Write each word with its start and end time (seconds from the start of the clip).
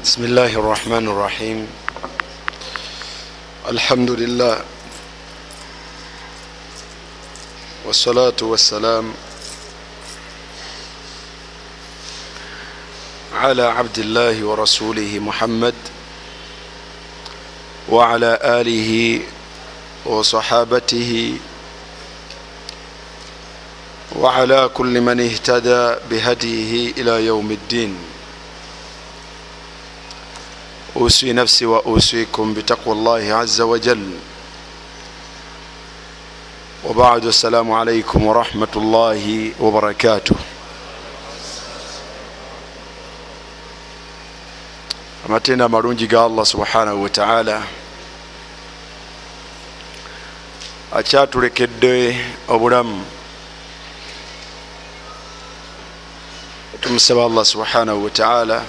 بسم 0.00 0.24
الله 0.24 0.46
الرحمن 0.58 1.08
الرحيم 1.08 1.66
الحمد 3.68 4.10
لله 4.10 4.64
والصلاة 7.86 8.36
والسلام 8.42 9.12
على 13.34 13.62
عبد 13.62 13.98
الله 13.98 14.44
ورسوله 14.44 15.18
محمد 15.18 15.74
وعلى 17.88 18.38
آله 18.42 19.20
وصحابته 20.06 21.36
وعلى 24.16 24.70
كل 24.74 25.00
من 25.00 25.20
اهتدى 25.20 25.94
بهديه 26.10 26.92
إلى 26.92 27.26
يوم 27.26 27.50
الدين 27.50 28.11
أوصي 30.96 31.32
نفسي 31.32 31.66
وأوصيكم 31.66 32.54
بتقوى 32.54 32.94
الله 32.94 33.34
عز 33.34 33.60
وجل. 33.60 34.10
وبعد 36.84 37.24
السلام 37.24 37.72
عليكم 37.72 38.26
ورحمة 38.26 38.72
الله 38.76 39.52
وبركاته. 39.60 40.36
amateenda 45.28 45.64
amalungi 45.64 46.06
ga 46.06 46.24
allah 46.24 46.44
subhanahu 46.46 47.02
wataala 47.02 47.62
akyatulekedde 50.92 52.18
obulamu 52.48 53.04
tumusaba 56.80 57.24
allah 57.24 57.44
subhanahu 57.44 58.04
wataala 58.04 58.64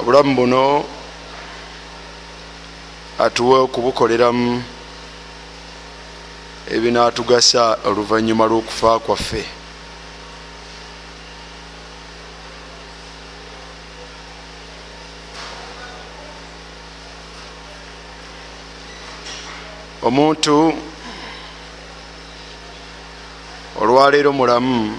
obulamu 0.00 0.34
buno 0.34 0.84
atuwe 3.18 3.58
okubukoleramu 3.64 4.62
ebinatugasa 6.74 7.78
oluvanyuma 7.88 8.44
lw'okufa 8.50 8.98
kwaffe. 9.04 9.42
Omuntu 20.06 20.56
olwaleero 23.80 24.30
mulamu 24.32 24.98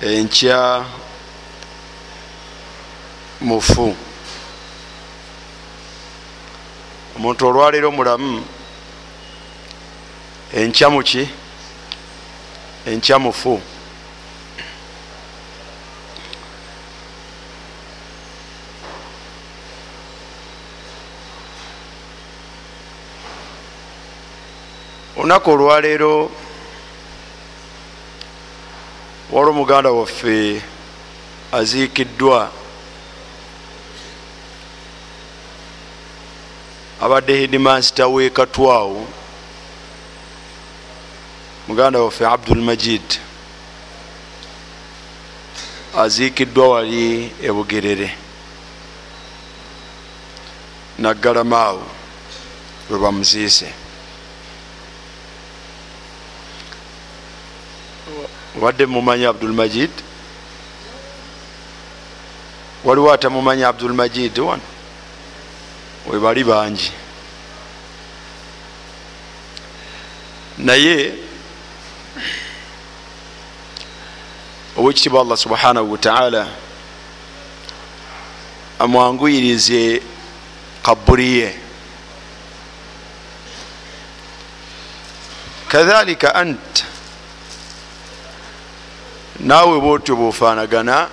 enkya 0.00 0.84
mufu. 3.40 3.96
Omuntu 7.16 7.46
olwaleero 7.46 7.90
mulamu 7.90 8.44
enkya 10.54 10.90
muki 10.90 11.28
enkya 12.86 13.18
mufu. 13.18 13.60
Olunaku 25.16 25.50
olwaleero 25.50 26.30
wali 29.30 29.50
omuganda 29.50 29.90
waffe 29.90 30.62
aziikiddwa 31.52 32.50
abadde 37.06 37.36
hidimansita 37.38 38.06
wekatwawo 38.06 39.06
muganda 41.68 41.98
waffe 42.00 42.26
abdul 42.26 42.62
majid 42.62 43.02
aziikiddwa 45.98 46.68
wali 46.68 47.32
ebugerere 47.48 48.10
naggalamaawo 50.98 51.86
bwe 52.88 52.98
bamuziise. 52.98 53.68
Obadde 58.56 58.86
mumanyi 58.86 59.24
abdul 59.26 59.52
majid? 59.52 59.90
Waliwo 62.84 63.12
atamumanyi 63.12 63.62
abdul 63.64 63.92
majid 63.94 64.38
wano 64.38 64.62
webali 66.06 66.44
bangi. 66.44 66.92
Naye 70.58 71.14
owekitiibwa 74.76 75.20
allah 75.20 75.36
subhanahu 75.36 75.92
wataala 75.92 76.48
amwanguyirize 78.78 80.02
kaburi 80.82 81.38
ye. 81.38 81.58
Kadhalika 85.68 86.34
ant 86.34 86.84
naawe 89.40 89.80
bwotyo 89.80 90.16
bwofaanagana 90.16 91.08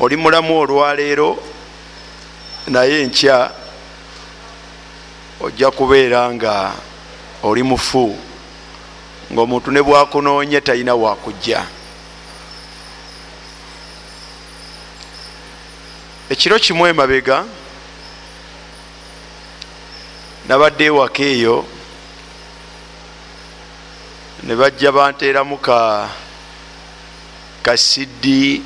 oli 0.00 0.16
mulamu 0.16 0.58
olwaleero 0.58 1.38
naye 2.66 3.02
enkya 3.02 3.50
ojja 5.40 5.70
kubeera 5.70 6.32
nga 6.34 6.72
oli 7.42 7.62
mufu 7.62 8.18
ngaomuntu 9.32 9.70
ne 9.70 9.82
bwakunoonye 9.82 10.60
talina 10.60 10.94
wakujja 10.94 11.66
ekiro 16.30 16.58
kimu 16.58 16.86
emabega 16.86 17.44
nabadde 20.48 20.84
ewaka 20.84 21.22
eyo 21.22 21.64
ne 24.42 24.56
bajja 24.56 24.92
banteeramu 24.92 25.56
ka 25.58 26.08
kasiddi 27.62 28.62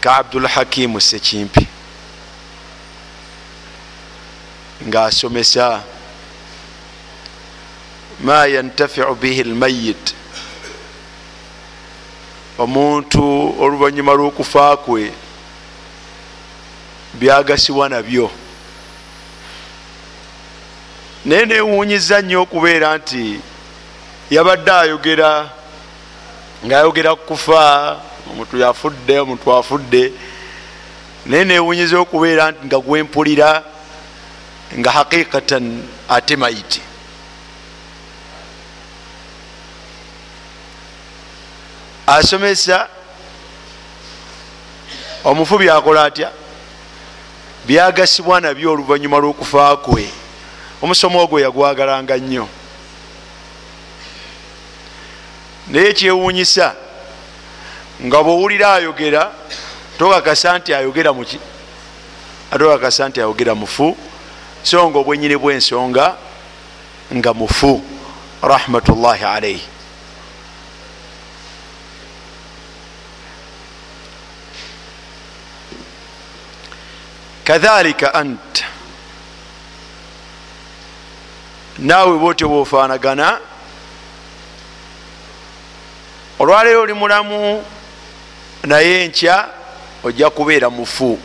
ka 0.00 0.16
abdul 0.16 0.46
hakimu 0.46 1.00
sekimpi 1.00 1.66
ngaasomesa 4.88 5.82
ma 8.20 8.46
yantafiu 8.46 9.14
bihi 9.14 9.44
lmayit 9.44 10.14
omuntu 12.58 13.54
oluvanyuma 13.60 14.12
lw'okufa 14.12 14.76
kwe 14.76 15.12
byagasibwa 17.14 17.88
nabyo. 17.88 18.30
Naye 21.24 21.46
newunyiza 21.46 22.20
nnyo 22.20 22.42
okubeera 22.42 22.98
nti 22.98 23.40
yabadde 24.30 24.72
ayogera 24.72 25.50
ngaayogera 26.66 27.16
kukufa 27.16 27.96
omuntu 28.30 28.56
yafudde 28.58 29.20
omuntu 29.20 29.52
afudde. 29.52 30.12
Naye 31.26 31.44
newunyiza 31.44 31.98
okubeera 31.98 32.50
nti 32.50 32.66
nga 32.66 32.78
gwempulira 32.78 33.69
nga 34.78 34.90
haqiqatan 34.90 35.82
ate 36.08 36.36
mayiti 36.36 36.90
asomesa 42.06 42.88
omufu 45.24 45.58
byakola 45.58 46.04
atya? 46.04 46.32
Byagasibwa 47.66 48.40
nabyo 48.40 48.72
oluvanyuma 48.72 49.18
lw'okufa 49.18 49.76
kwe. 49.76 50.10
Omusomo 50.82 51.22
ogwo 51.22 51.40
yagwagalanga 51.40 52.16
nnyo. 52.16 52.48
Naye 55.68 55.92
kyewuunyisa 55.92 56.74
nga 58.02 58.22
bwowulira 58.22 58.74
ayogera 58.74 59.32
tokakasa 59.98 60.58
nti 60.58 60.74
ayogera 60.74 61.12
muki 61.12 61.38
atokakasa 62.50 63.08
nti 63.08 63.20
ayogera 63.20 63.54
mufu 63.54 63.96
so 64.62 64.90
nga 64.90 64.98
obwenyini 64.98 65.36
bwensonga 65.36 66.16
nga 67.14 67.34
mufu 67.34 67.82
rahmatullahi 68.42 69.24
alaihi 69.24 69.68
kadhalika 77.44 78.14
ant. 78.14 78.64
Naawe 81.78 82.18
bwotyo 82.18 82.48
bwofaanagana 82.48 83.38
olwaleero 86.38 86.80
oli 86.82 86.92
mulamu 86.92 87.64
naye 88.64 89.08
nkya 89.08 89.48
ojja 90.04 90.30
kubeera 90.30 90.70
mufu 90.70 91.18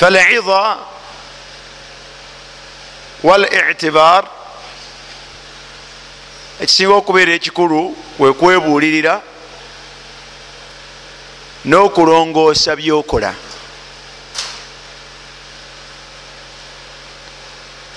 falida 0.00 0.78
walitibar 3.22 4.24
ekisinga 6.60 6.94
okubeera 6.94 7.32
ekikulu 7.36 7.96
wekwebuulirira 8.18 9.14
n'okulongoosa 11.68 12.72
byokola. 12.80 13.32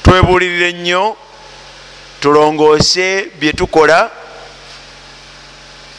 Twebuulirire 0.03 0.71
nnyo 0.73 1.17
tulongoose 2.19 3.31
byetukola 3.39 4.11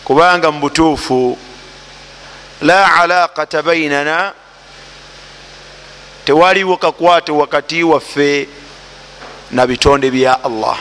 kubanga 0.05 0.53
mu 0.53 0.61
butuufu 0.61 1.39
la 2.61 2.95
alaqata 3.01 3.63
bainana 3.63 4.44
tewaliwo 6.25 6.77
kakwate 6.77 7.33
wakati 7.33 7.83
waffe 7.85 8.49
na 9.51 9.67
bitonde 9.67 10.11
bya 10.11 10.45
allah. 10.45 10.79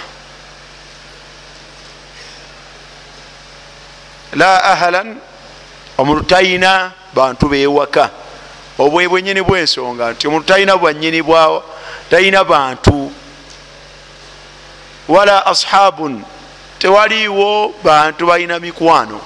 La 4.33 4.63
ahlan 4.63 5.17
omuntu 5.97 6.23
talina 6.23 6.91
bantu 7.13 7.49
bewaka 7.49 8.09
obwe 8.79 9.07
bwenyini 9.07 9.41
bwensonga 9.41 10.11
nti 10.11 10.27
omuntu 10.27 10.47
talina 10.47 10.77
bwanyini 10.77 11.21
bwa 11.21 11.63
talina 12.09 12.43
bantu. 12.43 13.11
Wala 15.07 15.45
ashabun 15.45 16.23
tewaliwo 16.79 17.73
bantu 17.83 18.25
balina 18.25 18.59
mikwano. 18.59 19.21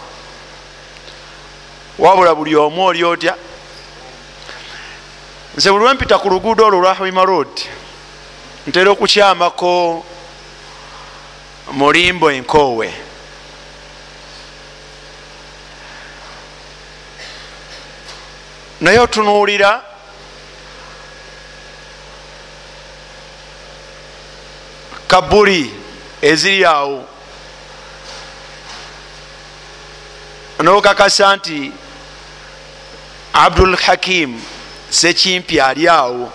Wabula 2.00 2.36
buli 2.36 2.56
omu 2.56 2.86
oli 2.86 3.04
otya 3.04 3.36
nze 5.58 5.72
buli 5.72 5.84
lwempita 5.84 6.20
ku 6.20 6.30
luguudo 6.30 6.66
olwo 6.66 6.82
lwa 6.82 6.94
hima 6.94 7.26
road 7.26 7.50
ntera 8.68 8.92
okukyamako 8.92 10.06
mulimbo 11.72 12.32
enkowe. 12.32 12.94
Naye 18.82 19.00
otunuulira 19.00 19.82
kabuli 25.08 25.74
eziri 26.22 26.66
awo. 26.66 27.08
Nokakasa 30.60 31.36
nti 31.36 31.72
abdul 33.34 33.76
hakim 33.78 34.42
sekimpi 34.90 35.62
ali 35.62 35.88
awo. 35.88 36.32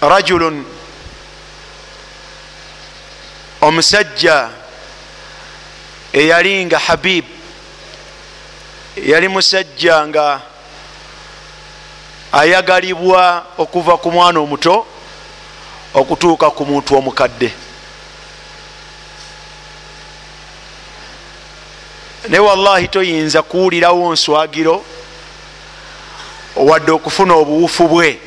Rajulun 0.00 0.64
omusajja 3.60 4.50
eyali 6.12 6.64
nga 6.64 6.78
habib. 6.78 7.24
Yali 8.96 9.28
musajja 9.28 10.06
nga 10.06 10.40
ayagalibwa 12.32 13.46
okuva 13.58 13.96
ku 13.96 14.10
mwana 14.12 14.40
omuto 14.40 14.86
okutuuka 15.94 16.50
ku 16.50 16.66
muntu 16.66 16.96
omukadde 16.96 17.69
naye 22.28 22.40
wallahi 22.40 22.88
toyinza 22.88 23.42
kuwulirawo 23.42 24.12
nswagiro 24.12 24.84
wadde 26.56 26.92
okufuna 26.92 27.34
obuwufu 27.34 27.88
bwe. 27.88 28.20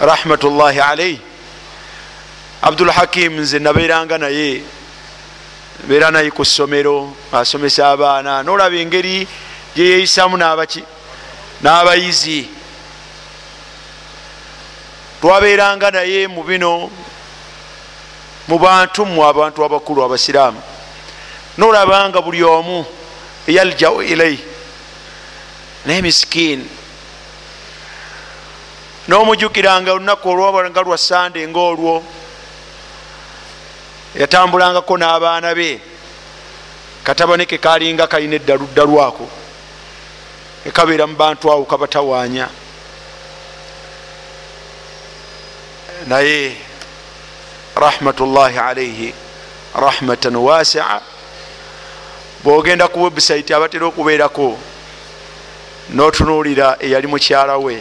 Rahmatullahi 0.00 0.80
alaihi 0.80 1.20
abdulhakim 2.62 3.40
nze 3.40 3.58
nabeeranga 3.58 4.18
naye 4.18 4.62
beera 5.88 6.10
naye 6.10 6.30
ku 6.30 6.44
ssomero 6.44 7.12
asomesa 7.32 7.90
abaana 7.90 8.42
nolaba 8.42 8.76
engeri 8.76 9.28
gyeyeyisamu 9.76 10.36
nabaki 10.36 10.82
n'abayizi. 11.62 12.48
Twabeeranga 15.20 15.90
naye 15.90 16.28
mu 16.28 16.42
bino 16.42 16.90
mu 18.48 18.58
bantu 18.58 19.06
mmwe 19.06 19.24
abantu 19.28 19.64
abakulu 19.64 20.04
abasiraamu 20.04 20.73
nolabanga 21.58 22.22
buli 22.22 22.42
omu 22.42 22.84
yaljau 23.46 24.02
ilaihi 24.02 24.44
naye 25.86 26.02
miskiini 26.02 26.66
n'omujukiranga 29.08 29.92
olunaku 29.92 30.28
olwabanga 30.30 30.80
lwa 30.82 30.98
sande 30.98 31.48
ngaolwo 31.48 32.02
yatambulangako 34.14 34.96
n'abaana 34.98 35.54
be. 35.54 35.80
Katabaneke 37.04 37.58
kalinga 37.58 38.06
kalina 38.06 38.36
eddaludda 38.36 38.84
lwako. 38.84 39.28
Ekabeera 40.64 41.06
mu 41.06 41.16
bantu 41.16 41.52
awo 41.52 41.64
kabatawaanya. 41.64 42.48
Naye 46.06 46.56
rahmatullahi 47.76 48.58
alaihi 48.58 49.14
rahmatan 49.74 50.36
wasia 50.36 51.00
bwogenda 52.44 52.88
ku 52.88 53.02
website 53.02 53.50
abatera 53.56 53.86
okubeerako 53.86 54.58
notunuulira 55.96 56.76
eyali 56.80 57.06
mukyala 57.06 57.56
we 57.56 57.80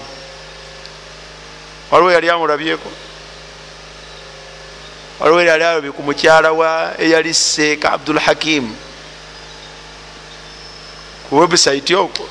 waliwo 1.92 2.12
yali 2.12 2.30
amulabyeko? 2.30 2.90
Waliwo 5.20 5.42
yali 5.42 5.64
alabye 5.64 5.92
ku 5.92 6.04
mukyala 6.04 6.52
wa 6.52 6.96
eyali 7.00 7.34
seeka 7.34 7.92
abdul 7.92 8.20
hakim? 8.20 8.76
Ku 11.30 11.38
website 11.40 11.92
okwo? 11.92 12.24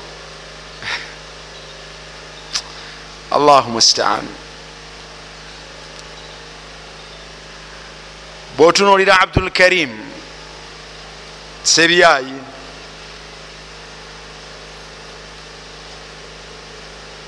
Allahu 3.37 3.71
mustaan. 3.71 4.27
Bwotunuulira 8.57 9.21
abdul 9.21 9.51
karim 9.51 10.12
sebyayi 11.63 12.33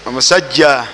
omusajja 0.05 0.87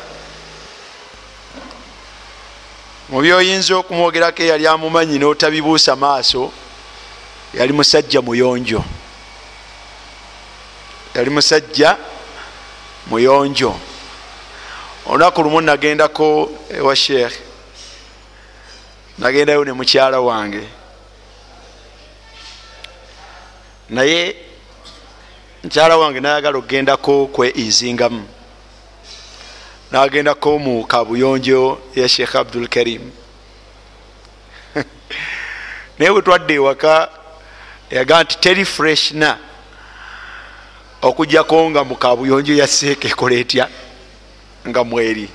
mubyoyinza 3.09 3.75
okumwogerako 3.75 4.41
eyali 4.43 4.67
amumanyi 4.67 5.19
notabibuusa 5.19 5.95
maaso 5.95 6.51
yali 7.53 7.73
musajja 7.73 8.21
muyonjo. 8.21 8.83
Yali 11.15 11.29
musajja 11.29 11.97
muyonjo. 13.07 13.75
Olunaku 15.05 15.43
lumu 15.43 15.61
nagendako 15.61 16.51
ewa 16.69 16.95
sheekh 16.95 17.33
nagendayo 19.17 19.65
ne 19.65 19.71
mukyala 19.71 20.19
wange 20.19 20.63
naye 23.91 24.35
mukyala 25.63 25.97
wange 25.97 26.19
nayagala 26.19 26.57
okugendako 26.57 27.27
kweizingamu 27.27 28.23
nagendako 29.91 30.59
mu 30.59 30.85
kabuyonjo 30.87 31.81
ya 31.95 32.09
sheekh 32.09 32.35
abdul 32.35 32.67
karim. 32.67 33.11
Naye 35.99 36.11
bwe 36.11 36.21
twadde 36.21 36.53
ewaka 36.53 37.09
yagaa 37.91 38.23
nti 38.23 38.37
teri 38.37 38.65
freshna 38.65 39.37
okujjako 41.01 41.69
nga 41.69 41.83
mu 41.83 41.95
kabuyonjo 41.95 42.53
ya 42.55 42.67
seeka 42.67 43.07
ekola 43.07 43.35
etya 43.35 43.69
nga 44.67 44.83
mweri. 44.83 45.29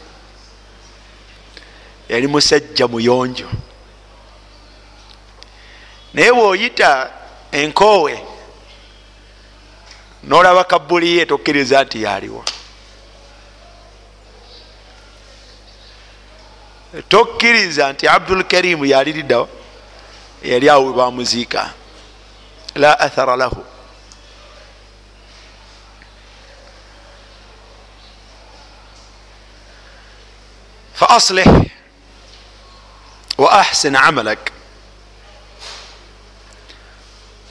Yali 2.09 2.27
musajja 2.27 2.89
muyonjo. 2.89 3.49
Naye 6.15 6.33
bwoyita 6.33 7.11
enkowe 7.53 8.36
nolaba 10.27 10.65
kabuli 10.65 11.19
ye 11.19 11.27
tokkiriza 11.27 11.85
nti 11.85 12.03
yaliwo. 12.03 12.45
Tokkiriza 17.09 17.93
nti 17.93 18.09
abdul 18.09 18.45
karimu 18.45 18.85
yaliriddawo 18.87 19.49
yali 20.43 20.69
awo 20.71 20.87
webamuziika 20.87 21.73
la 22.75 23.01
athara 23.01 23.37
lahu. 23.37 23.65
Fa 30.95 31.11
aslih 31.11 31.47
wa 33.39 33.53
ahsin 33.53 33.97
amalak. 33.97 34.53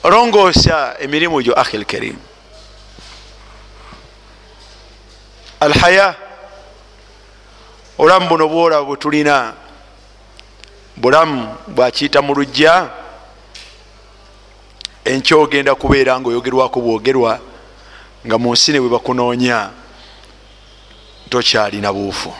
Rongosa 0.04 0.96
emirimu 0.98 1.42
gyo 1.42 1.60
ahi 1.60 1.78
lkarim 1.78 2.16
alhaya 5.66 6.14
obulamu 7.98 8.28
buno 8.28 8.48
bwolaba 8.48 8.84
bwetulina 8.84 9.52
bulamu 10.96 11.56
bwakiyita 11.66 12.22
mu 12.22 12.34
lujja 12.34 12.88
enkya 15.04 15.36
ogenda 15.36 15.74
kubeera 15.74 16.20
nga 16.20 16.28
oyogerwako 16.28 16.80
bwogerwa 16.80 17.40
nga 18.26 18.38
mu 18.38 18.52
nsi 18.52 18.72
ne 18.72 18.80
bwe 18.80 18.88
bakunoonya 18.88 19.70
tokyalina 21.30 21.92
buufu. 21.92 22.32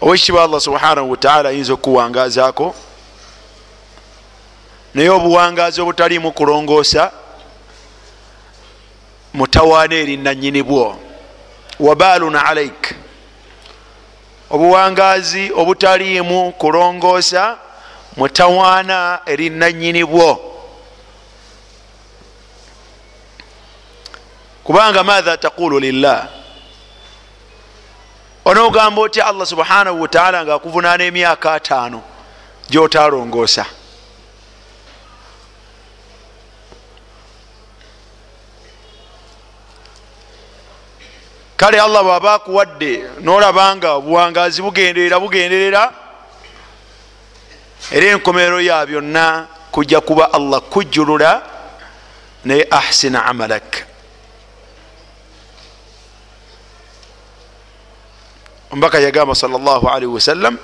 Owekitiibwa 0.00 0.44
allah 0.44 0.60
subhanahu 0.60 1.10
wataala 1.10 1.48
ayinza 1.48 1.72
okukuwangazaako 1.72 2.74
naye 4.94 5.10
obuwangazi 5.10 5.80
obutaliimu 5.80 6.32
kulongoosa 6.32 7.12
mutawaana 9.34 9.94
eri 9.94 10.16
nanyini 10.16 10.62
bwo. 10.62 10.96
Wabaalun 11.80 12.36
alaik. 12.36 12.94
Obuwangazi 14.50 15.52
obutaliimu 15.56 16.52
kulongoosa 16.52 17.56
mutawaana 18.16 19.20
eri 19.26 19.50
nanyini 19.50 20.04
bwo. 20.04 20.44
Kubanga 24.64 25.04
maatha 25.04 25.36
taqulu 25.36 25.80
lillah. 25.80 26.28
Onoogamba 28.44 29.02
otya 29.02 29.26
allah 29.26 29.46
subhanahu 29.46 30.02
wataala 30.02 30.44
nga 30.44 30.54
akuvunaana 30.54 31.04
emyaka 31.04 31.52
ataano 31.54 32.02
gyotalongoosa 32.70 33.66
kale 41.58 41.80
allah 41.80 42.02
bwaba 42.06 42.34
akuwadde 42.38 43.02
nolabanga 43.20 43.92
obuwangazi 43.98 44.62
bugenderera 44.62 45.18
bugenderera 45.18 45.82
era 47.90 48.06
enkomerero 48.14 48.60
ya 48.62 48.86
byonna 48.86 49.46
kujja 49.74 50.00
kuba 50.00 50.32
allah 50.32 50.60
kujjulula 50.60 51.42
naye 52.44 52.66
ahsina 52.70 53.24
amalak. 53.26 53.86
Ombaka 58.70 58.98
yagamba 59.00 59.34
salllahalihi 59.34 60.12
wasallam 60.14 60.58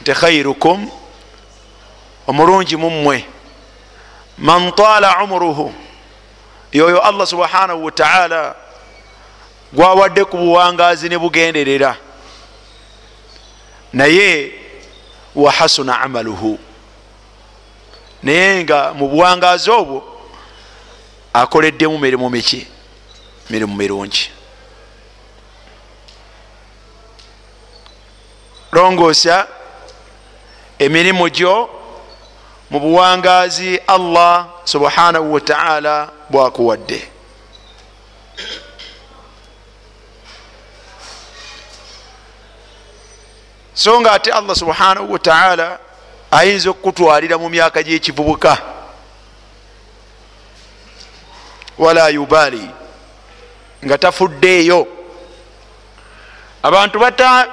nti 0.00 0.12
khairukum 0.12 0.90
omulungi 2.28 2.76
mummwe 2.76 3.24
man 4.38 4.72
taala 4.76 5.24
umuruhu 5.24 5.72
yoyo 6.72 7.00
allah 7.00 7.26
subhanahu 7.26 7.84
wataala 7.84 8.65
gwawadde 9.72 10.24
ku 10.24 10.36
buwangazi 10.36 11.08
ne 11.08 11.18
bugenderera. 11.18 11.96
Naye 13.92 14.52
wahasuna 15.34 16.00
amaluhu. 16.00 16.58
Naye 18.22 18.64
nga 18.64 18.92
mu 18.94 19.08
buwangazi 19.08 19.70
obwo 19.70 20.04
akoleddemu 21.32 21.98
mirimu 21.98 22.30
miki? 22.30 22.66
Mirimu 23.50 23.74
mirungi. 23.76 24.30
Longoosa 28.72 29.46
emirimu 30.78 31.28
gyo 31.28 31.70
mu 32.70 32.80
buwangazi 32.80 33.76
allah 33.86 34.46
subhanahu 34.64 35.32
wataala 35.34 36.08
bwakuwadde 36.30 37.08
so 43.76 44.00
nga 44.00 44.12
ate 44.12 44.32
allah 44.32 44.56
subhanahu 44.56 45.12
wataala 45.12 45.78
ayinza 46.30 46.70
okukutwalira 46.70 47.38
mu 47.38 47.48
myaka 47.48 47.82
gyekivubuka. 47.82 48.58
Wala 51.78 52.08
yubali 52.08 52.70
nga 53.84 53.98
tafuddeeyo. 53.98 54.86
Abantu 56.62 56.98
bata 56.98 57.48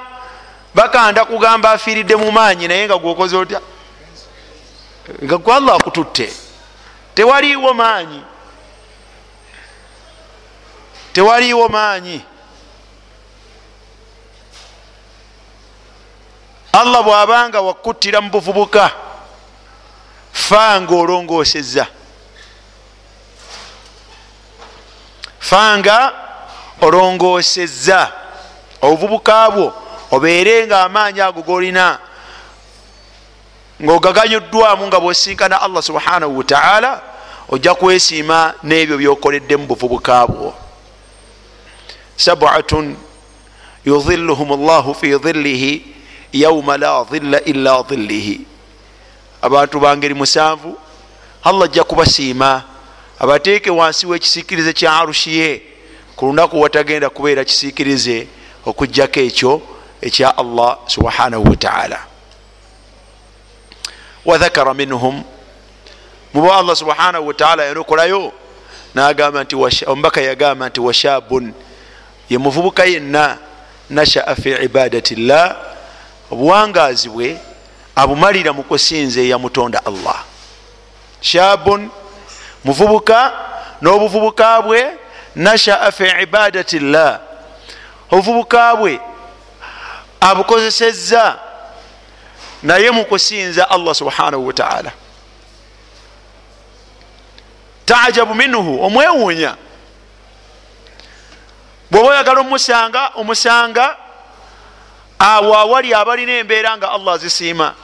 bakanda 0.74 1.24
kugamba 1.24 1.70
afiiridde 1.70 2.16
mu 2.16 2.32
maanyi 2.32 2.68
naye 2.68 2.86
nga 2.88 2.96
gwokoze 2.96 3.36
otya? 3.36 3.60
Nga 5.24 5.36
gwe 5.38 5.54
allah 5.54 5.76
akututte. 5.76 6.32
Tewaliiwo 7.14 7.74
maanyi. 7.74 8.22
Tewaliiwo 11.12 11.68
maanyi 11.68 12.24
allah 16.74 17.02
bwabanga 17.02 17.60
wakuttira 17.60 18.20
mu 18.20 18.30
buvubuka 18.30 18.90
fanga 20.32 20.94
olongoosezza 20.94 21.86
fanga 25.38 26.12
olongoosezza 26.80 28.12
obuvubuka 28.82 29.50
bwo 29.50 29.72
obeere 30.10 30.66
nga 30.66 30.82
amaanyi 30.82 31.20
ago 31.20 31.42
golina 31.42 31.98
ngaogaganyuddwamu 33.82 34.86
nga 34.86 35.00
bwosinkana 35.00 35.62
allah 35.62 35.82
subhanahu 35.82 36.38
wataala 36.38 37.02
ojja 37.48 37.74
kwesiima 37.74 38.54
n'ebyo 38.62 38.98
byokoledde 38.98 39.56
mu 39.56 39.66
buvubuka 39.66 40.26
bwo. 40.26 40.54
Sabatun 42.16 42.96
yudhilluhum 43.84 44.66
llahu 44.66 44.94
fi 44.94 45.18
dhillihi 45.18 45.93
yauma 46.34 46.76
la 46.78 47.04
dhilla 47.04 47.38
illa 47.46 47.82
dhillihi. 47.82 48.40
Abantu 49.42 49.80
bangeri 49.80 50.14
musanvu 50.14 50.74
allah 51.44 51.64
ajja 51.64 51.84
kubasiima. 51.84 52.62
Abateeke 53.18 53.70
wansi 53.70 54.06
w'ekisiikirize 54.06 54.72
kya 54.72 54.98
arushiye 54.98 55.62
ku 56.16 56.26
lunaku 56.26 56.60
watagenda 56.60 57.10
kubeera 57.10 57.44
kisiikirize 57.44 58.26
okugjako 58.66 59.20
ekyo 59.20 59.62
ekya 60.02 60.36
allah 60.38 60.78
subhanahu 60.86 61.44
wataala 61.50 61.98
wathakara 64.24 64.74
minhum 64.74 65.22
muba 66.34 66.56
allah 66.56 66.76
subhanahu 66.76 67.26
wataala 67.26 67.64
yanokolayo 67.64 68.32
nagamba 68.94 69.44
nti 69.44 69.56
omubaka 69.86 70.20
yagamba 70.20 70.68
nti 70.68 70.80
washabun 70.80 71.52
ye 72.30 72.38
muvubuka 72.38 72.84
yenna 72.84 73.38
nashaa 73.90 74.34
fi 74.34 74.50
ibadati 74.50 75.14
llah 75.16 75.56
obuwangazi 76.30 77.08
bwe 77.08 77.38
abumalira 77.96 78.52
mu 78.52 78.62
kusinza 78.62 79.20
eyamutonda 79.20 79.80
allah. 79.86 80.24
Shabun 81.20 81.90
muvubuka 82.64 83.32
n'obuvubuka 83.82 84.62
bwe 84.62 84.96
nashaa 85.34 85.90
fi 85.92 86.04
ibadati 86.22 86.78
llah 86.78 87.20
obuvubuka 88.10 88.76
bwe 88.76 89.00
abukozesezza 90.20 91.38
naye 92.62 92.90
mu 92.90 93.04
kusinza 93.04 93.70
allah 93.70 93.94
subhanahu 93.94 94.46
wataala 94.46 94.92
tajabu 97.86 98.34
minhu 98.34 98.82
omwewuunya. 98.82 99.56
Bwoba 101.90 102.08
oyagala 102.08 102.40
omusanga 102.40 103.10
omusanga 103.14 103.96
awo 105.24 105.54
awali 105.58 105.94
abalina 105.94 106.32
embeera 106.32 106.76
nga 106.76 106.88
allah 106.90 107.14
azisiima. 107.14 107.74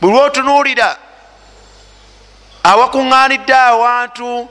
Buli 0.00 0.12
lwotunuulira 0.12 0.96
awakuŋŋaanidde 2.64 3.54
awantu 3.54 4.48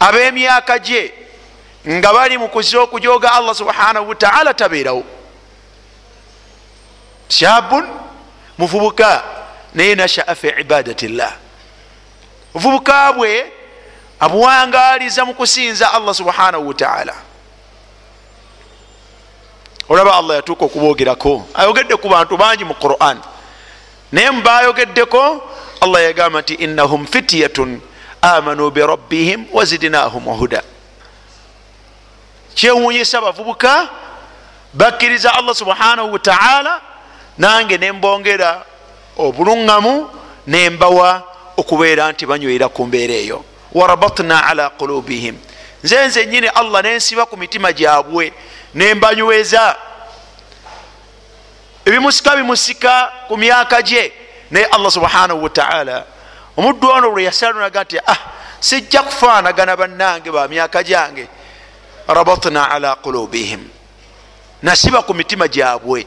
ab'emyaka 0.00 0.78
gye 0.78 1.02
nga 1.88 2.12
bali 2.12 2.38
mu 2.38 2.48
kuza 2.48 2.80
okujooga 2.80 3.32
allah 3.32 3.54
subhanahu 3.54 4.08
wataala 4.08 4.54
tabeerawo. 4.54 5.04
Shabun 7.28 7.84
muvubuka 8.58 9.22
naye 9.74 9.94
nashaa 9.94 10.34
fi 10.34 10.48
ibadati 10.60 11.08
llah 11.08 11.32
obuvubuka 12.54 13.12
bwe 13.12 13.52
abuwangaliza 14.20 15.24
mu 15.24 15.34
kusinza 15.34 15.92
allah 15.92 16.14
subhanahu 16.14 16.68
wataala 16.68 17.14
olaba 19.92 20.14
allah 20.14 20.36
yatuuka 20.36 20.64
okubogerako 20.64 21.46
ayogedde 21.54 21.96
ku 21.96 22.08
bantu 22.08 22.36
bangi 22.36 22.64
mu 22.64 22.74
quran. 22.74 23.20
Naye 24.12 24.30
mubayogeddeko 24.30 25.44
allah 25.80 26.02
yagamba 26.02 26.40
nti 26.40 26.54
innahum 26.54 27.06
fityatun 27.06 27.80
amanu 28.22 28.70
birabbihim 28.70 29.44
wazidnahum 29.52 30.24
huda. 30.24 30.62
Kyewunyisa 32.54 33.18
abavubuka 33.18 33.88
bakkiriza 34.72 35.34
allah 35.34 35.54
subhanahu 35.54 36.12
wataala 36.12 36.80
nange 37.38 37.78
nembongera 37.78 38.64
obuluŋŋamu 39.18 40.08
nembawa 40.46 41.22
okubeera 41.56 42.12
nti 42.12 42.26
banywera 42.26 42.68
ku 42.68 42.86
mbeera 42.86 43.14
eyo. 43.14 43.44
Warabatna 43.74 44.46
ala 44.46 44.70
qulubihim. 44.70 45.36
Nze 45.84 46.06
nze 46.06 46.26
nyini 46.26 46.48
allah 46.48 46.82
nensiba 46.82 47.26
ku 47.26 47.36
mitima 47.36 47.72
gyabwe 47.72 48.32
nembanyweza 48.74 49.76
ebimusika 51.84 52.36
bimusika 52.36 53.12
ku 53.28 53.36
myaka 53.36 53.82
gye 53.82 54.12
naye 54.50 54.66
allah 54.66 54.90
subhanahu 54.90 55.42
wataala 55.42 56.04
omuddu 56.56 56.88
ono 56.88 57.08
lwe 57.10 57.24
yasalunaga 57.24 57.84
nti 57.84 57.98
ah 57.98 58.32
sijja 58.62 59.02
kufaanagana 59.02 59.76
bannange 59.76 60.30
ba 60.30 60.48
myaka 60.48 60.82
gyange. 60.82 61.28
Rabatna 62.08 62.70
ala 62.70 62.96
qulubihim. 62.96 63.68
Nasiba 64.62 65.02
ku 65.02 65.14
mitima 65.14 65.48
gyabwe. 65.48 66.06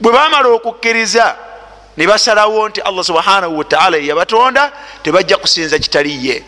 Bwe 0.00 0.12
bamala 0.12 0.48
okukkiriza 0.48 1.36
ne 1.96 2.06
basalawo 2.06 2.68
nti 2.68 2.80
allah 2.80 3.04
subhanahu 3.04 3.58
wataala 3.58 3.96
yeyabatonda 3.96 4.72
tebajja 5.02 5.36
kusinza 5.36 5.78
kitaliye 5.78 6.42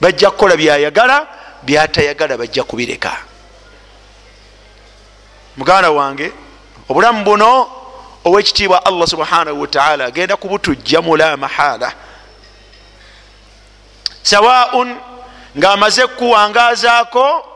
bajja 0.00 0.30
kukola 0.30 0.56
byayagala 0.56 1.26
byatayagala 1.62 2.36
bajja 2.36 2.64
kubireka. 2.64 3.16
Muganda 5.56 5.90
wange 5.90 6.32
obulamu 6.88 7.24
buno 7.24 7.70
owekitiibwa 8.24 8.86
allah 8.86 9.08
subhanahu 9.08 9.60
wataala 9.60 10.04
agenda 10.04 10.36
kubutujjamu 10.36 11.16
la 11.16 11.36
mahala. 11.36 11.92
Sawaun 14.22 14.96
ngaamaze 15.58 16.06
kuwangazaako 16.06 17.46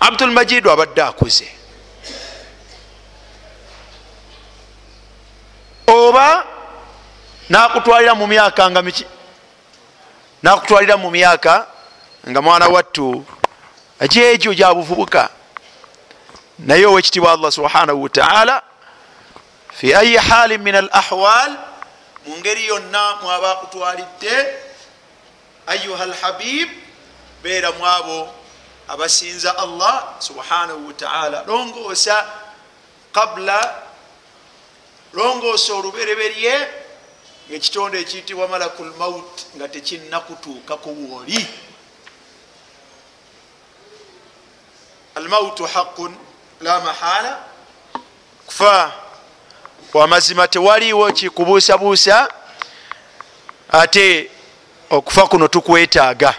abdulmajidu 0.00 0.70
abadde 0.70 1.02
akuze. 1.02 1.48
Oba 5.86 6.44
nakutwalira 7.48 8.14
mu 8.14 8.26
myaka 8.26 8.70
nga 8.70 8.82
miki 8.82 9.06
nakutwalira 10.44 10.96
mu 11.00 11.08
myaka 11.10 11.66
nga 12.28 12.42
mwana 12.42 12.68
wattu 12.68 13.24
agyegyo 14.00 14.52
gyabuvubuka 14.54 15.28
naye 16.58 16.84
owekitiibwa 16.86 17.32
allah 17.32 17.52
subhanahu 17.52 18.02
wataala 18.02 18.62
fi 19.72 19.94
ayi 19.94 20.16
halin 20.16 20.60
min 20.62 20.74
al 20.76 20.88
ahwal 20.92 21.52
mu 22.26 22.36
ngeri 22.38 22.66
yonna 22.66 23.16
mwaba 23.22 23.50
akutwalidde 23.52 24.36
ayuha 25.66 26.06
lhabib 26.06 26.68
beera 27.42 27.72
mu 27.72 27.86
abo 27.86 28.28
abasinza 28.88 29.56
allah 29.58 30.12
subhanahu 30.20 30.86
wataala 30.92 31.44
longoosa 31.48 32.16
qabula 33.16 33.60
longoosa 35.16 35.72
olubereberye 35.74 36.83
ngaekitonde 37.50 38.00
ekiyitibwa 38.00 38.48
malaku 38.48 38.84
lmaut 38.84 39.46
nga 39.56 39.68
tekinnakutuukaku 39.68 41.12
wooli 41.12 41.48
almautu 45.14 45.64
haqun 45.64 46.16
la 46.60 46.80
mahala. 46.80 47.38
Kufa 48.46 48.92
wamazima 49.94 50.48
tewaliwo 50.48 51.12
kikubuusabuusa 51.12 52.28
ate 53.72 54.30
okufa 54.90 55.26
kuno 55.26 55.48
tukwetaaga. 55.48 56.34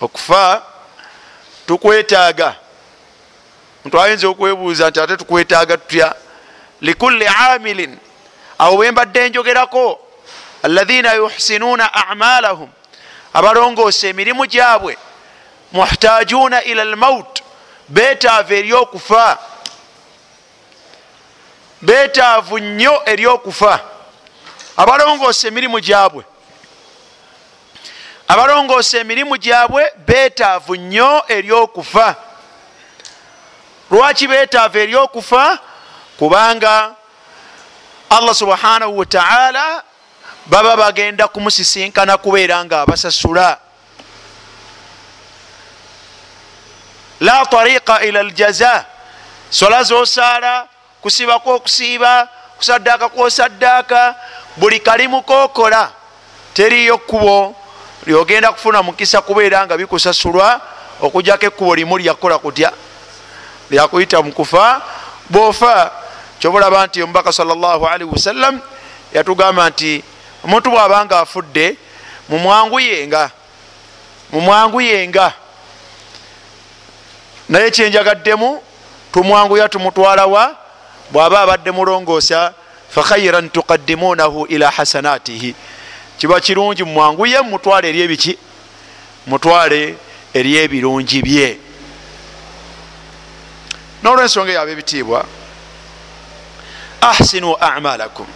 Okufa 0.00 0.62
tukwetaaga. 1.66 2.54
Muntu 3.84 4.00
ayinza 4.00 4.28
okwebuuza 4.28 4.90
nti 4.90 5.00
ate 5.00 5.16
tukwetaaga 5.16 5.76
tutya? 5.76 6.14
Likulli 6.80 7.26
amilin 7.26 7.98
awo 8.58 8.76
bwembadde 8.76 9.28
njogerako 9.28 10.09
alaina 10.62 11.12
yuhsinuuna 11.12 11.94
amalahum 11.94 12.68
abalongoosa 13.32 14.06
emirimu 14.08 14.46
gyabwe 14.46 14.98
muhtajuna 15.72 16.62
ila 16.64 16.84
lmaut 16.84 17.42
betaavu 17.88 18.54
eryokufa. 18.54 19.38
Betaavu 21.82 22.58
nnyo 22.58 23.02
eryokufa. 23.06 23.80
Abalongoosa 24.76 25.48
emirimu 25.48 25.80
gyabwe 25.80 26.24
abalongoosa 28.28 28.98
emirimu 28.98 29.36
gyabwe 29.36 29.92
betaavu 30.06 30.76
nnyo 30.76 31.22
eryokufa. 31.28 32.16
Lwaki 33.90 34.28
betaavu 34.28 34.78
eryokufa? 34.78 35.58
Kubanga 36.18 36.94
allah 38.10 38.34
subhanahu 38.34 38.98
wataala 38.98 39.82
baba 40.50 40.76
bagenda 40.76 41.28
kumusisinkana 41.28 42.16
kubeera 42.16 42.64
nga 42.64 42.82
abasasula. 42.82 43.58
La 47.20 47.46
tariqa 47.46 48.02
ila 48.02 48.22
ljaza 48.22 48.84
sola 49.50 49.82
zosaala 49.82 50.66
kusiba 51.00 51.38
kwokusiiba 51.38 52.28
kusaddaaka 52.56 53.08
kwosaddaaka 53.08 54.14
buli 54.56 54.80
kalimu 54.80 55.22
kokola. 55.22 55.92
Teriyo 56.54 56.98
kkubo 56.98 57.56
lyogenda 58.06 58.52
kufuna 58.52 58.82
mukisa 58.82 59.20
kubeera 59.22 59.66
nga 59.66 59.76
bikusasulwa 59.76 60.60
okujjako 61.00 61.46
ekkubo 61.46 61.74
limu 61.76 61.98
lyakola 61.98 62.38
kutya? 62.38 62.72
Lyakuyita 63.70 64.22
mukufa 64.22 64.82
bwofa 65.30 65.92
kyobulaba 66.38 66.86
nti 66.86 67.02
omubaka 67.02 67.32
salllahalihi 67.32 68.10
wasallam 68.10 68.60
yatugamba 69.12 69.70
nti 69.70 70.04
omuntu 70.44 70.70
bwabanga 70.70 71.20
afudde 71.20 71.76
mumwanguyenga 72.28 73.30
mumwanguyenga 74.32 75.32
naye 77.48 77.70
kyenjagaddemu 77.70 78.62
tumwanguya 79.12 79.68
tumutwalawa 79.68 80.56
bwaba 81.10 81.40
abadde 81.40 81.70
mulongoosa 81.70 82.54
fakhairan 82.90 83.50
tuqaddimunahu 83.50 84.46
ila 84.46 84.70
hasanatihi. 84.70 85.54
Kiba 86.18 86.40
kirungi 86.40 86.84
mumwanguye 86.84 87.40
mutwale 87.40 87.88
eri 87.88 88.00
ebiki? 88.00 88.38
Mutwale 89.26 89.94
eri 90.34 90.56
ebirungi 90.56 91.22
bye. 91.22 91.58
Nolwensonga 94.02 94.52
yaba 94.52 94.70
ebitiibwa 94.70 95.24
ahsinu 97.00 97.56
amalakum 97.56 98.26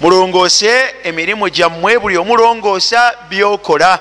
mulongoose 0.00 0.94
emirimu 1.04 1.48
gyammwe 1.48 1.98
buli 1.98 2.16
omulongoosa 2.16 3.14
byokola. 3.28 3.98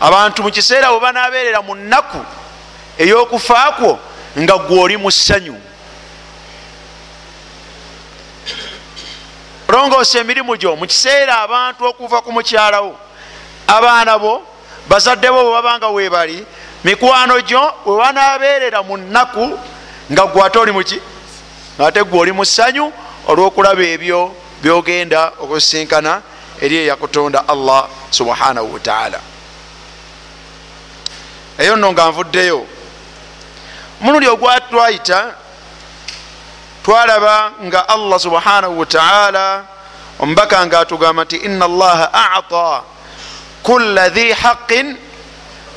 Abantu 0.00 0.42
mu 0.42 0.50
kiseera 0.50 0.90
bwe 0.90 1.00
banabeerera 1.00 1.62
mu 1.62 1.74
nnaku 1.74 2.24
ey'okufaakwo 2.98 3.98
nga 4.38 4.58
gweoli 4.58 4.96
mu 4.96 5.10
ssanyu. 5.10 5.56
Longoosa 9.68 10.18
emirimu 10.18 10.56
gyo 10.56 10.76
mu 10.76 10.86
kiseera 10.86 11.40
abantu 11.42 11.84
okuva 11.86 12.22
ku 12.22 12.32
mukyalawo 12.32 12.96
abaana 13.66 14.18
bo 14.18 14.42
bazadde 14.88 15.30
bo 15.30 15.42
bwe 15.44 15.52
babanga 15.52 15.88
weebali 15.88 16.46
mikwano 16.84 17.40
gyo 17.40 17.74
bwe 17.84 17.96
banabeerera 17.96 18.82
mu 18.82 18.96
nnaku 18.96 19.58
nga 20.12 20.26
gwe 20.26 20.42
ate 20.42 20.58
oli 20.58 20.72
muki 20.72 20.98
ate 21.78 22.02
gwe 22.02 22.18
oli 22.20 22.32
mu 22.32 22.44
ssanyu 22.44 22.92
olw'okulaba 23.30 23.82
ebyo 23.94 24.20
byogenda 24.62 25.20
okusisinkana 25.42 26.12
eri 26.64 26.76
eyakutonda 26.82 27.48
allah 27.48 27.88
subhanahu 28.10 28.68
wataala 28.74 29.20
eyo 31.58 31.76
nno 31.76 31.92
nga 31.92 32.04
nvuddeyo. 32.10 32.60
Omulundi 34.00 34.28
ogwatwayita 34.28 35.34
twalaba 36.84 37.52
nga 37.62 37.88
allah 37.88 38.18
subhanahu 38.20 38.78
wataala 38.80 39.64
omubaka 40.18 40.66
nga 40.66 40.80
atugamba 40.80 41.24
nti 41.24 41.36
ina 41.36 41.64
allaha 41.64 42.06
ata 42.36 42.82
kulla 43.62 44.08
dhi 44.08 44.32
haqin 44.32 44.96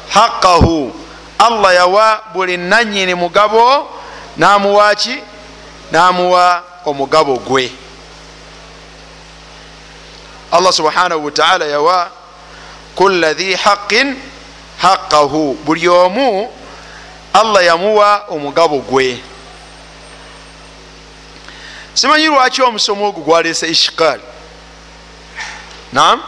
haqahu 0.10 0.94
allah 1.39 1.76
yawa 1.76 2.22
buli 2.34 2.58
nanyini 2.58 3.13
mugabo 3.16 3.89
namuwaki 4.38 5.16
namuwa 5.92 6.63
omugabo 6.86 7.36
gwe. 7.38 7.72
Allah 10.52 10.74
subhanahu 10.74 11.26
wataala 11.26 11.65
yawa 11.65 12.12
kulla 12.96 13.34
dhi 13.34 13.56
haqin 13.56 14.17
haqahu 14.82 15.54
buli 15.65 15.88
omu 15.89 16.52
allah 17.34 17.65
yamuwa 17.65 18.26
omugabo 18.30 18.78
gwe. 18.78 19.19
Simanyi 21.93 22.26
lwaki 22.28 22.62
omusomo 22.62 23.06
ogwo 23.08 23.22
gwaleese 23.24 23.67
ishikaali 23.69 24.24
nam 25.93 26.22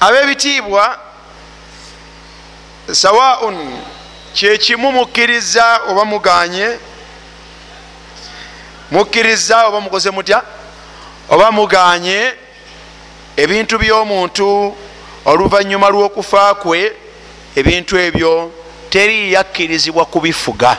ab'ebitiibwa 0.00 0.98
sawaun 2.92 3.82
kyekimu 4.34 4.92
mukkiriza 4.92 5.80
oba 5.88 6.04
muganye 6.04 6.78
mukkiriza 8.90 9.66
oba 9.66 9.80
mukoze 9.80 10.10
mutya? 10.10 10.42
Oba 11.28 11.52
muganye 11.52 12.34
ebintu 13.36 13.78
by'omuntu 13.78 14.76
oluvanyuma 15.24 15.88
lw'okufa 15.88 16.54
kwe 16.54 16.92
ebintu 17.56 17.98
ebyo 17.98 18.52
teri 18.90 19.32
yakkirizibwa 19.32 20.04
kubifuga. 20.04 20.76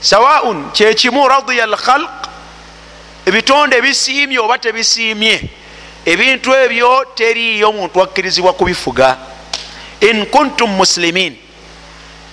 Sawaun 0.00 0.70
kyekimu 0.72 1.28
radiya 1.28 1.64
alkhalq 1.64 2.10
ebitonde 3.26 3.80
bisiimye 3.80 4.38
oba 4.38 4.58
tebisiimye 4.58 5.48
ebintu 6.06 6.54
ebyo 6.54 7.06
teriyo 7.14 7.72
muntu 7.72 8.02
akkirizibwa 8.02 8.52
kubifuga. 8.52 9.18
In 10.00 10.26
kuntum 10.26 10.70
muslimin 10.70 11.36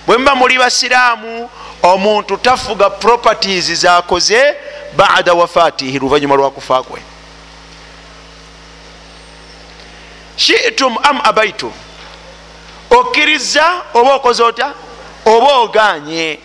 bwe 0.06 0.18
muba 0.18 0.34
muli 0.34 0.58
basiraamu 0.58 1.50
omuntu 1.82 2.36
tafuga 2.36 2.90
properties 2.90 3.72
zakoze 3.72 4.54
bada 4.96 5.34
wafatihi 5.34 5.98
luvanyuma 5.98 6.34
lwakufa 6.34 6.82
kwe. 6.82 7.00
Shitum 10.36 10.98
am 11.02 11.20
abaitum 11.24 11.72
okkiriza 12.90 13.82
oba 13.94 14.14
okoze 14.14 14.42
otya? 14.42 14.72
Oba 15.26 15.54
oganye 15.58 16.38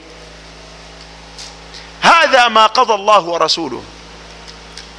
hatha 1.99 2.49
ma 2.49 2.69
qada 2.69 2.97
llahu 2.97 3.31
wa 3.31 3.39
rasuluh 3.39 3.81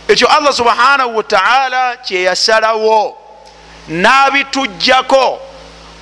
ekyo 0.08 0.28
allah 0.28 0.52
subhanahu 0.54 1.16
wataala 1.16 1.96
kyeyasalawo 1.96 3.16
n'abitujjako. 3.88 5.38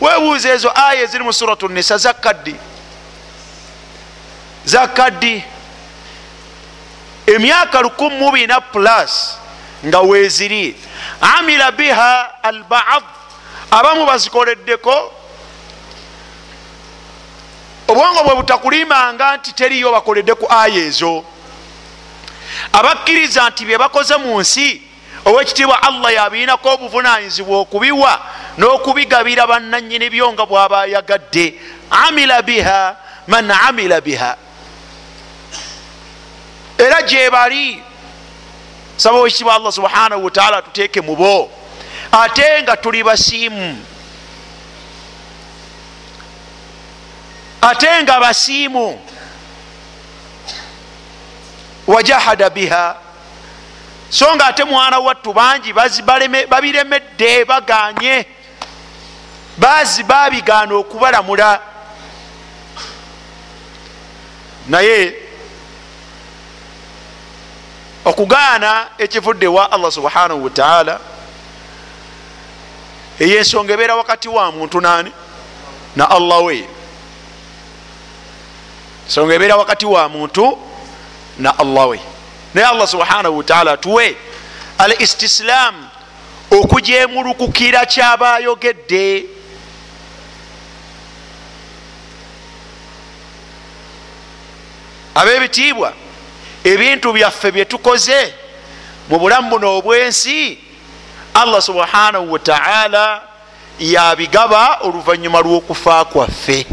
Webuuza 0.00 0.52
ezo 0.52 0.72
aya 0.74 1.02
eziri 1.02 1.24
mu 1.24 1.32
suratu 1.32 1.68
nisa 1.68 1.98
zakaddi 1.98 2.54
zakaddi 4.64 5.44
emyaka 7.26 7.80
14 7.82 8.60
plus 8.72 9.38
nga 9.86 10.00
weeziri. 10.00 10.76
Amila 11.20 11.72
biha 11.72 12.42
albaad 12.42 13.04
abamu 13.70 14.06
bazikoleddeko. 14.06 15.12
Obwongo 17.88 18.24
bwe 18.24 18.34
butakulimanga 18.34 19.36
nti 19.36 19.52
teriyo 19.52 19.92
bakoledde 19.92 20.34
ku 20.34 20.46
aya 20.52 20.74
ezo. 20.74 21.24
Abakkiriza 22.72 23.50
nti 23.50 23.64
bye 23.64 23.78
bakoze 23.78 24.16
mu 24.16 24.40
nsi 24.40 24.82
owekitiibwa 25.24 25.82
allah 25.82 26.14
yabiinako 26.14 26.68
obuvunanyizibwa 26.68 27.58
okubiwa 27.58 28.20
n'okubigabira 28.58 29.46
bannanyini 29.46 30.10
byo 30.10 30.32
nga 30.32 30.46
bw'aba 30.46 30.86
yagadde 30.86 31.60
amila 31.90 32.42
biha 32.42 32.96
man 33.26 33.50
amila 33.50 34.00
biha 34.00 34.36
era 36.78 37.02
gyebali 37.02 37.82
saba 38.96 39.18
owekitiibwa 39.18 39.54
allah 39.54 39.72
subhanahu 39.72 40.24
wataala 40.24 40.62
tuteeke 40.62 41.00
mu 41.00 41.16
bo 41.16 41.50
ate 42.14 42.62
nga 42.62 42.76
tuli 42.76 43.02
basiimu. 43.02 43.78
Ate 47.60 48.02
nga 48.02 48.20
basiimu. 48.20 49.00
Wajahada 51.86 52.50
biha. 52.50 52.96
So 54.10 54.34
nga 54.34 54.46
ate 54.46 54.64
mwana 54.64 54.98
wattu 54.98 55.32
bangi 55.32 55.72
babiremedde 56.48 57.44
baganye. 57.44 58.26
Baazi 59.58 60.02
babigaana 60.02 60.74
okubalamula. 60.74 61.60
Naye 64.66 65.23
okugaana 68.04 68.88
ekivudde 68.98 69.46
wa 69.46 69.72
allah 69.72 69.92
subhanahu 69.92 70.44
wataala 70.44 71.00
eyensonga 73.20 73.72
ebeera 73.72 73.96
wakati 73.96 74.28
wa 74.28 74.52
muntu 74.52 74.80
nani? 74.80 75.12
Na 75.96 76.10
allah 76.10 76.44
we. 76.44 76.68
Ensonga 79.06 79.34
ebeera 79.34 79.56
wakati 79.56 79.86
wa 79.86 80.08
muntu 80.08 80.58
na 81.38 81.58
allah 81.58 81.88
we. 81.88 82.00
Naye 82.54 82.66
allah 82.66 82.88
subhanahu 82.88 83.38
wataala 83.38 83.72
atuwe 83.72 84.16
al 84.78 85.02
istislaam 85.02 85.88
okujemulukukira 86.50 87.86
kyaba 87.86 88.34
ayogedde 88.34 89.24
ab'ebitiibwa 95.14 95.92
ebintu 96.64 97.12
byaffe 97.12 97.50
byetukoze 97.52 98.34
mu 99.08 99.18
bulamu 99.18 99.50
buno 99.50 99.76
obwensi 99.78 100.58
allah 101.34 101.62
subhanahu 101.62 102.32
wataala 102.32 103.22
yabigaba 103.78 104.78
oluvanyuma 104.80 105.40
lw'okufa 105.40 106.04
kwaffe. 106.04 106.66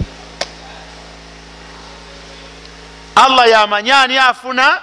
Allah 3.15 3.49
yamanye 3.49 3.93
ani 3.93 4.17
afuna? 4.17 4.81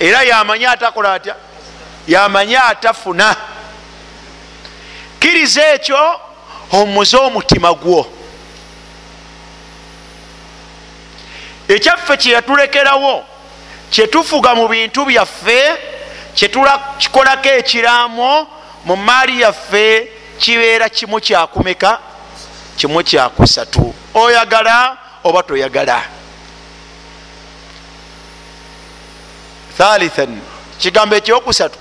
Era 0.00 0.22
yamanye 0.22 0.68
atakola 0.68 1.12
atya? 1.12 1.36
Yamanye 2.08 2.58
atafuna. 2.58 3.36
Kkiriza 5.18 5.66
ekyo 5.74 6.20
omuze 6.72 7.16
omutima 7.16 7.74
gwo. 7.74 8.06
Ekyaffe 11.68 12.16
kyeyatulekerawo 12.16 13.24
kyetufuga 13.90 14.54
mu 14.54 14.68
bintu 14.68 15.04
byaffe 15.04 15.60
kyetukikolako 16.34 17.48
ekiraamo 17.48 18.46
mu 18.84 18.96
maali 18.96 19.40
yaffe 19.40 20.08
kibeera 20.38 20.88
kimu 20.88 21.20
kyakumeka 21.20 21.98
kimu 22.76 23.02
kyakusatu 23.02 23.94
oyagala 24.14 24.96
oba 25.24 25.42
toyagala? 25.42 26.02
Thalithan 29.78 30.40
kigambo 30.78 31.16
ekyokusatu. 31.16 31.78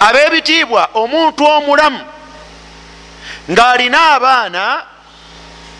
Ab'ebitiibwa 0.00 0.88
omuntu 0.94 1.44
omulamu 1.44 2.00
ng'alina 3.50 4.00
abaana 4.14 4.82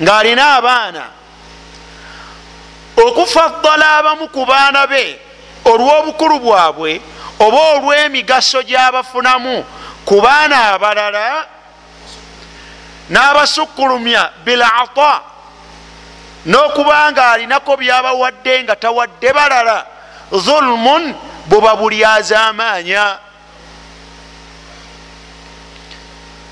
ng'alina 0.02 0.44
abaana 0.56 1.04
okufaddala 2.96 3.96
abamu 3.98 4.28
ku 4.28 4.46
baana 4.46 4.86
be 4.86 5.27
olw'obukulu 5.72 6.40
bwabwe 6.40 7.00
oba 7.38 7.58
olw'emigaso 7.74 8.62
gy'abafunamu 8.62 9.64
ku 10.04 10.20
baana 10.20 10.72
abalala 10.74 11.46
n'abasukkulumya 13.10 14.44
bilata 14.44 15.12
n'okubanga 16.46 17.30
alinako 17.30 17.76
byabawadde 17.76 18.62
nga 18.62 18.76
tawadde 18.76 19.32
balala 19.32 19.86
zulmun 20.32 21.14
buba 21.46 21.76
bulyaza 21.76 22.52
amaanya. 22.52 23.18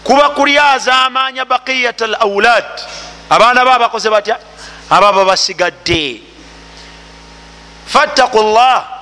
Kuba 0.05 0.31
kulyaza 0.31 0.95
amaanya 1.05 1.45
bakiyat 1.45 2.03
al 2.03 2.15
aulad 2.15 2.65
abaana 3.31 3.65
ba 3.65 3.79
bakoze 3.79 4.11
batya? 4.11 4.39
Ababa 4.91 5.25
basigadde. 5.25 6.23
Fattaku 7.87 8.39
llah 8.39 8.96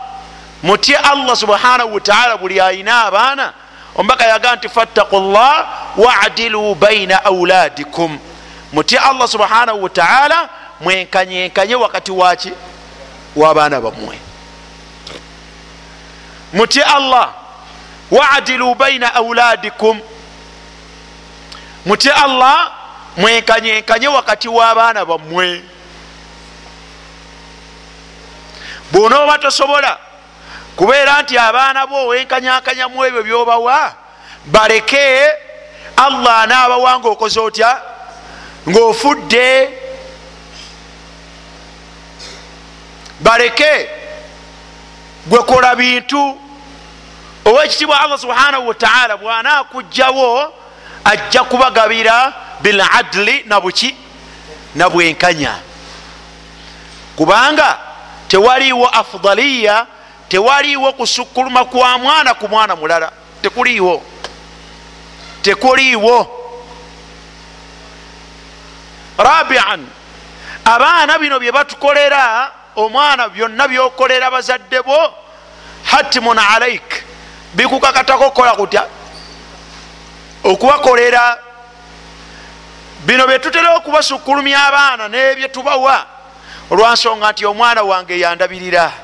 mutye 0.64 0.96
allah 0.96 1.36
subhanahu 1.36 1.94
wataala 1.94 2.36
buli 2.36 2.60
ayina 2.60 3.04
abaana 3.04 3.52
ombaka 3.96 4.24
yaga 4.24 4.56
nti 4.56 4.68
fattaku 4.68 5.16
llah 5.16 5.66
wadilu 5.96 6.74
baina 6.74 7.24
auladikum 7.24 8.18
mutye 8.72 8.98
allah 8.98 9.28
subhanahu 9.28 9.82
wataala 9.82 10.48
mwenkanyenkanye 10.80 11.74
wakati 11.74 12.10
waki 12.12 12.52
w'abaana 13.36 13.80
bammwe. 13.80 14.18
Mutye 16.52 16.82
allah 16.84 17.28
wadilu 18.10 18.74
baina 18.74 19.14
auladikum 19.14 20.00
mutye 21.86 22.12
allah 22.12 22.72
mwenkanyenkanye 23.16 24.08
wakati 24.08 24.48
w'abaana 24.48 25.04
bammwe. 25.04 25.62
Bwonooba 28.92 29.38
tosobola 29.38 29.98
kubeera 30.76 31.22
nti 31.22 31.38
abaana 31.38 31.86
bo 31.86 32.06
wenkanyakanyamu 32.06 33.04
ebyo 33.04 33.22
byobawa 33.22 33.94
baleke 34.46 35.30
allah 35.96 36.40
anaabawa 36.42 36.98
nga 36.98 37.08
okoze 37.08 37.40
otya? 37.40 37.80
Ngaofudde 38.68 39.70
baleke 43.20 43.88
gwekola 45.26 45.74
bintu. 45.76 46.40
Owekitibwa 47.44 48.00
allah 48.00 48.18
subhanahu 48.18 48.68
wataala 48.68 49.16
bwanakugjawo 49.16 50.52
ajja 51.04 51.44
kubagabira 51.44 52.32
biladli 52.60 53.42
nabuki 53.46 53.96
nabwenkanya 54.74 55.54
kubanga 57.16 57.78
tewaliwo 58.28 58.88
afdaliya 58.88 59.86
tewaliwo 60.28 60.92
kusukkuluma 60.92 61.64
kwa 61.64 61.98
mwana 61.98 62.34
ku 62.34 62.48
mwana 62.48 62.76
mulala. 62.76 63.12
Tekuliiwo. 63.42 64.02
Tekuliiwo. 65.42 66.40
Rabian 69.18 69.86
abaana 70.64 71.18
bino 71.18 71.38
bye 71.38 71.52
batukolera 71.52 72.50
omwana 72.76 73.28
byonna 73.28 73.68
byokolera 73.68 74.30
bazadde 74.30 74.82
bo 74.82 75.14
hatimun 75.84 76.38
alaik 76.38 77.04
bikukakatako 77.54 78.30
kukola 78.30 78.52
kutya? 78.52 78.86
Okubakolera. 80.44 81.38
Bino 83.06 83.26
byetutera 83.26 83.76
okubasukkulumya 83.76 84.66
abaana 84.66 85.08
nebyetubawa 85.08 86.06
olwansonga 86.70 87.32
nti 87.32 87.46
omwana 87.46 87.82
wange 87.82 88.18
yandabirira 88.18 89.03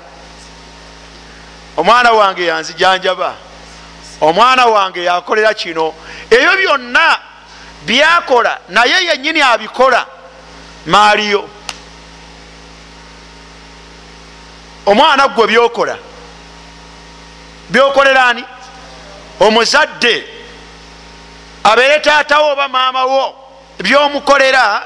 omwana 1.76 2.12
wange 2.12 2.46
yanzijanjaba. 2.46 3.34
Omwana 4.20 4.66
wange 4.66 5.04
yakolera 5.04 5.54
kino. 5.54 5.94
Ebyo 6.30 6.56
byonna 6.56 7.18
byakola 7.86 8.58
naye 8.68 9.04
yenyini 9.04 9.42
abikola. 9.42 10.06
Maaliyo? 10.86 11.48
Omwana 14.86 15.28
gwe 15.28 15.46
byokola. 15.46 15.96
Byokolerani 17.68 18.44
omuzadde. 19.40 20.24
Abeere 21.64 22.00
taatawo 22.00 22.52
oba 22.52 22.68
maamawo 22.68 23.34
byomukolera 23.78 24.82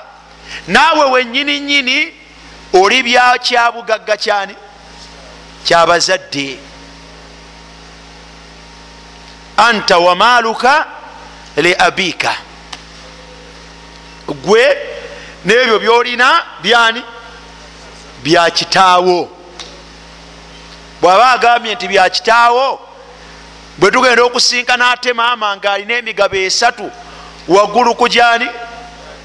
naawe 0.68 1.04
wenyini 1.10 1.60
nyini 1.60 2.12
oli 2.72 3.02
byakyabugagga 3.02 4.16
kyani? 4.16 4.54
Kyabazadde 5.64 6.58
anta 9.56 9.98
wamaaluka 9.98 10.86
li 11.56 11.74
abika. 11.78 12.34
Gwe 14.28 14.76
nebyo 15.44 15.78
byolina 15.78 16.42
byani? 16.62 17.02
Byakitaawo 18.22 19.30
bwaba 21.00 21.30
agambye 21.30 21.74
nti 21.74 21.88
byakitaawo 21.88 22.80
bwe 23.78 23.90
tugenda 23.90 24.24
okusinkana 24.24 24.90
ate 24.90 25.12
maama 25.12 25.56
ngaalina 25.56 25.94
emigabo 25.94 26.36
esatu 26.36 26.90
waggulu 27.48 27.94
kujani 27.94 28.48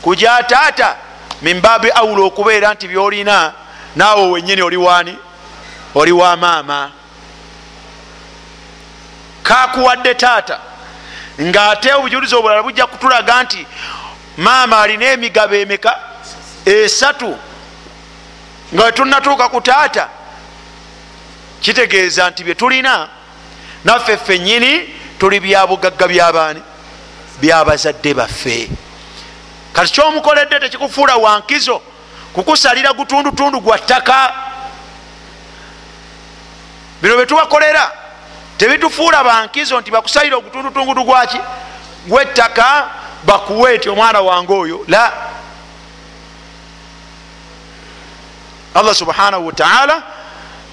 kuja 0.01 0.43
taata? 0.43 0.95
Mimbabi 1.41 1.91
awula 1.95 2.23
okubeera 2.23 2.73
nti 2.73 2.87
byolina 2.87 3.53
naawe 3.95 4.31
wenyini 4.31 4.61
oli 4.61 4.77
wani 4.77 5.17
oli 5.95 6.11
wa 6.11 6.37
maama 6.37 6.91
kakuwadde 9.49 10.13
taata. 10.13 10.59
Ngaate 11.41 11.93
obujulizi 11.93 12.35
obulala 12.35 12.63
bujja 12.63 12.87
kutulaga 12.87 13.43
nti 13.43 13.67
maama 14.37 14.81
alina 14.81 15.05
emigabo 15.05 15.55
emeka? 15.55 15.99
Esatu. 16.65 17.37
Nga 18.73 18.83
wetunatuuka 18.83 19.49
ku 19.49 19.61
taata 19.61 20.07
kitegeeza 21.61 22.29
nti 22.29 22.43
byetulina 22.43 23.07
naffe 23.85 24.17
ffe 24.17 24.39
nyini 24.39 24.95
tuli 25.19 25.39
byabugagga 25.39 26.07
byabaani 26.07 26.61
byabazadde 27.41 28.13
baffe. 28.13 28.69
Kati 29.73 29.93
kyomukoledde 29.93 30.59
tekikufuula 30.59 31.15
wankizo 31.15 31.81
kukusalira 32.33 32.93
gutundutundu 32.93 33.59
gwa 33.59 33.77
ttaka. 33.77 34.33
Bino 37.01 37.15
byetubakolera 37.15 37.91
tebitufuula 38.59 39.23
bankizo 39.23 39.79
nti 39.81 39.91
bakusalira 39.91 40.37
ogutundutungudu 40.37 41.03
gwaki 41.03 41.39
gwettaka 42.07 42.87
bakuwe 43.23 43.79
ti 43.79 43.89
omwana 43.89 44.21
wange 44.21 44.53
oyo. 44.53 44.85
La. 44.87 45.13
Allah 48.75 48.95
subhanahu 48.95 49.47
wataala 49.47 50.03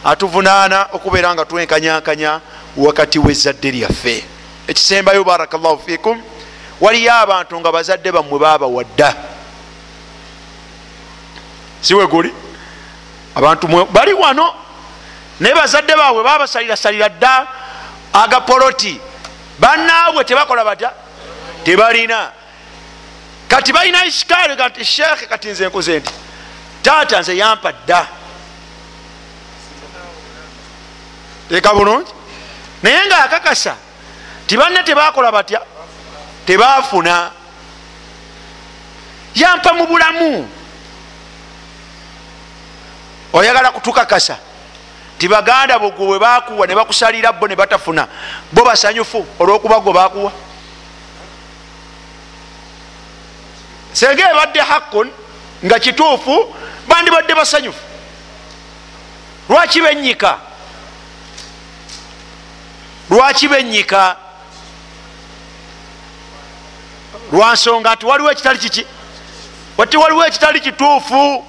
atuvunaana 0.05 0.87
okubeera 0.93 1.35
nga 1.35 1.45
twenkanyakanya 1.45 2.41
wakati 2.77 3.19
wezadde 3.19 3.71
lyaffe. 3.71 4.25
Ekisembayo 4.67 5.25
barakllahu 5.25 5.79
fikum 5.87 6.23
waliyo 6.81 7.13
abantu 7.13 7.61
nga 7.61 7.73
bazadde 7.73 8.13
bammwe 8.13 8.39
babawadda 8.39 9.15
siwe 11.81 12.07
guli? 12.07 12.35
Abantu 13.35 13.87
bali 13.93 14.13
wano. 14.13 14.55
Naye 15.41 15.55
bazadde 15.55 15.97
baabwe 15.97 16.23
babasalirasalira 16.23 17.09
dda 17.09 17.47
agapoloti 18.23 19.01
banaabwe 19.59 20.25
tebakola 20.25 20.65
batya? 20.65 20.93
Tebalina. 21.65 22.33
Kati 23.49 23.73
balina 23.73 24.05
ishikaali 24.05 24.57
kati 24.57 24.85
sheekhe 24.85 25.27
kati 25.27 25.49
nze 25.49 25.67
nkoze 25.69 25.99
nti 25.99 26.13
taata 26.83 27.21
nze 27.21 27.37
yampa 27.37 27.73
dda. 27.73 28.07
Teeka 31.49 31.75
bulungi. 31.75 32.13
Naye 32.83 33.07
nga 33.07 33.25
akakasa 33.25 33.77
tibanne 34.47 34.83
tebakola 34.83 35.33
batya? 35.33 35.61
Tebafuna 36.47 37.31
yampa 39.35 39.73
mu 39.73 39.87
bulamu. 39.87 40.49
Oyagala 43.33 43.71
kutukakasa 43.73 44.39
tibaganda 45.19 45.79
bogwe 45.79 46.07
bwe 46.07 46.19
bakuwa 46.19 46.67
ne 46.67 46.75
bakusalira 46.75 47.33
bo 47.33 47.49
ne 47.49 47.57
batafuna. 47.57 48.09
Bo 48.53 48.65
basanyufu 48.65 49.27
olwokuba 49.39 49.81
gwe 49.81 49.93
bakuwa. 49.93 50.33
Senga 53.93 54.31
ebadde 54.31 54.61
hakkun 54.61 55.11
nga 55.65 55.79
kituufu 55.79 56.55
bandibadde 56.89 57.35
basanyufu. 57.35 57.81
Lwaki 59.49 59.81
benyika 59.81 60.39
lwaki 63.11 63.49
benyika 63.49 64.17
lwansonga 67.33 67.95
nti 67.95 68.07
waliwo 68.07 68.31
ekitali 68.31 68.59
kiki? 68.59 68.87
Wati 69.77 69.97
waliwo 69.97 70.27
ekitali 70.27 70.61
kituufu. 70.61 71.45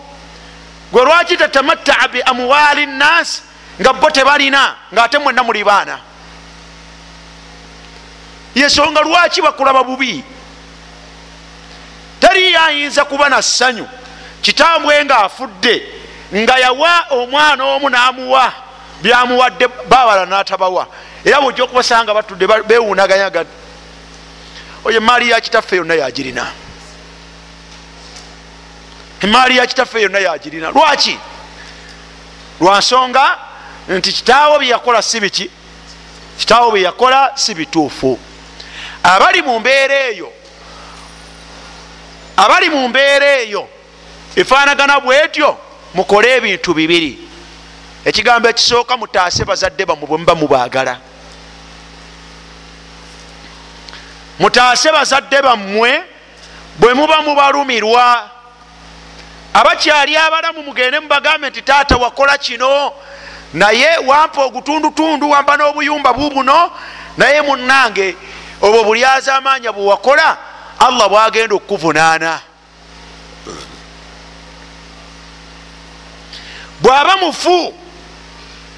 Gwe 0.91 1.05
lwaki 1.05 1.37
tatamataa 1.37 2.07
bi 2.07 2.21
amwali 2.21 2.85
nnasi 2.85 3.41
nga 3.81 3.93
bo 3.93 4.09
tebalina 4.09 4.75
ngaate 4.93 5.17
mwenna 5.17 5.43
muli 5.43 5.63
baana. 5.63 5.99
Yensonga 8.55 9.01
lwaki 9.01 9.41
bakulaba 9.41 9.83
bubi? 9.83 10.23
Teri 12.19 12.55
ayinza 12.55 13.05
kuba 13.05 13.29
na 13.29 13.41
ssanyu. 13.41 13.87
Kitambwe 14.41 15.05
nga 15.05 15.17
afudde 15.17 15.83
nga 16.35 16.57
yawa 16.57 17.05
omwana 17.09 17.63
omu 17.63 17.89
n'amuwa 17.89 18.53
byamuwadde 19.01 19.67
babala 19.89 20.25
n'atabawa. 20.25 20.87
Era 21.25 21.41
bwojja 21.41 21.63
okubasanga 21.63 22.13
batudde 22.13 22.47
bewunaganyaga 22.47 23.45
oyo 24.85 24.97
emaali 24.97 25.29
ya 25.29 25.41
kitaffe 25.41 25.75
yonna 25.75 25.93
yagirina 25.93 26.47
emaali 29.21 29.57
ya 29.57 29.67
kitaffe 29.67 30.01
yonna 30.01 30.19
yagirina 30.19 30.71
lwaki? 30.71 31.19
Lwansonga 32.61 33.37
nti 33.87 34.13
kitaawo 34.13 34.59
byeyakola 34.59 35.01
si 35.01 35.19
biki? 35.19 35.51
Kitaawo 36.39 36.71
byeyakola 36.71 37.31
si 37.35 37.55
bituufu. 37.55 38.19
Abali 39.03 39.41
mu 39.41 39.59
mbeera 39.59 39.95
eyo 39.95 40.33
abali 42.37 42.69
mu 42.69 42.87
mbeera 42.87 43.39
eyo 43.39 43.67
efaanagana 44.35 44.99
bwetyo 44.99 45.57
mukole 45.93 46.35
ebintu 46.35 46.73
bibiri. 46.73 47.17
Ekigambo 48.05 48.49
ekisooka 48.49 48.97
mutaase 48.97 49.45
bazadde 49.45 49.85
bamwe 49.85 50.07
bwe 50.07 50.17
muba 50.17 50.35
mubaagala. 50.35 50.99
Mutaase 54.39 54.91
bazadde 54.91 55.41
bammwe 55.41 56.03
bwe 56.79 56.93
muba 56.93 57.21
mubalumirwa. 57.21 58.29
Abakyali 59.53 60.17
abalamu 60.17 60.63
mugende 60.63 60.99
mubagambe 60.99 61.49
nti 61.49 61.61
taata 61.61 61.97
wakola 61.97 62.37
kino 62.37 62.93
naye 63.53 63.97
wampa 64.05 64.41
ogutundutundu 64.45 65.29
wampa 65.29 65.57
n'obuyumba 65.57 66.13
bubuno 66.13 66.71
naye 67.17 67.41
munange 67.41 68.15
obwo 68.61 68.83
bulyaza 68.83 69.35
amaanya 69.35 69.71
bwewakola 69.71 70.37
allah 70.79 71.09
bwagenda 71.09 71.55
okukuvunaana. 71.55 72.39
Bwaba 76.81 77.17
mufu 77.17 77.73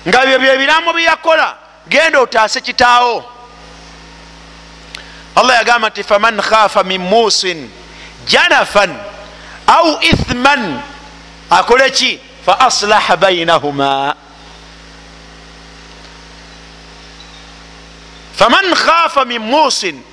nga 0.07 0.25
byo 0.25 0.39
byebiramu 0.39 0.93
byeyakola 0.93 1.55
genda 1.87 2.19
otaase 2.19 2.61
kitaawo. 2.61 3.23
Allah 5.35 5.55
yagamba 5.55 5.89
nti 5.89 6.03
faman 6.03 6.41
khafa 6.41 6.83
min 6.83 7.01
musin 7.01 7.69
janafan 8.27 8.95
au 9.67 9.99
ithman 10.01 10.81
akole 11.49 11.91
ki? 11.91 12.19
Fa 12.45 12.59
aslaha 12.59 13.17
bainahuma 13.17 14.15
faman 18.39 18.73
khafa 18.75 19.25
min 19.25 19.39
musin 19.39 20.03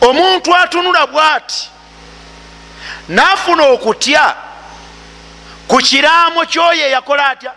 omuntu 0.00 0.54
atunula 0.54 1.06
bwati 1.06 1.70
nafuna 3.08 3.62
okutya 3.62 4.34
ku 5.68 5.76
kiraamo 5.76 6.44
kyoyo 6.44 6.86
eyakola 6.86 7.28
atya? 7.28 7.52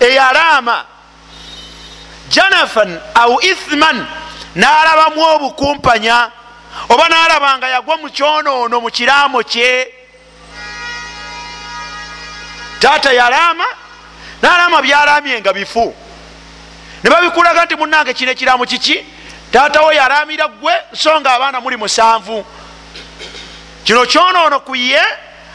Eyalaama. 0.00 0.84
Janafan 2.28 3.00
au 3.14 3.40
ithman 3.40 4.06
nalabamu 4.54 5.22
obukumpanya 5.22 6.30
oba 6.88 7.08
nalaba 7.08 7.58
nga 7.58 7.68
yagwa 7.68 7.96
mu 7.96 8.08
kyonoono 8.10 8.80
mu 8.80 8.90
kiraamo 8.90 9.42
kye. 9.42 9.88
Taata 12.80 13.12
yalaama 13.12 13.64
nalaama 14.42 14.82
byalamye 14.82 15.40
nga 15.40 15.52
bifu. 15.52 15.94
Ne 17.02 17.10
babikulaga 17.10 17.64
nti 17.64 17.76
munange 17.76 18.14
kino 18.14 18.30
ekiraamo 18.32 18.64
kiki 18.66 19.17
taatawo 19.52 19.92
yalamira 19.92 20.48
gwe 20.48 20.72
so 20.92 21.20
nga 21.20 21.32
abaana 21.32 21.60
muli 21.60 21.76
musanvu. 21.76 22.44
Kino 23.84 24.06
kyonoono 24.06 24.60
ku 24.60 24.76
ye 24.76 25.02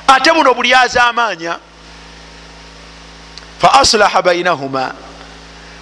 ate 0.08 0.32
buno 0.34 0.54
buli 0.54 0.74
azaamaanya. 0.74 1.60
Fa 3.60 3.74
aslaha 3.74 4.22
bainahuma. 4.22 4.94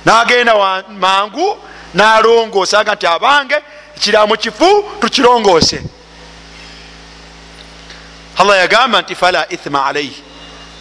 Nagenda 0.05 0.83
mangu 0.89 1.57
nalongoosa 1.93 2.79
aga 2.79 2.95
nti 2.95 3.07
abange 3.07 3.55
ekiraamo 3.95 4.35
kifu 4.35 4.91
tukirongoose. 4.99 5.81
Allah 8.37 8.57
yagamba 8.57 9.01
nti 9.01 9.15
fala 9.15 9.45
ithma 9.49 9.85
alaihi 9.85 10.23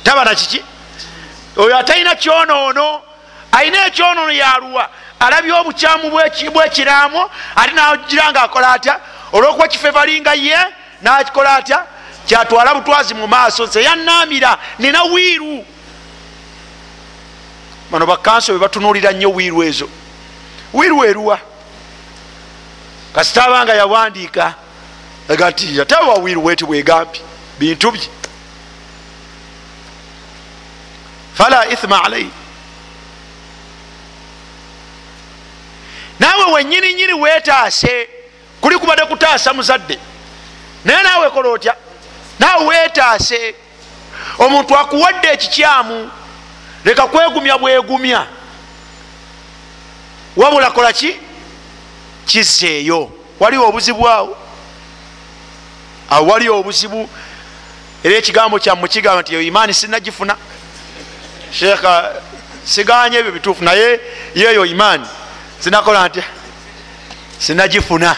tabana 0.04 0.34
kiki? 0.34 0.64
Oyo 1.56 1.78
atalina 1.78 2.14
kyonoono 2.14 3.02
alina 3.52 3.86
ekyonoono 3.86 4.32
yaluwa 4.32 4.88
alabye 5.20 5.52
obukyamu 5.52 6.10
bwekiraamo 6.52 7.30
ate 7.56 7.72
nagira 7.72 8.30
nga 8.30 8.42
akola 8.42 8.72
atya? 8.72 9.00
Olwokuba 9.32 9.68
kifo 9.68 9.92
balinga 9.92 10.34
ye 10.34 10.58
nakikola 11.02 11.56
atya? 11.56 11.84
Kyatwala 12.26 12.74
butwazi 12.74 13.14
mu 13.14 13.26
maaso 13.26 13.66
nze 13.66 13.82
yanamira 13.82 14.58
nina 14.78 15.02
wiiru. 15.02 15.64
Bano 17.90 18.06
bakanso 18.06 18.52
bebatunulira 18.52 19.12
nnyo 19.12 19.30
wiiru 19.30 19.62
ezo. 19.62 19.88
Wiiru 20.72 21.04
eruwa. 21.04 21.38
Kasita 23.14 23.44
abanga 23.44 23.74
yawandiika 23.74 24.54
aga 25.28 25.50
nti 25.50 25.80
ate 25.80 25.94
wa 25.94 26.14
wiiru 26.14 26.44
weti 26.44 26.64
bwegampi? 26.64 27.20
Bintu 27.58 27.90
bye. 27.90 28.08
Fala 31.34 31.68
ithma 31.68 32.04
alaihi 32.04 32.39
naawe 36.20 36.52
wenyini 36.52 36.94
nyini 36.94 37.12
wetaase 37.12 38.08
kuli 38.60 38.78
kubadde 38.78 39.04
kutaasa 39.04 39.52
muzadde. 39.54 39.98
Naye 40.84 41.02
naawe 41.02 41.30
kola 41.30 41.48
otya? 41.48 41.74
Naawe 42.38 42.66
wetaase 42.66 43.54
omuntu 44.38 44.78
akuwadde 44.78 45.28
ekikyamu. 45.28 46.10
Leka 46.84 47.06
kwegumya 47.06 47.58
bwegumya. 47.58 48.26
Wabula 50.36 50.70
kola 50.70 50.92
ki? 50.92 51.16
Kizeeyo 52.26 53.10
waliwo 53.40 53.68
obuzibu 53.68 54.08
awo? 54.08 54.36
Awo 56.10 56.26
waliwo 56.26 56.58
obuzibu. 56.58 57.08
Era 58.04 58.16
ekigambo 58.16 58.58
kyamu 58.58 58.88
kigamba 58.88 59.22
nti 59.22 59.46
imaani 59.46 59.74
sinagifuna 59.74 60.36
sheekha 61.52 62.12
siganye 62.64 63.18
ebyo 63.18 63.32
bituufu. 63.32 63.64
Naye 63.64 64.00
yeeyo 64.34 64.66
imaani 64.66 65.06
sinakola 65.60 66.08
ntya 66.08 66.24
sinagifuna. 67.38 68.16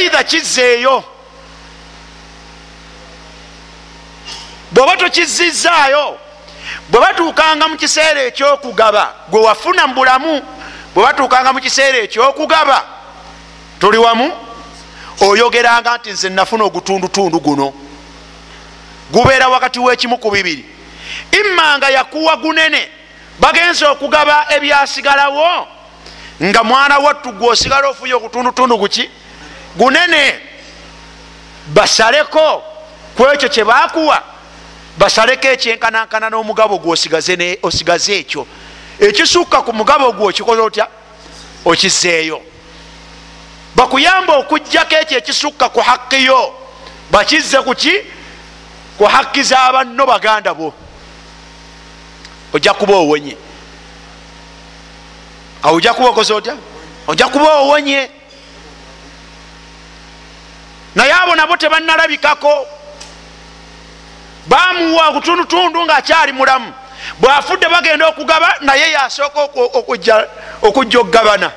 Eidha 0.00 0.24
kizeeyo 0.24 1.04
bweoba 4.72 4.96
tokizizaayo 4.96 6.18
bwe 6.88 7.00
batuukanga 7.00 7.68
mu 7.68 7.76
kiseera 7.76 8.22
ekyokugaba 8.22 9.14
gwe 9.30 9.40
wafuna 9.40 9.86
mu 9.86 9.94
bulamu 9.94 10.42
bwe 10.94 11.02
batuukanga 11.04 11.52
mu 11.52 11.60
kiseera 11.60 11.98
ekyokugaba 11.98 12.84
tuli 13.80 13.98
wamu? 13.98 14.32
Oyogeranga 15.20 15.96
nti 15.98 16.10
nze 16.12 16.28
nafuna 16.28 16.64
ogutundutundu 16.64 17.40
guno. 17.40 17.72
Gubeera 19.12 19.48
wakati 19.48 19.78
w'ekimu 19.80 20.18
ku 20.18 20.30
bibiri 20.30 20.64
imma 21.32 21.78
nga 21.78 21.88
yakuwa 21.90 22.36
gunene. 22.36 22.88
Bagenza 23.40 23.90
okugaba 23.90 24.46
ebyasigalawo. 24.54 25.68
Nga 26.42 26.64
mwana 26.64 26.98
wattu 26.98 27.32
gweosigala 27.32 27.88
ofunye 27.88 28.14
okutundutundu 28.14 28.78
guki 28.78 29.10
gunene. 29.76 30.40
Basaleko. 31.66 32.62
Ku 33.16 33.26
ekyo 33.26 33.48
kyebakuwa 33.48 34.22
basaleko 34.98 35.48
ekyenkanankana 35.48 36.30
n'omugabo 36.30 36.78
gweosigaze 36.78 38.18
ekyo. 38.18 38.46
Ekisukka 39.00 39.62
ku 39.62 39.72
mugabo 39.72 40.12
gwe 40.12 40.26
okikoze 40.28 40.60
otya? 40.60 40.86
Okizeeyo 41.64 42.42
bakuyamba 43.74 44.36
okugjako 44.36 44.94
ekyo 44.94 45.18
ekisukka 45.18 45.68
ku 45.68 45.80
hakiyo 45.80 46.54
bakizze 47.10 47.58
kuki 47.62 47.92
ku 48.98 49.04
haki 49.04 49.42
zabanno 49.42 50.06
baganda 50.06 50.54
bo 50.54 50.74
ojja 52.52 52.74
kuba 52.74 52.94
owonye 52.94 53.36
awo 55.62 55.76
ojja 55.76 55.94
kuba 55.94 56.08
okoze 56.08 56.32
otya? 56.34 56.56
Ojja 57.06 57.28
kuba 57.28 57.52
owonye 57.58 58.10
naye 60.94 61.12
abo 61.12 61.36
nabo 61.36 61.56
tebanalabikako 61.56 62.66
bamuwa 64.46 65.08
okutundutundu 65.08 65.84
ngaakyali 65.84 66.32
mulamu. 66.32 66.72
Bwafudde 67.20 67.68
bagenda 67.68 68.08
okugaba 68.08 68.54
naye 68.60 68.92
yasooka 68.92 69.40
okujja 69.72 70.26
okugabana. 70.62 71.52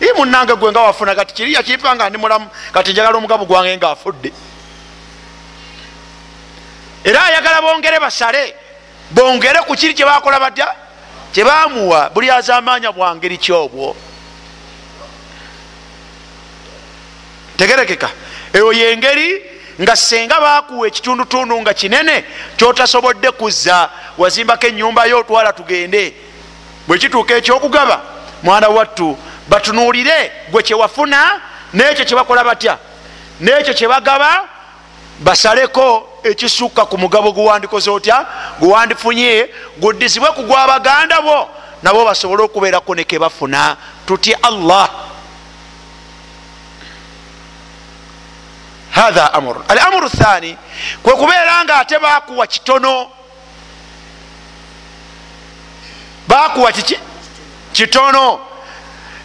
I 0.00 0.12
munange 0.16 0.54
gwe 0.54 0.70
nga 0.70 0.80
wafuna 0.80 1.14
kati 1.14 1.34
kiriya 1.34 1.62
kipa 1.62 1.94
nga 1.94 2.10
ndi 2.10 2.18
mulamu 2.18 2.48
kati 2.72 2.92
njagala 2.92 3.18
omugabo 3.18 3.44
gwange 3.44 3.76
ngaafudde 3.76 4.32
era 7.04 7.24
ayagala 7.24 7.62
bongere 7.62 8.00
basale 8.00 8.54
bongere 9.14 9.60
ku 9.66 9.74
kiri 9.74 9.94
kyebakola 9.94 10.40
batya? 10.40 10.74
Kyebamuwa 11.32 12.10
buli 12.10 12.30
azamanya 12.30 12.92
bwangeri 12.92 13.38
kyobwo 13.38 13.96
tegerekeka. 17.56 18.10
Eyo 18.52 18.72
yengeri 18.72 19.42
nga 19.80 19.96
senga 19.96 20.40
bakuwa 20.40 20.86
ekitundutundu 20.88 21.60
nga 21.60 21.74
kinene 21.74 22.24
kyotasobodde 22.56 23.30
kuzza 23.30 23.90
wazimbako 24.18 24.66
enyumba 24.66 25.06
yo 25.06 25.18
otwala 25.18 25.52
tugende. 25.52 26.14
Bwekituuka 26.88 27.34
ekyokugaba 27.34 28.00
mwana 28.42 28.68
wattu 28.68 29.18
batunulire 29.48 30.32
gwe 30.50 30.62
kyewafuna 30.62 31.40
nekyo 31.74 32.04
kyebakola 32.04 32.44
batya? 32.44 32.78
Nekyo 33.40 33.74
kyebagaba 33.74 34.48
basaleko 35.18 36.11
ekisukka 36.24 36.86
ku 36.86 36.98
mugabo 36.98 37.32
guwandikoze 37.32 37.90
otya? 37.90 38.26
Guwandifunye 38.60 39.48
guddizibwe 39.76 40.28
ku 40.32 40.42
gwabaganda 40.42 41.20
bo. 41.20 41.48
Nabo 41.82 42.04
basobole 42.04 42.42
okubeerako 42.42 42.94
nekebafuna 42.94 43.76
tutye 44.06 44.34
allah. 44.42 44.90
Hatha 48.90 49.34
amur 49.34 49.64
al 49.68 49.78
amuru 49.78 50.10
thani 50.10 50.56
kwe 51.02 51.12
kubeera 51.12 51.64
nga 51.64 51.76
ate 51.76 51.98
bakuwa 51.98 52.46
kitono. 52.46 53.10
Bakuwa 56.28 56.72
kiki? 56.72 56.98
Kitono. 57.72 58.40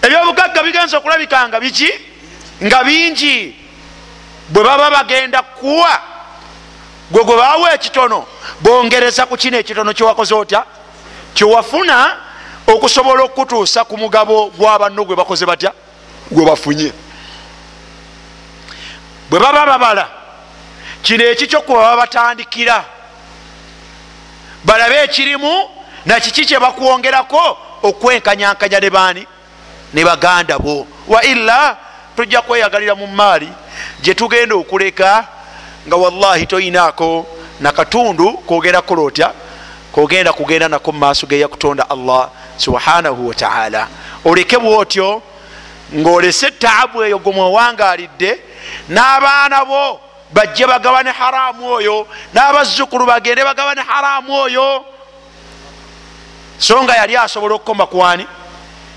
Ebyobugagga 0.02 0.64
bigenza 0.64 0.98
okulabika 0.98 1.48
nga 1.48 1.60
biki? 1.60 1.89
Nga 2.64 2.84
bingi. 2.84 3.56
Bwe 4.50 4.64
baba 4.64 4.91
bagenda 4.91 5.41
kuwa 5.41 6.02
gwe 7.12 7.24
gwe 7.24 7.38
bawa 7.38 7.74
ekitono 7.74 8.26
bongereza 8.62 9.26
ku 9.26 9.38
kino 9.38 9.58
ekitono 9.58 9.93
kyewakoze 9.93 10.36
otya? 10.36 10.64
Kyewafuna 11.34 12.18
okusobola 12.68 13.24
okutuusa 13.24 13.86
ku 13.86 13.97
mugabo 13.97 14.49
gwabanno 14.58 15.05
gwe 15.05 15.16
bakoze 15.16 15.45
batya? 15.45 15.72
Gwe 16.32 16.45
bafunye. 16.45 16.91
Bwe 19.30 19.39
baba 19.39 19.66
babala 19.66 20.08
kino 21.01 21.24
ekikyo 21.26 21.62
kwe 21.62 21.76
baba 21.76 21.97
batandikira. 21.97 22.84
Balabe 24.64 25.03
ekirimu 25.03 25.70
nakiki 26.05 26.45
kyebakwongerako 26.45 27.58
okwenkanyankanya 27.84 28.80
ne 28.80 28.89
baani? 28.89 29.28
Ne 29.93 30.03
baganda 30.03 30.60
bo. 30.60 30.88
Wa 31.08 31.24
illa 31.24 31.78
tujja 32.16 32.41
kweyagalira 32.41 32.95
mu 32.95 33.08
maali 33.08 33.49
gyetugenda 34.01 34.55
okuleka 34.55 35.36
nga 35.88 35.95
wallahi 35.95 36.45
toyinaako 36.45 37.27
nakatundu 37.59 38.33
kogera 38.33 38.81
kola 38.81 39.01
otya 39.01 39.33
kogenda 39.91 40.33
kugenda 40.33 40.67
nako 40.67 40.91
mumaaso 40.91 41.27
geyakutonda 41.27 41.89
allah 41.89 42.29
subhanahu 42.57 43.27
wataala 43.27 43.88
oleke 44.25 44.57
bwotyo 44.57 45.21
ngaolese 45.95 46.51
taabu 46.51 47.03
eyo 47.03 47.19
gwemwewangalidde 47.19 48.39
n'abaana 48.89 49.65
bo 49.65 49.99
bajje 50.33 50.67
bagabane 50.67 51.11
haramu 51.11 51.71
oyo 51.71 52.07
n'abazzukulu 52.33 53.05
bagende 53.05 53.43
bagabane 53.43 53.81
haramu 53.81 54.33
oyo. 54.33 54.85
So 56.59 56.83
nga 56.83 56.95
yali 56.95 57.17
asobola 57.17 57.55
okukoma 57.55 57.88
kwani 57.88 58.27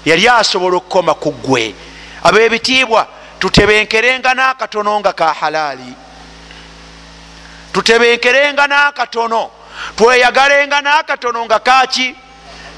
yali 0.04 0.28
asobola 0.28 0.76
okukoma 0.76 1.14
ku 1.14 1.32
ggwe. 1.32 1.74
Ab'ebitiibwa 2.24 3.06
tutebenkerenga 3.38 4.34
n'akatono 4.34 5.00
nga 5.00 5.12
ka 5.12 5.32
halaali 5.32 5.94
tutebenkerenga 7.72 8.66
n'akatono. 8.66 9.50
Tweyagalenga 9.96 10.80
n'akatono 10.80 11.44
nga 11.44 11.58
kaki 11.58 12.14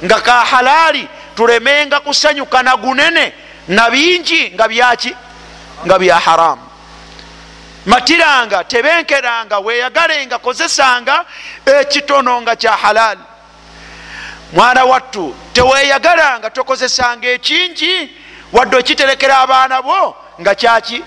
nga 0.04 0.20
ka 0.20 0.32
halaali? 0.32 1.08
Tulemenga 1.34 2.00
kusanyuka 2.00 2.62
na 2.62 2.76
gunene 2.76 3.32
na 3.68 3.90
bingi 3.90 4.50
nga 4.54 4.68
byaki 4.68 5.16
nga 5.86 5.98
bya 5.98 6.18
haramu 6.18 6.72
matiranga 7.86 8.64
tebenkeranga 8.64 9.58
weyagalenga 9.58 10.38
kozesanga 10.38 11.24
ekitono 11.66 12.42
nga 12.42 12.56
kya 12.56 12.72
halaali. 12.72 13.20
Mwana 14.52 14.84
wattu 14.84 15.34
teweyagalanga 15.52 16.50
tokozesanga 16.50 17.28
ekingi 17.28 18.10
wadde 18.52 18.76
okiterekera 18.76 19.38
abaana 19.38 19.82
bo 19.82 20.16
nga 20.40 20.54
kyaki 20.54 21.02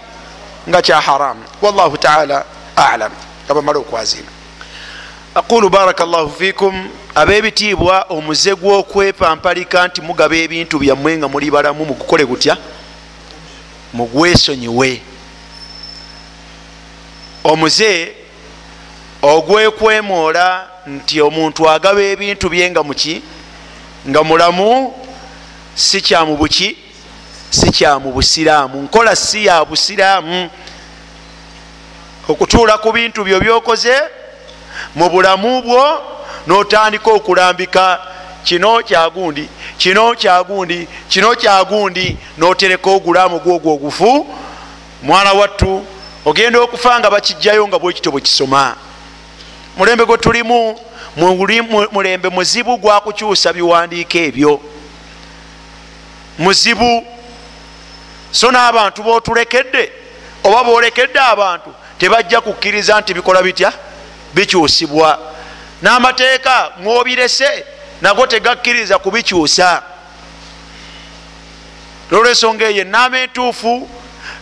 nga 0.69 0.81
kya 0.81 1.01
haramu 1.01 1.43
wallahu 1.61 1.97
taala 1.97 2.45
alam 2.75 3.11
abamala 3.49 3.79
okwazina. 3.79 4.29
Aqulu 5.35 5.69
baraka 5.69 6.05
llahu 6.05 6.31
fikum 6.31 6.89
ab'ebitiibwa 7.15 8.05
omuze 8.09 8.55
gw'okwepampalika 8.55 9.87
nti 9.87 10.01
mugaba 10.01 10.35
ebintu 10.35 10.79
byammwe 10.79 11.17
nga 11.17 11.27
muli 11.27 11.51
balamu 11.51 11.85
mugukole 11.85 12.25
gutya? 12.25 12.57
Mugwesonyiwe. 13.93 15.01
Omuze 17.43 18.15
ogwekwemoola 19.21 20.67
nti 20.87 21.21
omuntu 21.21 21.69
agaba 21.69 22.01
ebintu 22.01 22.49
bye 22.49 22.69
nga 22.71 22.83
muki? 22.83 23.21
Nga 24.07 24.23
mulamu 24.23 24.93
si 25.75 26.01
kyamu 26.01 26.37
buki 26.37 26.77
si 27.49 27.71
kyamu 27.71 28.11
busiraamu. 28.11 28.81
Nkola 28.81 29.15
si 29.15 29.45
ya 29.45 29.65
busiraamu 29.65 30.49
okutuula 32.29 32.77
ku 32.77 32.91
bintu 32.91 33.23
byo 33.23 33.39
byokoze 33.39 33.95
mu 34.95 35.09
bulamu 35.09 35.61
bwo 35.61 36.01
notandika 36.47 37.11
okulambika 37.11 37.99
kino 38.43 38.83
kyagundi 38.83 39.49
kino 39.77 40.15
kyagundi 40.15 40.87
kino 41.09 41.35
kyagundi 41.35 42.17
notereka 42.37 42.89
ogulamu 42.89 43.39
gwogwo 43.39 43.73
ogufu 43.73 44.27
mwana 45.03 45.33
wattu 45.33 45.85
ogenda 46.25 46.61
okufa 46.61 46.99
nga 46.99 47.09
bakijjayo 47.09 47.67
nga 47.67 47.79
bwekito 47.79 48.11
bwekisoma 48.11 48.75
mulembe 49.77 50.05
gwe 50.05 50.17
tulimu 50.17 50.77
mulembe 51.91 52.29
muzibu 52.29 52.77
gwakukyusa 52.77 53.53
biwandiiko 53.53 54.17
ebyo. 54.17 54.59
Muzibu 56.37 57.05
so 58.31 58.51
n'abantu 58.51 59.03
botulekedde 59.03 59.91
oba 60.43 60.63
bolekedde 60.63 61.19
abantu 61.19 61.69
tebajja 61.97 62.41
kukkiriza 62.41 62.99
nti 63.01 63.13
bikola 63.13 63.43
bitya? 63.43 63.73
Bikyusibwa. 64.33 65.19
N'amateeka 65.81 66.71
mwobirese 66.77 67.65
nago 68.01 68.27
tegakkiriza 68.27 68.99
kubikyusa. 68.99 69.83
Lolwensonga 72.11 72.65
eyo 72.65 72.81
enaama 72.81 73.19
entuufu 73.19 73.89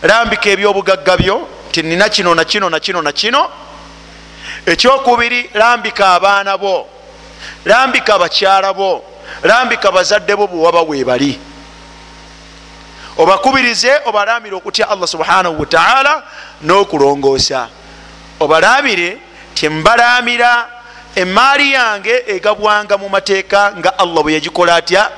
lambika 0.02 0.50
ebyobugagga 0.50 1.16
byo 1.16 1.48
ti 1.72 1.82
nina 1.82 2.08
kino 2.08 2.34
nakino 2.34 2.70
nakino 2.70 3.02
nakino 3.02 3.50
ekyokubiri 4.66 5.50
lambika 5.54 6.14
abaana 6.14 6.58
bo 6.58 6.88
lambika 7.64 8.14
abakyala 8.14 8.72
bo 8.72 9.04
lambika 9.42 9.92
bazadde 9.92 10.36
bo 10.36 10.46
bwewaba 10.46 10.82
webali 10.82 11.38
obakubirize 13.18 14.00
obalamire 14.06 14.56
okutya 14.56 14.88
allah 14.88 15.08
subhanahu 15.08 15.60
wataala 15.60 16.22
n'okulongoosa. 16.62 17.68
Obalamire 18.40 19.18
timbalamira 19.54 20.68
emaali 21.16 21.72
yange 21.72 22.24
egabwanga 22.26 22.98
mu 22.98 23.08
mateeka 23.08 23.72
nga 23.78 23.98
allah 23.98 24.22
bwe 24.22 24.32
yagikola 24.32 24.74
atya? 24.76 25.10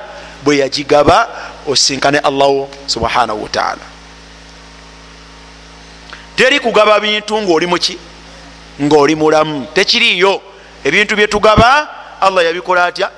Bwe 0.43 0.57
yagigaba 0.57 1.27
osinkane 1.67 2.19
allahu 2.19 2.69
subhanahu 2.87 3.43
wataala 3.43 3.85
teri 6.35 6.59
kugaba 6.59 6.99
bintu 6.99 7.41
ngaoli 7.41 7.67
muki 7.67 7.97
ngaoli 8.81 9.15
mulamu. 9.15 9.65
Tekiriyo 9.73 10.41
ebintu 10.83 11.15
byetugaba 11.15 11.89
allah 12.21 12.45
yabikola 12.45 12.85
atya? 12.85 13.09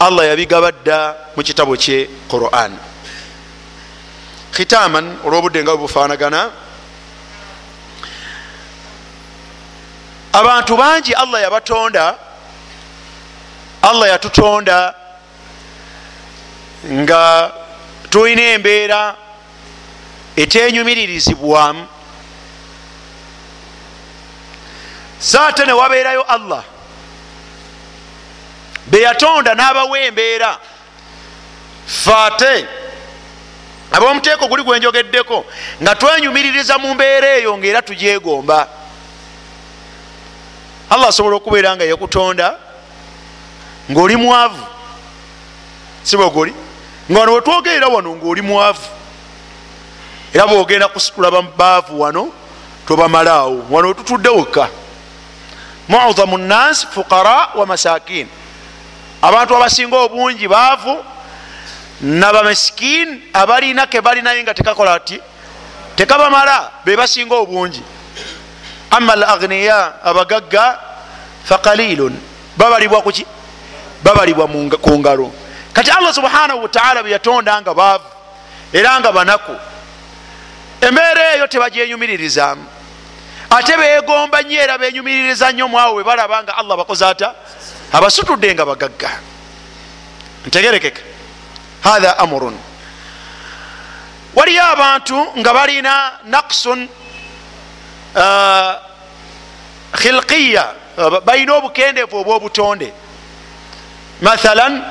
Allah 0.00 0.26
yabigaba 0.26 0.72
dda 0.72 1.14
mu 1.36 1.42
kitabo 1.42 1.76
kye 1.76 2.10
quran 2.28 2.89
khitaman 4.52 5.18
olwobudde 5.24 5.62
nga 5.62 5.72
bwebufanagana 5.76 6.50
abantu 10.32 10.76
bangi 10.76 11.12
allah 11.14 11.40
yabatonda 11.42 12.14
allah 13.82 14.08
yatutonda 14.08 14.94
nga 16.84 17.52
tulina 18.10 18.42
embeera 18.42 19.16
etenyumiririzibwamu. 20.36 21.86
Saate 25.18 25.66
newabeerayo 25.66 26.22
allah 26.22 26.64
beyatonda 28.86 29.54
n'abawa 29.54 30.00
embeera. 30.00 30.58
Faate 31.86 32.66
ab'omuteeko 33.92 34.48
guli 34.48 34.62
gwenjogeddeko 34.62 35.44
nga 35.82 35.94
twenyumiririza 35.94 36.78
mu 36.78 36.94
mbeera 36.94 37.28
eyo 37.36 37.58
ngaera 37.58 37.82
tugyegomba. 37.82 38.68
Allah 40.90 41.08
asobola 41.08 41.36
okubeera 41.36 41.76
nga 41.76 41.84
yakutonda 41.84 42.56
ngaoli 43.90 44.16
mwavu. 44.16 44.66
Sibogoli 46.02 46.54
nga 47.10 47.20
wano 47.20 47.32
wetwogerera 47.32 47.88
wano 47.88 48.16
ngaoli 48.16 48.42
mwavu. 48.42 48.88
Era 50.34 50.46
bwogenda 50.46 50.88
kusitula 50.88 51.30
baavu 51.30 52.00
wano 52.00 52.32
tobamalaawo. 52.86 53.66
Wano 53.70 53.88
wetutudde 53.88 54.28
wekka. 54.28 54.68
Muazamu 55.88 56.38
nnansi 56.38 56.86
fuqara 56.86 57.48
wa 57.54 57.66
masakin 57.66 58.28
abantu 59.22 59.56
abasinga 59.56 59.96
obungi 59.96 60.48
baavu 60.48 61.04
nabamasikin 62.00 63.22
abalina 63.32 63.86
kebalinaye 63.86 64.42
nga 64.42 64.54
tekakola 64.54 65.00
ti 65.00 65.20
tekabamala 65.96 66.70
bebasinga 66.84 67.34
obungi. 67.34 67.82
Ama 68.90 69.12
al 69.12 69.24
agniya 69.24 70.02
abagagga 70.02 70.78
faqalilun 71.44 72.16
babalibwa 72.56 73.02
kuki 73.02 73.26
babalibwa 74.02 74.48
ku 74.80 74.98
ngalo. 74.98 75.32
Kati 75.72 75.90
allah 75.90 76.14
subhanahu 76.14 76.62
wataala 76.62 77.02
beyatonda 77.02 77.60
nga 77.60 77.74
baavu 77.74 78.08
era 78.72 79.00
nga 79.00 79.12
banaku 79.12 79.54
embeera 80.80 81.34
eyo 81.36 81.46
tebagyenyumiririzamu. 81.46 82.64
Ate 83.50 83.76
begomba 83.76 84.42
nyo 84.42 84.60
era 84.60 84.78
benyumiririza 84.78 85.52
nnyo 85.52 85.68
mwawo 85.68 85.94
bwe 85.94 86.04
balaba 86.04 86.42
nga 86.42 86.56
allah 86.56 86.76
bakoze 86.76 87.04
ata? 87.04 87.34
Abasutudde 87.92 88.54
nga 88.54 88.64
bagagga. 88.64 89.10
Ntegerekeka 90.46 91.09
hatha 91.80 92.18
amurun 92.18 92.58
waliyo 94.34 94.64
abantu 94.64 95.26
nga 95.38 95.54
balina 95.54 96.12
naksun 96.24 96.88
uh, 98.16 98.72
khilqiya 99.92 100.74
balina 101.24 101.54
obukendeevu 101.54 102.16
obwobutonde 102.16 102.92
mathalan 104.22 104.84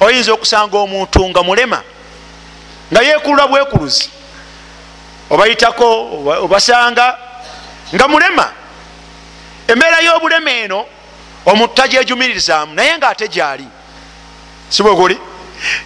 oyinza 0.00 0.32
okusanga 0.32 0.78
omuntu 0.78 1.28
nga 1.28 1.42
mulema 1.42 1.82
nga 2.92 3.02
yekulula 3.02 3.46
bwekuluzi 3.46 4.10
obayitako 5.30 5.86
obasanga 6.44 7.18
nga 7.94 8.08
mulema 8.08 8.50
embeera 9.68 10.00
y'obulema 10.00 10.50
eno 10.50 10.86
omuntu 11.46 11.74
tagyejumiririzaamu 11.74 12.74
naye 12.74 12.96
nga 12.98 13.08
ate 13.08 13.28
gyali 13.28 13.66
sibwekuli 14.68 15.18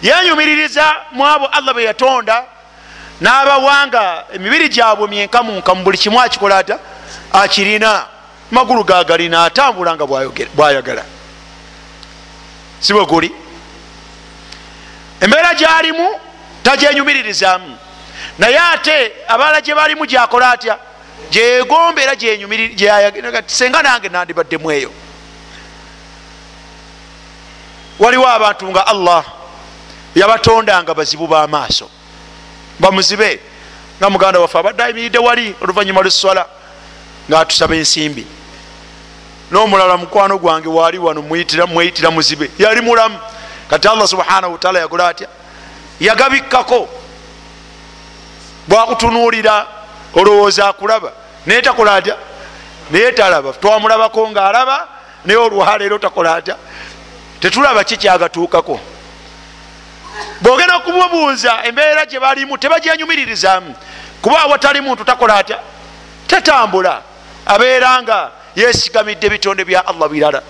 yenyumiririza 0.01 0.95
mu 1.11 1.25
abo 1.25 1.45
allah 1.45 1.73
bwe 1.73 1.83
yatonda 1.83 2.45
n'abawanga 3.21 4.25
emibiri 4.33 4.69
gyabwe 4.69 5.07
myenkamunka 5.07 5.75
mu 5.75 5.83
buli 5.83 5.97
kimu 5.97 6.21
akikola 6.21 6.57
ata? 6.57 6.79
Akirina. 7.33 8.05
Magulu 8.51 8.83
gagalina 8.83 9.43
atambula 9.43 9.95
nga 9.95 10.05
bwayagala. 10.55 11.03
Sibwekuli 12.79 13.31
embeera 15.21 15.53
gyalimu 15.53 16.07
tajenyumiririzaamu 16.63 17.77
naye 18.39 18.59
ate 18.59 19.11
abalala 19.27 19.61
gye 19.61 19.75
balimu 19.75 20.05
gyakola 20.05 20.51
atya? 20.51 20.77
Gyegomba 21.31 22.01
era 22.01 23.41
senga 23.47 23.81
nange 23.81 24.09
nandibaddemu 24.09 24.71
eyo 24.71 24.91
waliwo 27.99 28.27
abantu 28.27 28.71
nga 28.71 28.87
allah 28.87 29.23
yabatondanga 30.15 30.93
bazibu 30.93 31.27
b'amaaso 31.27 31.89
bamuzibe. 32.79 33.39
Nga 33.99 34.09
muganda 34.09 34.39
waffe 34.39 34.57
abadde 34.57 34.83
ayimiridde 34.83 35.17
wali 35.19 35.55
oluvanyuma 35.61 36.01
lweswala 36.01 36.45
ngaatusaba 37.29 37.75
ensimbi. 37.75 38.25
N'omulala 39.51 39.97
mukwano 39.97 40.37
gwange 40.37 40.67
waali 40.69 40.97
wano 40.97 41.21
mweyitira 41.21 42.11
muzibe. 42.11 42.51
Yali 42.59 42.81
mulamu. 42.81 43.19
Kati 43.69 43.87
allah 43.87 44.07
subhanahu 44.07 44.53
wataala 44.53 44.79
yagola 44.79 45.07
atya? 45.07 45.27
Yagabikkako. 45.99 46.89
Bwakutunuulira 48.67 49.67
olowooza 50.13 50.67
akulaba. 50.67 51.11
Naye 51.45 51.61
takola 51.61 51.95
atya? 51.95 52.17
Naye 52.91 53.11
talaba. 53.11 53.53
Twamulabako 53.53 54.29
ngaalaba 54.29 54.87
naye 55.25 55.39
olwaleero 55.39 55.97
takola 55.97 56.35
atya? 56.35 56.55
Tetulaba 57.39 57.83
ki 57.83 57.97
kyagatuukako 57.97 58.79
bwogenda 60.41 60.75
okumubuuza 60.75 61.63
embeera 61.63 62.05
gye 62.05 62.19
balimu 62.19 62.57
tebagyenyumiririzaamu 62.57 63.75
kuba 64.21 64.41
awatali 64.41 64.81
muntu 64.81 65.03
takola 65.03 65.35
atya? 65.35 65.59
Tatambula 66.27 67.01
abeera 67.45 68.01
nga 68.01 68.31
yesigamidde 68.55 69.27
ebitonde 69.27 69.65
bya 69.65 69.87
allah 69.87 70.09
birala. 70.09 70.41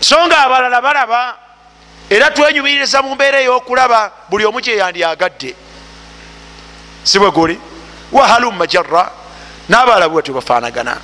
So 0.00 0.16
nga 0.26 0.44
abalala 0.44 0.80
balaba 0.80 1.36
era 2.10 2.30
twenyumiririza 2.30 3.02
mu 3.02 3.14
mbeera 3.14 3.40
ey'okulaba 3.40 4.12
buli 4.28 4.44
omu 4.44 4.60
gyeyandyagadde 4.60 5.54
si 7.04 7.18
bwe 7.18 7.30
guli? 7.30 7.60
Wahalumma 8.12 8.66
jarra 8.66 9.10
n'abalala 9.68 10.08
bwe 10.08 10.22
tebafaanagana. 10.22 10.96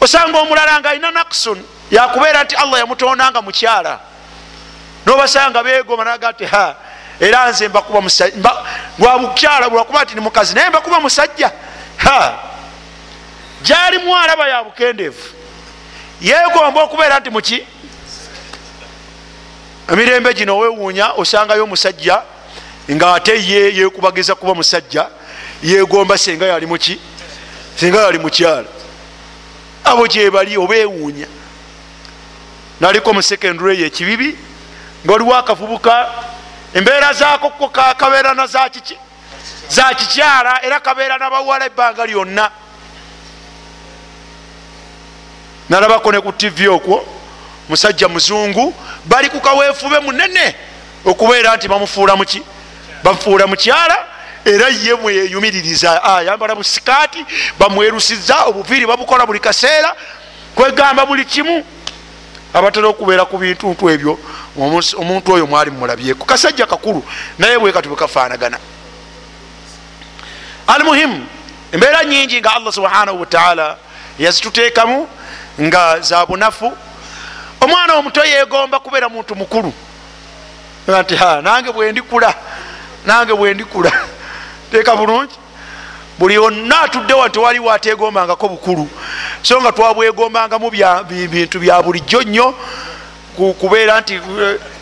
Osanga 0.00 0.38
omulala 0.38 0.80
nga 0.80 0.90
alina 0.90 1.10
naksun 1.10 1.58
yakubeera 1.90 2.44
nti 2.44 2.56
allah 2.56 2.78
yamutondanga 2.80 3.42
mukyala 3.42 4.07
nobasanga 5.08 5.62
begoma 5.62 6.04
naga 6.04 6.32
ti 6.32 6.44
ha 6.44 6.76
era 7.20 7.50
nze 7.50 7.68
mbakuba 7.68 8.00
lwa 8.98 9.18
bukyala 9.18 9.68
lwakuba 9.68 10.04
nti 10.04 10.14
ni 10.14 10.20
mukazi 10.20 10.54
naye 10.54 10.68
mbakuba 10.68 11.00
musajja. 11.00 11.52
Ha 11.96 12.38
gyali 13.62 13.98
mwalaba 13.98 14.48
ya 14.48 14.64
bukendeevu 14.64 15.28
yegomba 16.20 16.82
okubeera 16.82 17.20
nti 17.20 17.30
muki 17.30 17.66
emirembe 19.88 20.34
gino 20.34 20.56
owewuunya 20.56 21.12
osangayo 21.12 21.64
omusajja 21.64 22.22
nga 22.90 23.14
ate 23.14 23.32
ye 23.32 23.74
yekubagiza 23.76 24.34
kuba 24.34 24.54
musajja 24.54 25.06
yegomba 25.62 26.18
senga 26.18 26.46
yali 26.46 26.66
muki 26.66 27.00
senga 27.76 28.02
yali 28.02 28.18
mukyala 28.18 28.68
abo 29.84 30.06
gyebali 30.06 30.56
obewuunya 30.58 31.26
naliko 32.80 33.12
musekendule 33.12 33.74
eyo 33.74 33.86
ekibibi 33.86 34.47
ngaoliwo 35.08 35.34
akavubuka 35.34 36.08
embeera 36.74 37.12
zaako 37.12 37.50
ko 37.50 37.68
kabeera 37.68 38.34
na 38.34 38.46
zakiki 38.46 38.98
za 39.68 39.94
kikyala 39.94 40.64
era 40.64 40.80
kabeera 40.80 41.18
nabawala 41.18 41.66
ebbanga 41.66 42.06
lyonna. 42.06 42.50
Nalabako 45.68 46.12
ne 46.12 46.20
ku 46.20 46.32
tv 46.32 46.68
okwo 46.68 47.06
musajja 47.68 48.08
muzungu 48.08 48.74
bali 49.04 49.30
ku 49.30 49.40
kaweefube 49.40 49.98
munene 49.98 50.54
okubeera 51.04 51.56
nti 51.56 51.68
bamufuula 51.68 52.16
muki 52.16 52.42
bamufuula 53.02 53.46
mukyala 53.46 54.04
era 54.44 54.68
ye 54.68 54.94
mweyeyumiririza 54.94 56.04
ayambala 56.04 56.54
busikaati 56.54 57.24
bamwerusiza 57.58 58.44
obuviiri 58.44 58.86
babukola 58.86 59.26
buli 59.26 59.40
kaseera 59.40 59.94
kwegamba 60.54 61.06
buli 61.06 61.24
kimu 61.24 61.64
abatera 62.54 62.88
okubeera 62.88 63.24
ku 63.24 63.38
bintuntu 63.38 63.90
ebyo 63.90 64.18
omuntu 64.96 65.32
oyo 65.32 65.46
mwali 65.46 65.70
mumulabyeku 65.70 66.26
kasajja 66.26 66.66
kakulu 66.66 67.04
naye 67.38 67.58
bwekati 67.58 67.88
bwekafaanagana 67.88 68.58
almuhimu 70.66 71.26
embeera 71.72 72.04
nyingi 72.04 72.40
nga 72.40 72.54
allah 72.54 72.72
subhanahu 72.72 73.20
wataala 73.20 73.76
yazituteekamu 74.18 75.08
nga 75.60 76.00
za 76.00 76.26
bunafu. 76.26 76.72
Omwana 77.60 77.94
omuto 77.94 78.24
yegomba 78.24 78.80
kubeera 78.80 79.08
muntu 79.08 79.34
mukulu. 79.34 79.72
Nti 80.88 81.14
nange 81.42 81.72
bwendikula 81.72 82.34
nange 83.06 83.34
bwendikula 83.34 83.92
teeka 84.70 84.96
bulungi. 84.96 85.34
Buli 86.18 86.38
onna 86.38 86.80
atuddewa 86.80 87.30
tewaliwo 87.30 87.72
ategombangako 87.72 88.48
bukulu. 88.48 88.88
So 89.42 89.60
nga 89.60 89.72
twabwegombangamu 89.72 90.70
bintu 91.30 91.60
bya 91.60 91.82
bulijjo 91.82 92.22
nnyo 92.22 92.54
kubeera 93.38 94.00
nti 94.00 94.20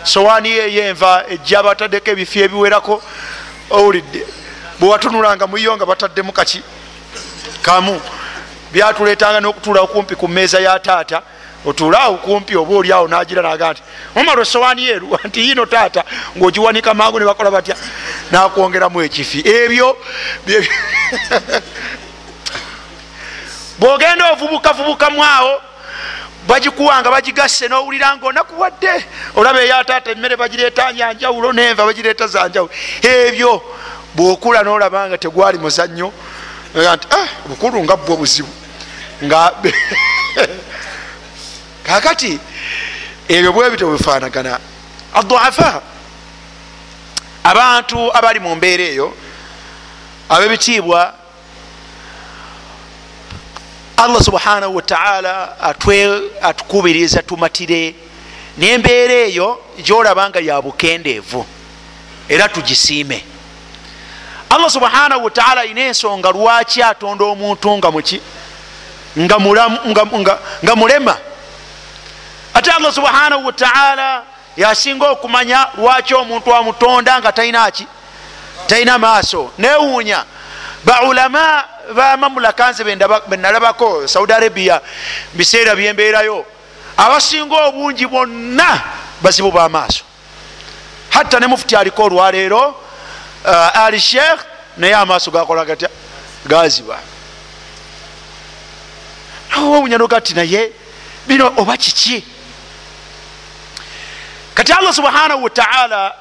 sowaani 0.02 0.50
yeyenva 0.50 1.24
ejja 1.28 1.62
bataddeko 1.62 2.11
ebifi 2.11 2.40
ebiwerako 2.42 3.02
owulidde. 3.70 4.26
Bwewatunulanga 4.80 5.46
muyo 5.46 5.76
nga 5.76 5.86
bataddemu 5.86 6.32
kaki? 6.32 6.62
Kamu 7.62 8.00
byatuletanga 8.72 9.40
nokutuula 9.40 9.80
okumpi 9.80 10.14
ku 10.16 10.28
meeza 10.28 10.61
ya 10.61 10.78
taata 10.78 11.22
otuulaawo 11.66 12.16
kumpi 12.16 12.57
oba 12.57 12.74
oliawo 12.76 13.09
nagira 13.09 13.42
naga 13.42 13.72
nti 13.72 13.82
omala 14.16 14.42
esowaani 14.42 14.84
yeru 14.84 15.18
nti 15.28 15.40
yino 15.48 15.66
taata 15.66 16.04
ngaogiwanika 16.36 16.94
mangu 16.94 17.18
nebakola 17.18 17.50
batya? 17.50 17.76
Nakwongeramu 18.30 19.02
ekifi. 19.02 19.40
Ebyo 19.48 19.96
bwogenda 23.78 24.32
ovubukavubukamu 24.32 25.24
awo 25.24 25.62
bagikuwanga 26.49 27.11
bagigasse 27.11 27.68
nowulira 27.68 28.16
nga 28.16 28.26
onakuwadde 28.26 29.05
olaba 29.36 29.61
eyataata 29.62 30.11
emmere 30.11 30.36
bagireeta 30.36 30.92
nyanjawulo 30.92 31.53
nenva 31.53 31.86
bagireeta 31.86 32.26
zanjawulo 32.26 32.72
ebyo 33.03 33.62
bwokula 34.14 34.62
nolaba 34.62 35.09
nga 35.09 35.18
tegwali 35.18 35.59
muzannyo 35.59 36.12
nti 36.76 37.07
bukulu 37.49 37.84
nga 37.84 37.97
bwo 37.97 38.16
buzibu. 38.16 38.49
Nga 39.24 39.53
kakati 41.86 42.38
ebyo 43.28 43.53
bwebito 43.53 43.90
bifaanagana 43.90 44.59
aduafa 45.14 45.82
abantu 47.44 48.12
abali 48.16 48.40
mu 48.40 48.57
mbeera 48.57 48.84
eyo 48.84 49.14
abebitiibwa 50.28 51.14
allah 53.97 54.22
subhanahu 54.22 54.76
wataala 54.76 55.57
atukubiriza 56.42 57.22
tumatire 57.22 57.94
nembeera 58.59 59.14
eyo 59.14 59.61
gyolaba 59.78 60.28
nga 60.28 60.40
ya 60.40 60.62
bukendeevu 60.62 61.47
era 62.28 62.49
tugisiime. 62.49 63.24
Allah 64.51 64.70
subhanahu 64.70 65.24
wataala 65.24 65.61
alina 65.61 65.80
ensonga 65.80 66.30
lwaki 66.30 66.82
atonda 66.82 67.24
omuntu 67.24 67.78
nga 67.78 67.90
muki 67.90 68.20
nga 70.64 70.74
mulema? 70.76 71.16
Ate 72.55 72.70
allah 72.70 72.92
subhanahu 72.92 73.47
wataala 73.47 74.22
yasinga 74.57 75.11
okumanya 75.11 75.66
lwaki 75.78 76.14
omuntu 76.14 76.55
amutonda 76.55 77.20
nga 77.20 77.32
talina 77.32 77.70
ki? 77.70 77.86
Talina 78.66 78.99
maaso. 78.99 79.51
Newuunya 79.59 80.24
baulama 80.87 81.64
bamamulaka 81.95 82.70
nze 82.70 82.84
benalabako 83.28 84.09
saudi 84.09 84.32
arabia 84.32 84.80
biseera 85.34 85.74
byembeerayo. 85.76 86.45
Abasinga 86.97 87.57
obungi 87.66 88.07
bonna 88.07 88.82
bazibu 89.22 89.51
bamaaso 89.53 90.05
hatta 91.11 91.41
ne 91.41 91.47
mufuti 91.47 91.76
aliko 91.76 92.03
olwaleero 92.05 92.68
uh, 93.45 93.76
ali 93.84 94.01
sheikh 94.01 94.41
naye 94.76 94.95
amaaso 94.95 95.30
gakola 95.30 95.64
gatya? 95.64 95.89
Gaziba 96.47 96.99
owunya 99.57 99.99
nogati 99.99 100.34
naye 100.34 100.72
bino 101.26 101.53
oba 101.57 101.76
kiki? 101.76 102.24
Kati 104.55 104.72
allah 104.72 104.95
subhanahu 104.95 105.45
wataala 105.45 106.14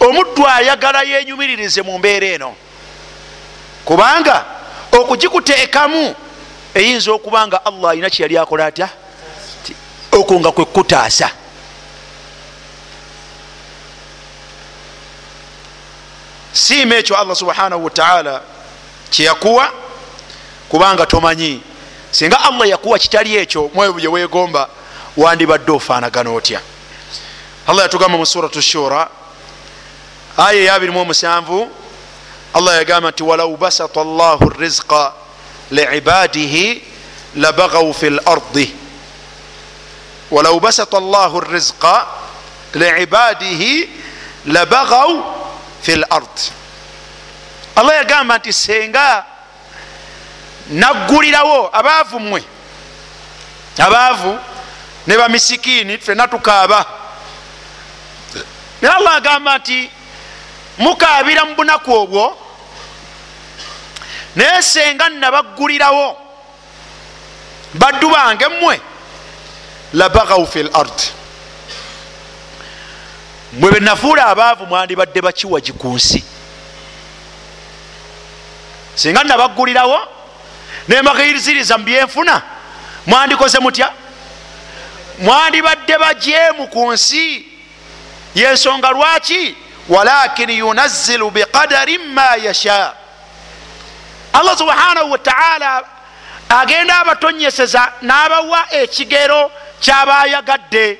omuddu 0.00 0.46
ayagala 0.48 1.02
yenyumiririze 1.02 1.82
mu 1.82 1.98
mbeera 1.98 2.26
eno 2.26 2.54
kubanga 3.88 4.44
okugikuteekamu 4.92 6.14
eyinza 6.74 7.12
okuba 7.12 7.46
nga 7.46 7.64
allah 7.64 7.90
alina 7.90 8.10
kyeyali 8.10 8.38
akola 8.38 8.66
atya? 8.66 8.88
Okwo 10.12 10.40
nga 10.40 10.52
kwe 10.52 10.64
kutaasa. 10.64 11.30
Siima 16.52 16.94
ekyo 16.94 17.16
allah 17.16 17.36
subhanahu 17.36 17.84
wataala 17.84 18.42
kyeyakuwa 19.10 19.72
kubanga 20.68 21.06
tomanyi. 21.06 21.62
Singa 22.10 22.40
allah 22.40 22.68
yakuwa 22.68 22.98
kitali 22.98 23.36
ekyo 23.36 23.70
mwoyo 23.74 23.92
bye 23.92 24.08
weegomba 24.08 24.68
wandibadde 25.16 25.72
ofaanagana 25.72 26.30
otya? 26.30 26.60
Allah 27.66 27.82
yatugamba 27.82 28.18
mu 28.18 28.26
suratu 28.26 28.62
shura 28.62 29.08
aya 30.36 30.60
eya 30.60 30.78
27 30.78 31.68
allah 32.54 32.76
yagamba 32.76 33.10
nti 33.10 33.22
walau 33.22 33.56
basata 33.56 34.04
llahu 34.04 34.48
rizqa 34.58 35.12
liibadihi 35.70 36.82
labagaw 37.36 37.92
fi 37.92 38.10
lardi 38.10 38.74
walau 40.30 40.60
basata 40.60 41.00
llahu 41.00 41.40
rizqa 41.40 42.06
liibadihi 42.74 43.88
labagaw 44.46 45.10
fi 45.82 45.96
lard 45.96 46.36
allah 47.76 47.94
yagamba 47.94 48.38
nti 48.38 48.52
senga 48.52 49.24
naggulirawo 50.70 51.70
abaavu 51.72 52.20
mmwe 52.20 52.44
abaavu 53.78 54.38
ne 55.06 55.16
bamisikiini 55.16 55.98
fena 55.98 56.28
tukaaba 56.28 56.84
naye 58.82 58.94
allah 58.94 59.14
agamba 59.16 59.58
nti 59.58 59.90
mukaabira 60.78 61.44
mu 61.44 61.54
bunaku 61.54 61.92
obwo 61.94 62.38
naye 64.36 64.62
senga 64.62 65.08
nabaggulirawo 65.08 66.16
baddu 67.74 68.08
bange 68.10 68.48
mmwe 68.48 68.80
labagaw 69.92 70.46
fi 70.46 70.62
lard 70.62 70.98
mwe 73.52 73.70
benafuula 73.70 74.26
abaavu 74.26 74.66
mwandibadde 74.66 75.20
bakiwagi 75.20 75.72
ku 75.72 75.88
nsi. 75.88 76.24
Singa 78.94 79.24
nabaggulirawo 79.24 79.98
nembagayiziriza 80.88 81.78
mu 81.78 81.84
byenfuna 81.84 82.42
mwandikoze 83.06 83.58
mutya? 83.58 83.92
Mwandibadde 85.18 85.98
bajeemu 85.98 86.66
ku 86.68 86.92
nsi. 86.92 87.46
Yensonga 88.34 88.90
lwaki 88.90 89.56
walakin 89.88 90.50
yunazzilu 90.50 91.30
biqadarin 91.30 92.02
ma 92.12 92.36
yasha 92.36 92.92
allah 94.32 94.56
subhanahu 94.58 95.10
wataala 95.10 95.84
agenda 96.48 96.98
abatonyeseza 96.98 97.92
n'abawa 98.02 98.66
ekigero 98.72 99.50
kyabayagadde 99.80 100.98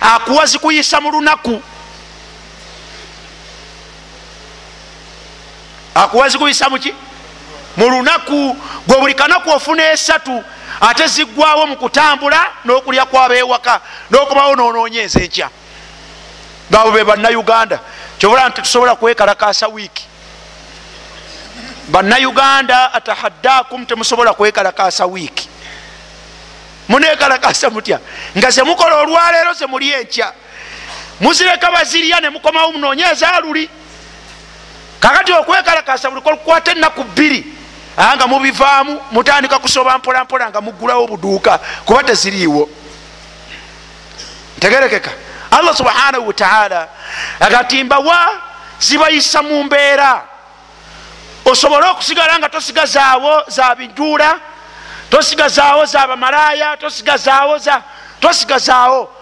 akuwa 0.00 0.46
zikuyisa 0.46 1.00
mu 1.00 1.10
lunaku 1.10 1.62
akuwa 5.94 6.28
zikuyisa 6.28 6.70
muki 6.70 6.94
mu 7.76 7.88
lunaku 7.88 8.56
gwe 8.86 8.96
buli 9.00 9.14
kanaku 9.14 9.50
ofuna 9.50 9.90
esatu 9.92 10.44
ate 10.80 11.06
ziggwawo 11.06 11.66
mu 11.66 11.76
kutambula 11.76 12.46
n'okulya 12.64 13.04
kwabewaka 13.06 13.80
n'okubawo 14.10 14.56
nonoonyeza 14.56 15.20
enkya 15.20 15.50
ngabo 16.70 16.90
be 16.92 17.04
bannayuganda 17.04 17.80
kyobula 18.18 18.48
nti 18.48 18.62
tusobola 18.62 18.94
kwekalakasa 18.96 19.68
wiiki. 19.68 20.06
Bannayuganda 21.88 22.94
atahaddakum 22.94 23.86
temusobola 23.86 24.32
kwekalakasa 24.32 25.06
wiiki. 25.06 25.48
Munekalakasa 26.88 27.70
mutya? 27.70 28.00
Nga 28.38 28.50
zemukola 28.50 28.96
olwaleero 28.96 29.52
zemuli 29.54 29.92
enkya. 29.92 30.32
Muzireka 31.20 31.70
bazirya 31.70 32.20
nemukomawo 32.20 32.72
munoonyeza 32.72 33.32
aluli 33.34 33.70
kakati 35.00 35.32
okwekalakasa 35.32 36.10
buli 36.10 36.22
kolukwata 36.22 36.72
ennaku 36.72 37.04
bbiri. 37.04 37.44
Nga 38.16 38.26
mubivaamu 38.26 39.00
mutandika 39.10 39.58
kusoba 39.58 39.98
mpolampola 39.98 40.50
nga 40.50 40.60
mugulawo 40.60 41.04
obuduuka 41.04 41.58
kuba 41.84 42.02
teziriiwo. 42.04 42.68
Ntegerekeka 44.58 45.10
allah 45.50 45.76
subhanahu 45.76 46.26
wataala 46.26 46.88
agati 47.40 47.84
mbawa 47.84 48.30
zibayisa 48.80 49.42
mu 49.42 49.64
mbeera. 49.64 50.22
Osobole 51.44 51.86
okusigala 51.86 52.38
nga 52.38 52.48
tosigazaawo 52.48 53.42
za 53.48 53.74
bijuula 53.74 54.38
tosigazaawo 55.10 55.84
za 55.84 56.06
bamalaya 56.06 56.76
tosigazaawo 56.76 57.58
za 57.58 57.82
tosigazaawo. 58.20 59.12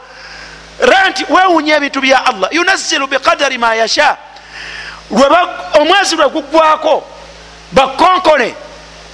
Renti 0.81 1.27
wewunya 1.29 1.77
ebintu 1.77 2.01
bya 2.01 2.27
allah. 2.27 2.53
Yunazzilu 2.53 3.07
biqadari 3.07 3.59
ma 3.59 3.75
yasha. 3.75 4.17
Omwezi 5.81 6.17
lwe 6.17 6.29
guggwako 6.29 7.05
bakonkone 7.73 8.55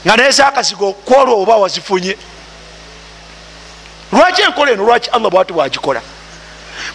nga 0.06 0.16
naye 0.16 0.30
zakazigo 0.30 0.92
kwolwo 0.92 1.42
oba 1.42 1.56
wazifunye. 1.56 2.18
Lwaki 4.12 4.42
enkola 4.42 4.72
eno? 4.72 4.84
Lwaki 4.84 5.10
allah 5.10 5.30
bwati 5.30 5.52
bwagikola 5.52 6.00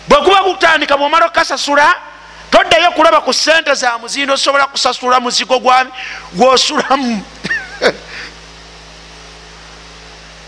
bweguba 0.08 0.44
gutandika 0.44 0.98
bwomala 0.98 1.26
okukasasula 1.26 1.96
toddayo 2.52 2.92
kulaba 2.92 3.22
ku 3.22 3.34
sente 3.34 3.74
za 3.74 3.98
muzindo 3.98 4.34
osobola 4.34 4.68
kusasula 4.68 5.20
muzigo 5.20 5.60
gwosulamu. 6.34 7.24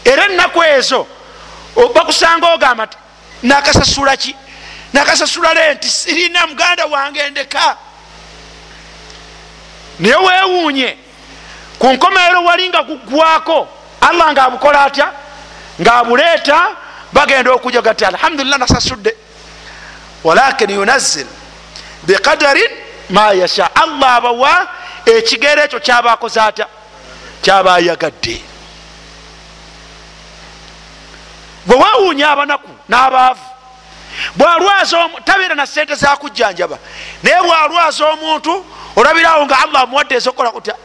Era 0.05 0.25
ennaku 0.25 0.63
ezo 0.63 1.07
bakusanga 1.93 2.53
ogamba 2.53 2.87
ti 2.87 2.97
nakasasula 3.43 4.17
ki? 4.17 4.35
Nakasasula 4.93 5.53
lenti 5.53 5.89
sirina 5.89 6.47
muganda 6.47 6.85
wange 6.85 7.29
ndeka. 7.29 7.77
Naye 9.99 10.15
wewuunye 10.15 10.97
ku 11.79 11.87
nkomerero 11.87 12.43
wali 12.43 12.69
nga 12.69 12.83
guggwako 12.83 13.67
allah 14.01 14.31
ngaabukola 14.31 14.83
atya? 14.83 15.11
Ngaabuleeta 15.81 16.67
bagenda 17.13 17.51
okujaga 17.51 17.93
ti 17.93 18.05
alhamdulillah 18.05 18.59
nasasudde 18.59 19.15
walakin 20.23 20.69
yunazzil 20.69 21.27
biqadarin 22.03 22.71
ma 23.09 23.31
yasha 23.33 23.69
allah 23.75 24.15
abawa 24.15 24.67
ekigero 25.05 25.61
ekyo 25.63 25.79
kyabakoze 25.79 26.41
atya 26.41 26.67
kyabayagadde 27.41 28.41
bwe 31.65 31.75
wewuunya 31.75 32.29
abanaku 32.31 32.69
n'abaavu 32.89 33.45
bwalwaza 34.35 35.09
tabeera 35.25 35.55
na 35.55 35.65
sente 35.67 35.95
zakujjanjaba 35.95 36.77
naye 37.23 37.41
bwalwaza 37.41 38.05
omuntu 38.09 38.65
olabirawo 38.95 39.45
nga 39.45 39.59
allah 39.59 39.81
amuwadde 39.81 40.15
ezokola 40.15 40.51
kutya 40.51 40.75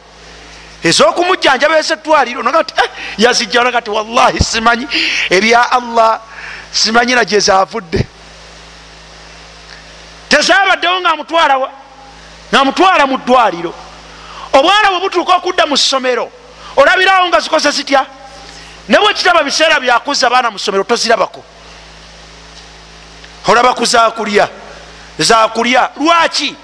ezokumujjanjaba 0.83 1.79
ezetwaliro 1.79 2.43
nagati 2.43 2.73
eh, 2.83 2.89
yazijja 3.17 3.63
nagati 3.63 3.89
wallahi 3.89 4.39
simanyi 4.43 4.87
ebya 5.29 5.71
allah 5.71 6.19
simanyi 6.71 7.15
na 7.15 7.25
gyezavudde 10.29 10.81
tezabaddewo 10.81 10.99
ngaamutwala 12.51 13.05
mu 13.05 13.17
ddwaliro. 13.17 13.73
Obwana 14.53 14.89
bwe 14.89 14.99
butuuka 14.99 15.35
okudda 15.35 15.65
mu 15.65 15.77
ssomero 15.77 16.31
olabirawo 16.75 17.27
nga 17.27 17.39
zikoze 17.39 17.71
zitya? 17.71 18.05
Ne 18.87 18.97
bwekitaba 18.97 19.43
biseera 19.43 19.79
byakuza 19.79 20.27
abaana 20.27 20.51
mu 20.51 20.59
ssomero 20.59 20.83
tozirabako. 20.83 21.43
Olaba 23.47 23.73
ku 23.73 23.85
zakulya 23.85 24.49
zakulya 25.19 25.91
lwaki? 25.95 26.55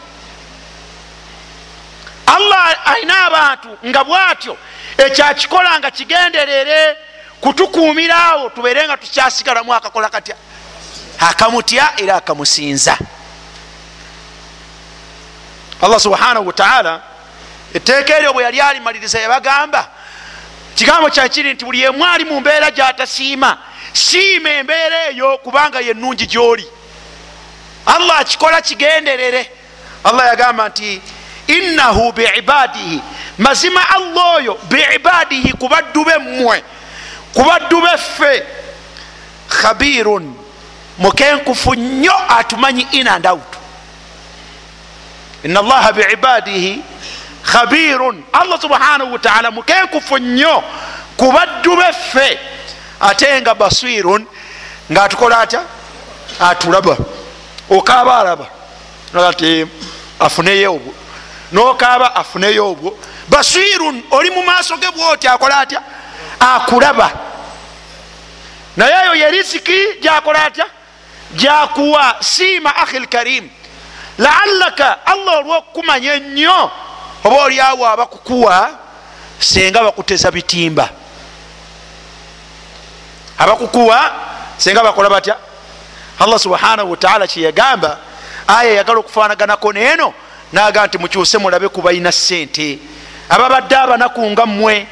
Allah 2.25 2.75
alina 2.85 3.25
abantu 3.25 3.77
nga 3.85 4.03
bwatyo 4.03 4.57
ekyakikola 4.97 5.79
nga 5.79 5.91
kigenderere 5.91 6.97
kutukuumiraawo 7.41 8.49
tubeere 8.49 8.87
nga 8.87 8.97
tukyasigalamu 8.97 9.73
akakola 9.73 10.09
katya? 10.09 10.35
Akamutya 11.19 11.93
era 11.97 12.15
akamusinza 12.15 12.97
allah 15.83 15.99
subhanahu 15.99 16.47
wataala 16.47 17.01
etteeka 17.73 18.17
eryo 18.17 18.33
bwe 18.33 18.43
yali 18.43 18.61
alimaliriza 18.61 19.19
yabagamba 19.19 19.87
kigambo 20.75 21.09
kyakiri 21.09 21.53
nti 21.53 21.65
buli 21.65 21.83
emu 21.83 22.05
ali 22.05 22.25
mu 22.25 22.39
mbeera 22.39 22.71
gyatasiima 22.71 23.57
siima 23.93 24.49
embeera 24.49 25.05
eyo 25.09 25.37
kubanga 25.37 25.79
yenungi 25.79 26.25
gyoli. 26.27 26.67
Allah 27.85 28.19
akikola 28.19 28.61
kigenderere. 28.61 29.49
Allah 30.03 30.27
yagamba 30.27 30.69
nti 30.69 31.01
innahu 31.47 32.11
biibadihi 32.11 33.01
mazima 33.37 33.89
allah 33.89 34.35
oyo 34.35 34.59
biibadihi 34.69 35.53
kubaddu 35.53 36.05
bemmwe 36.05 36.63
kubaddu 37.33 37.81
beffe 37.81 38.43
khabirun 39.49 40.35
mukenkufu 40.97 41.75
nnyo 41.75 42.13
atumanyi 42.37 42.87
in 42.91 43.07
and 43.07 43.25
out 43.27 43.62
ina 45.43 45.59
allaha 45.59 45.91
biibadihi 45.93 46.81
khabirun. 47.43 48.23
Allah 48.33 48.61
subhanahu 48.61 49.13
wataala 49.13 49.51
mukenkufu 49.51 50.17
nnyo 50.17 50.63
kubaddu 51.17 51.75
beffe 51.75 52.39
ate 52.99 53.41
nga 53.41 53.55
basirun 53.55 54.25
ngaatukola 54.91 55.39
atya? 55.39 55.61
Atulaba. 56.39 56.97
Okaaba 57.69 58.19
alaba. 58.19 58.47
Ati 59.29 59.67
afuneyo 60.19 60.81
nokaaba 61.51 62.15
afuneyo 62.15 62.71
obwo. 62.71 62.97
Basirun 63.29 64.03
oli 64.11 64.29
mu 64.29 64.43
maaso 64.43 64.77
ge 64.77 64.91
bwoti 64.91 65.27
akola 65.27 65.57
atya? 65.57 65.81
Akulaba. 66.39 67.11
Naye 68.77 68.93
eyo 69.03 69.15
ye 69.15 69.31
risiki 69.31 69.77
gyakola 70.01 70.45
atya? 70.45 70.65
Gyakuwa 71.35 72.15
siima 72.19 72.75
ahi 72.75 72.99
lkarim 72.99 73.49
laalaka 74.17 75.05
allah 75.05 75.37
olwokukumanya 75.37 76.13
ennyo 76.13 76.71
oba 77.23 77.35
oliawo 77.43 77.87
abakukuwa 77.87 78.69
senga 79.39 79.83
bakuteza 79.83 80.31
bitimba. 80.31 80.89
Abakukuwa 83.37 84.11
senga 84.57 84.83
bakola 84.83 85.09
batya? 85.09 85.37
Allah 86.19 86.39
subhanahu 86.39 86.91
wataala 86.91 87.27
kyeyagamba 87.27 87.97
aya 88.47 88.71
yagala 88.71 88.99
okufanaganako 88.99 89.73
neeno 89.73 90.13
naga 90.53 90.87
nti 90.87 90.97
mukyuse 90.97 91.37
mulabe 91.37 91.69
kubalina 91.69 92.11
sente 92.11 92.79
ababadde 93.29 93.75
abanaku 93.75 94.31
nga 94.31 94.45
mmwe 94.45 94.87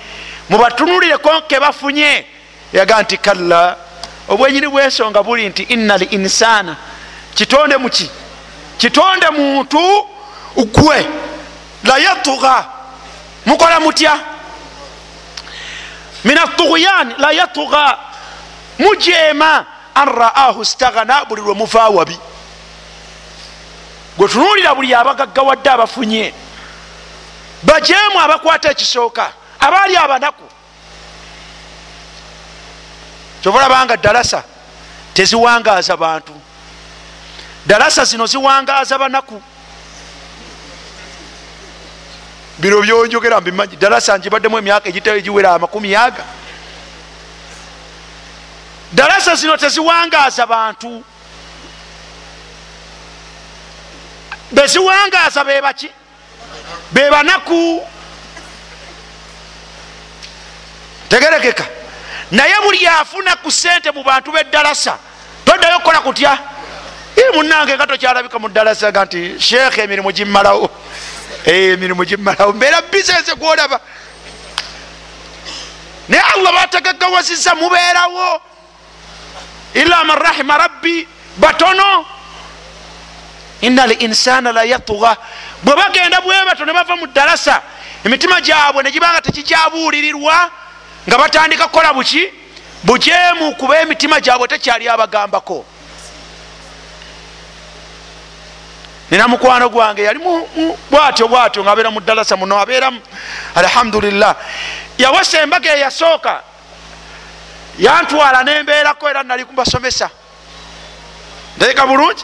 mubatunulireko 0.50 1.42
ke 1.48 1.60
bafunye. 1.60 2.26
Yaga 2.74 3.02
nti 3.02 3.18
kalla 3.18 3.78
obwenyini 4.28 4.68
bwensonga 4.68 5.24
buli 5.24 5.50
nti 5.50 5.64
inna 5.64 5.96
l 5.96 6.08
insana. 6.12 6.76
Kitonde 7.36 7.78
muki 7.78 8.10
kitonde 8.82 9.30
muntu 9.30 10.08
gwe 10.56 11.08
layatuga 11.84 12.66
mukola 13.46 13.80
mutya? 13.80 14.20
Min 16.24 16.38
atughyan 16.38 17.14
layatuga 17.18 17.98
mujema. 18.80 19.66
An 19.96 20.08
raahu 20.08 20.66
staghana 20.66 21.26
buli 21.26 21.42
lwe 21.42 21.54
muva 21.54 21.90
wabi. 21.90 22.18
Gwetunulira 24.18 24.76
buli 24.76 24.96
abagaggawadde 24.96 25.70
abafunye. 25.70 26.34
Bajemu 27.64 28.20
abakwata 28.20 28.72
ekisooka. 28.72 29.34
Abaali 29.60 29.98
abanaku. 29.98 30.44
Kyobalabanga 33.42 33.98
dalasa 33.98 34.44
teziwangaza 35.14 35.98
bantu 35.98 36.41
dalasa 37.66 38.05
zino 38.05 38.26
ziwangaza 38.26 38.97
banaku. 38.97 39.41
Bino 42.57 42.82
byonjogera 42.82 43.41
mbimanyi 43.41 43.76
dalasa 43.76 44.18
njibaddemu 44.18 44.57
emyaka 44.57 44.89
egitao 44.89 45.16
egiwera 45.16 45.53
amakumi 45.53 45.95
aga. 45.95 46.24
Dalasa 48.91 49.36
zino 49.36 49.57
teziwangaza 49.57 50.45
bantu. 50.47 51.03
Beziwangaza 54.51 55.43
bebaki 55.43 55.89
bebanaku 56.91 57.88
tegerekeka. 61.09 61.66
Naye 62.32 62.55
buli 62.64 62.88
afuna 62.88 63.36
ku 63.36 63.51
sente 63.51 63.91
mu 63.91 64.03
bantu 64.03 64.32
beddalasa 64.32 64.97
toddayo 65.45 65.76
okukola 65.78 65.99
kutya 65.99 66.51
munange 67.34 67.76
nga 67.76 67.88
tokyalabika 67.88 68.39
mu 68.39 68.49
ddalasa 68.49 68.91
ga 68.91 69.05
nti 69.05 69.39
sheekh 69.39 69.78
emirimu 69.78 70.12
gimmalawo. 70.12 70.70
Emirimu 71.45 72.05
gimmalawo. 72.05 72.53
Mbeera 72.53 72.82
bisinesi 72.82 73.36
gwolaba. 73.36 73.80
Naye 76.09 76.24
allah 76.36 76.53
bategagawaziza 76.53 77.55
mubeerawo. 77.55 78.41
Ila 79.74 80.03
man 80.03 80.20
rahima 80.20 80.57
rabbi 80.57 81.07
batono. 81.38 82.05
Ina 83.62 83.86
l 83.86 83.95
insana 83.99 84.51
la 84.51 84.64
yatuga 84.64 85.18
bwe 85.64 85.76
bagenda 85.76 86.22
bwebato 86.22 86.66
ne 86.66 86.74
bava 86.74 86.95
mu 86.95 87.05
ddalasa 87.07 87.62
emitima 88.03 88.41
gyabwe 88.41 88.84
negibanga 88.84 89.22
tekikyabuulirirwa 89.22 90.51
nga 91.07 91.18
batandika 91.18 91.68
kukola 91.68 91.93
buki 91.93 92.26
bujemu 92.84 93.55
kuba 93.55 93.82
emitima 93.82 94.20
gyabwe 94.20 94.47
tekyali 94.47 94.89
abagambako 94.89 95.66
nina 99.12 99.28
mukwano 99.28 99.70
gwange 99.70 100.03
yali 100.03 100.20
bwatyo 100.91 101.28
bwatyo 101.28 101.64
nga 101.64 101.72
abeera 101.72 101.91
mu 101.91 101.99
ddalasa 101.99 102.38
muno 102.38 102.59
abeeramu. 102.59 103.01
Alhamdulillah. 103.55 104.36
Yawasa 104.97 105.41
embaga 105.41 105.76
eyasooka 105.76 106.43
yantwala 107.80 108.43
nembeerako 108.43 109.09
era 109.09 109.24
nali 109.24 109.45
kubasomesa 109.45 110.09
nteeka 111.57 111.88
bulungi. 111.88 112.24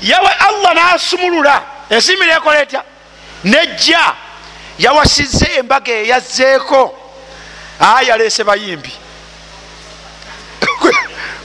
Yawe 0.00 0.32
allah 0.48 0.74
nasumulula 0.74 1.62
ensimira 1.90 2.36
ekola 2.36 2.62
etya? 2.62 2.82
Nejja. 3.44 4.14
Yawasize 4.78 5.46
embaga 5.58 5.92
eyazzeeko. 5.92 6.98
Aa 7.80 8.00
yalese 8.02 8.44
bayimbi. 8.44 8.92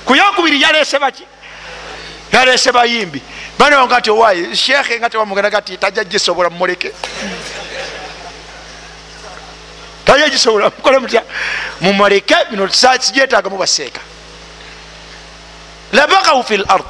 Kuyokubiri 0.06 0.62
yalese 0.62 1.00
baki 1.00 1.24
yalese 2.40 2.72
bayimbi. 2.72 3.22
Banonga 3.60 4.00
nti 4.00 4.10
owayi 4.12 4.56
shekhe 4.56 5.00
nga 5.00 5.10
tebamugenaga 5.10 5.62
ti 5.62 5.78
tajja 5.78 6.04
gisobola 6.04 6.50
mumuleke 6.50 6.92
tajja 10.06 10.30
gisobola 10.30 10.70
mukole 10.70 11.00
mutya 11.00 11.24
mumuleke 11.82 12.36
bino 12.50 12.68
sigyetaaga 12.70 13.50
mubaseeka 13.50 14.02
labakahu 15.94 16.44
fi 16.44 16.58
lard 16.58 16.86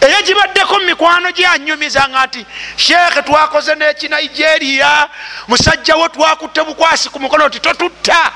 eyo 0.00 0.22
gibaddeko 0.22 0.78
mumikwano 0.78 1.30
gyanyumizanga 1.30 2.26
nti 2.26 2.46
shekhe 2.76 3.22
twakoze 3.22 3.74
nekinigeria 3.74 5.08
musajjawo 5.48 6.08
twakutte 6.08 6.62
bukwasi 6.62 7.08
ku 7.08 7.20
mukono 7.20 7.48
ti 7.48 7.60
totutta 7.60 8.32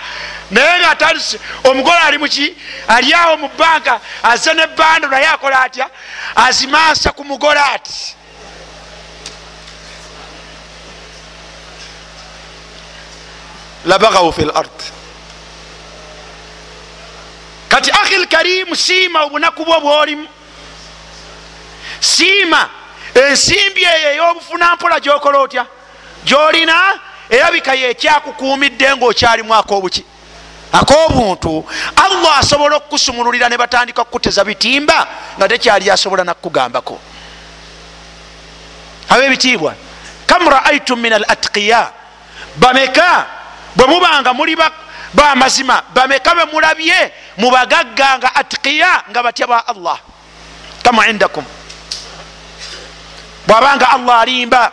naye 0.50 0.78
nga 0.78 0.90
atali 0.90 1.20
omugole 1.64 1.98
ali 1.98 2.18
muki 2.18 2.56
ali 2.88 3.14
awo 3.14 3.36
mu 3.36 3.48
banka 3.58 4.00
aze 4.22 4.54
nebando 4.54 5.08
naye 5.08 5.26
akola 5.26 5.60
atya? 5.62 5.90
Azimansa 6.36 7.12
ku 7.12 7.24
mugole 7.24 7.60
ati. 7.60 8.16
Labagahu 13.84 14.32
fi 14.32 14.44
lard 14.44 14.70
kati 17.68 17.90
ahi 17.90 18.16
lkarimu 18.16 18.76
siima 18.76 19.22
obunaku 19.22 19.64
bwo 19.64 19.80
bwolimu. 19.80 20.28
Siima 22.00 22.70
ensimbi 23.14 23.84
eyo 23.84 24.10
ey'obufunampola 24.12 25.00
gyokola 25.00 25.38
otya? 25.38 25.66
Gyolina 26.24 27.00
erabika 27.30 27.74
yekyakukumidde 27.74 28.96
ngaokyalimu 28.96 29.54
akobuki 29.54 30.04
akobuntu 30.72 31.64
allah 31.96 32.38
asobola 32.38 32.76
okukusumululira 32.76 33.48
ne 33.48 33.56
batandika 33.56 34.04
kukuteza 34.04 34.44
bitimba 34.44 35.06
nga 35.38 35.48
tekyali 35.48 35.90
asobola 35.90 36.24
nakugambako 36.24 36.98
abebitiibwa 39.08 39.88
kam 40.28 40.44
raaitum 40.44 41.00
min 41.00 41.12
al 41.16 41.24
atqiya? 41.24 41.90
Bameka? 42.60 43.26
Bwe 43.76 43.86
mubanga 43.86 44.34
muli 44.34 44.56
bamazima 45.14 45.82
bameka 45.94 46.34
bemulabye 46.34 47.12
mubagagga 47.40 48.18
nga 48.18 48.30
atqiya 48.36 49.08
nga 49.08 49.20
batya 49.22 49.46
ba 49.46 49.64
allah. 49.64 49.98
Kam 50.84 51.00
indakum? 51.08 51.44
Bwabanga 53.46 53.88
allah 53.96 54.20
alimba 54.20 54.72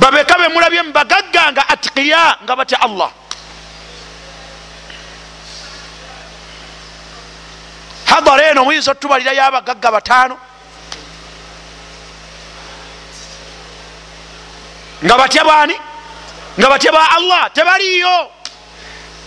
babeka 0.00 0.38
bemulabye 0.40 0.82
mubagagga 0.82 1.52
nga 1.52 1.62
atqiya 1.68 2.40
nga 2.40 2.54
batya 2.56 2.80
allah 2.80 3.10
hadara 8.06 8.50
eno 8.50 8.64
muyinza 8.64 8.90
otubalirayo 8.90 9.44
abagagga 9.44 9.90
bataano? 9.90 10.36
Nga 15.04 15.18
batya 15.18 15.44
bani 15.44 15.76
nga 16.58 16.68
batya 16.68 16.92
ba 16.92 17.10
allah? 17.16 17.50
Tebaliyo 17.52 18.30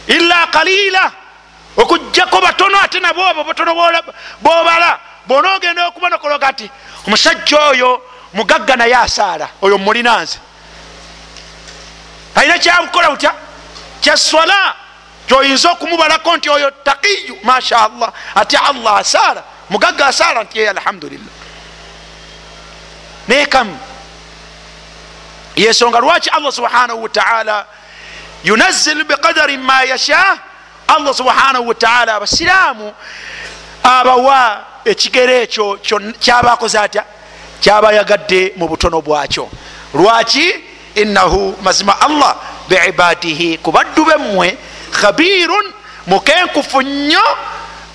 ila 0.07 0.47
kalila 0.47 1.11
okujjako 1.77 2.41
batono 2.41 2.77
ate 2.81 2.99
nabo 2.99 3.27
abo 3.27 3.43
batono 3.43 3.75
bobala 4.41 4.99
bona 5.27 5.55
ogenda 5.55 5.87
okubanokologa 5.87 6.53
ti 6.53 6.69
omusajja 7.07 7.57
oyo 7.69 8.01
mugagga 8.33 8.75
naye 8.75 8.95
asaala 8.95 9.49
oyo 9.61 9.77
mulinanze 9.77 10.39
alina 12.35 12.57
kyakukola 12.59 13.09
butya? 13.09 13.33
Kyaswala 14.01 14.75
kyoyinza 15.27 15.71
okumubalako 15.71 16.37
nti 16.37 16.49
oyo 16.49 16.71
taqiyu 16.71 17.37
masha 17.43 17.77
allah 17.85 18.13
ati 18.35 18.57
allah 18.57 18.97
asaala 18.97 19.43
mugagga 19.69 20.05
asaala 20.07 20.43
nti 20.43 20.59
eye 20.59 20.69
alhamdulillah. 20.69 21.33
Naye 23.27 23.45
kam 23.45 23.77
yensonga 25.55 25.99
lwaki 25.99 26.29
allah 26.29 26.51
subhanahu 26.51 27.03
wataala 27.03 27.65
yunazil 28.43 29.03
biqadari 29.03 29.57
ma 29.57 29.83
yasha? 29.83 30.39
Allah 30.87 31.13
subhanahu 31.13 31.67
wataala 31.67 32.15
abasiraamu 32.15 32.93
abawa 33.83 34.65
ekigero 34.85 35.33
ekyo 35.33 35.79
kyabakoze 36.19 36.79
atya 36.79 37.03
kyabayagadde 37.61 38.53
mu 38.55 38.67
butono 38.67 39.01
bwakyo. 39.01 39.49
Lwaki? 39.93 40.53
Innahu 40.95 41.55
mazima 41.61 42.01
allah 42.01 42.35
biibadihi 42.69 43.57
ku 43.57 43.71
baddu 43.71 44.05
bemmwe 44.05 44.57
khabirun 44.91 45.73
mukenkufu 46.07 46.81
nnyo 46.81 47.23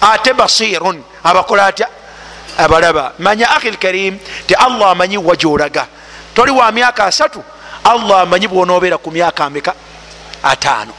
ate 0.00 0.32
basirun. 0.32 1.02
Abakola 1.24 1.66
atya? 1.66 1.88
Abalaba. 2.58 3.12
Manya 3.18 3.50
ahi 3.56 3.70
lkarim 3.70 4.18
ti 4.46 4.54
allah 4.54 4.90
amanyi 4.90 5.16
wajolaga 5.18 5.86
toli 6.34 6.50
wa 6.50 6.72
myaka 6.72 7.04
asatu 7.04 7.42
allah 7.84 8.20
amanyi 8.22 8.48
bwonobeera 8.48 8.98
ku 8.98 9.10
myaka 9.10 9.44
ameka? 9.44 9.74
Ataano. 10.42 10.94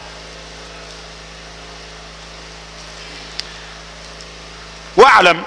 Walam 4.98 5.44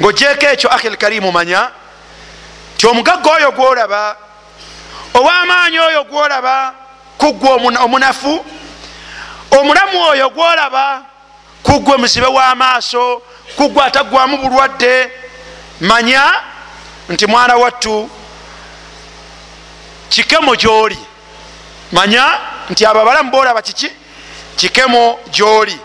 ngaogyeko 0.00 0.46
ekyo 0.46 0.68
ahi 0.72 0.88
lkarimu 0.88 1.32
manya 1.32 1.70
ti 2.76 2.86
omugagga 2.86 3.30
oyo 3.36 3.50
gwolaba 3.52 4.16
owamaanyi 5.14 5.78
oyo 5.78 6.04
gwolaba 6.04 6.74
kuggwa 7.18 7.54
omunafu 7.84 8.44
omulamu 9.50 9.98
oyo 10.10 10.30
gwolaba 10.30 11.02
kuggwa 11.62 11.94
omuzibe 11.94 12.26
w'amaaso 12.26 13.22
kuggwa 13.56 13.84
ataggwamu 13.84 14.38
bulwadde 14.38 15.10
manya 15.80 16.22
nti 17.08 17.26
mwana 17.26 17.56
wattu 17.56 18.10
kikemo 20.08 20.56
gyoli. 20.56 20.98
Manya 21.92 22.38
nti 22.70 22.86
abo 22.86 23.00
abalamu 23.00 23.30
bolaba 23.30 23.62
kiki? 23.62 23.90
Kikemo 24.56 25.18
gyoli. 25.32 25.78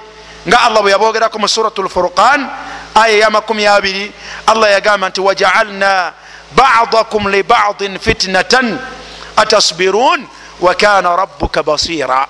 Nga 0.47 0.61
allah 0.61 0.81
bwe 0.81 0.91
yabogerako 0.91 1.39
mu 1.39 1.47
surat 1.47 1.77
lfurqan 1.77 2.49
aya 2.95 3.17
ya 3.17 3.29
makumi 3.29 3.65
abiri 3.67 4.11
allah 4.45 4.71
yagamba 4.71 5.09
nti 5.09 5.21
wajaalna 5.21 6.13
badakum 6.55 7.27
libadin 7.29 7.97
fitnatan 7.99 8.77
atasbirun 9.35 10.27
wakana 10.61 11.15
rabuka 11.15 11.63
basira 11.63 12.27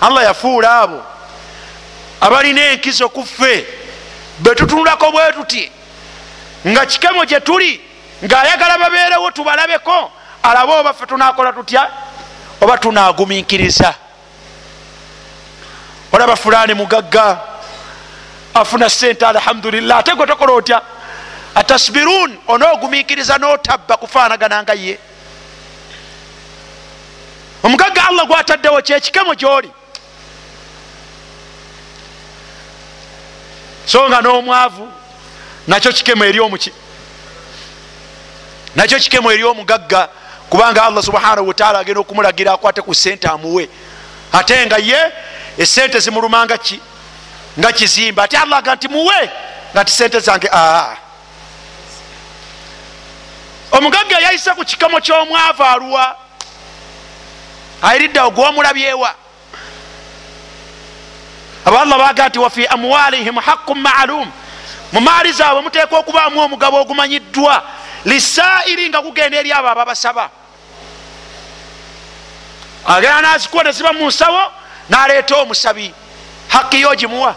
allah 0.00 0.24
yafuula 0.24 0.80
abo. 0.80 1.02
Abalina 2.20 2.60
enkizo 2.72 3.08
ku 3.08 3.24
ffe 3.26 3.66
betutunulako 4.38 5.10
bwe 5.12 5.32
tuti 5.32 5.70
nga 6.66 6.86
kikemo 6.86 7.24
gye 7.24 7.40
tuli 7.40 7.80
ng'ayagala 8.24 8.78
babeerewo 8.78 9.30
tubalabeko 9.30 10.10
alabe 10.42 10.72
oba 10.72 10.92
ffe 10.94 11.06
tunakola 11.06 11.52
tutya? 11.52 11.90
Oba 12.60 12.78
tunagumikiriza 12.78 13.94
olaba 16.12 16.36
fulani 16.36 16.74
mugagga 16.74 17.38
afuna 18.54 18.90
sente 18.90 19.26
alhamdulillah 19.26 19.98
ate 19.98 20.14
gwe 20.14 20.26
tokola 20.26 20.52
otya? 20.52 20.80
Atasbirun 21.54 22.38
onogumikiriza 22.48 23.38
notabba 23.38 23.96
kufanagananga 23.96 24.74
ye. 24.74 24.98
Omugagga 27.62 28.08
allah 28.08 28.26
gwataddewo 28.26 28.82
kyekikemo 28.82 29.34
gyoli 29.34 29.70
so 33.86 34.08
nga 34.08 34.20
n'omwavu. 34.20 34.88
Nakyo 35.66 35.92
kikemo 35.92 36.24
eri 36.24 36.40
omuki 36.40 36.72
nakyo 38.76 38.98
kikemo 38.98 39.32
eri 39.32 39.44
omugagga 39.44 40.08
kubanga 40.50 40.84
allah 40.84 41.02
subhanahu 41.02 41.48
wataala 41.48 41.78
agenda 41.78 42.00
okumulagira 42.00 42.52
akwate 42.52 42.82
ku 42.82 42.94
sente 42.94 43.28
amuwe. 43.28 43.68
Ate 44.32 44.66
nga 44.66 44.78
ye 44.78 45.12
esente 45.58 46.00
zimulumanga 46.00 46.58
ki 46.58 46.80
nga 47.58 47.72
kizimba. 47.72 48.22
Ate 48.22 48.36
allah 48.36 48.58
aga 48.58 48.74
nti 48.74 48.88
muwe! 48.88 49.30
Nga 49.72 49.84
ti 49.84 49.92
sente 49.92 50.20
zange 50.20 50.48
aa. 50.52 50.96
Omugagga 53.72 54.18
yayise 54.20 54.50
ku 54.54 54.64
kikamo 54.64 55.00
ky'omwavu 55.00 55.62
aluwa 55.64 56.16
ayiriddawo 57.82 58.30
gwomulabyewa 58.30 59.14
aba 61.66 61.80
allah 61.82 61.98
baga 61.98 62.28
nti 62.28 62.38
wafi 62.38 62.66
amwalihim 62.66 63.36
haqu 63.36 63.74
maalum 63.74 64.30
mu 64.92 65.00
maali 65.00 65.32
zaabwe 65.32 65.62
muteekwa 65.62 65.98
okubaamu 65.98 66.40
omugabo 66.40 66.80
ogumanyiddwa 66.80 67.62
lisairi 68.04 68.88
nga 68.88 69.02
gugenda 69.02 69.38
eri 69.38 69.52
abo 69.52 69.68
ababasaba. 69.68 70.30
Agenda 72.86 73.20
nazikuwa 73.20 73.64
neziba 73.64 73.92
mu 73.92 74.06
nsawo 74.06 74.52
naleeta 74.88 75.36
omusabi. 75.36 75.94
Haki 76.48 76.80
yo 76.80 76.94
gimuwa. 76.94 77.34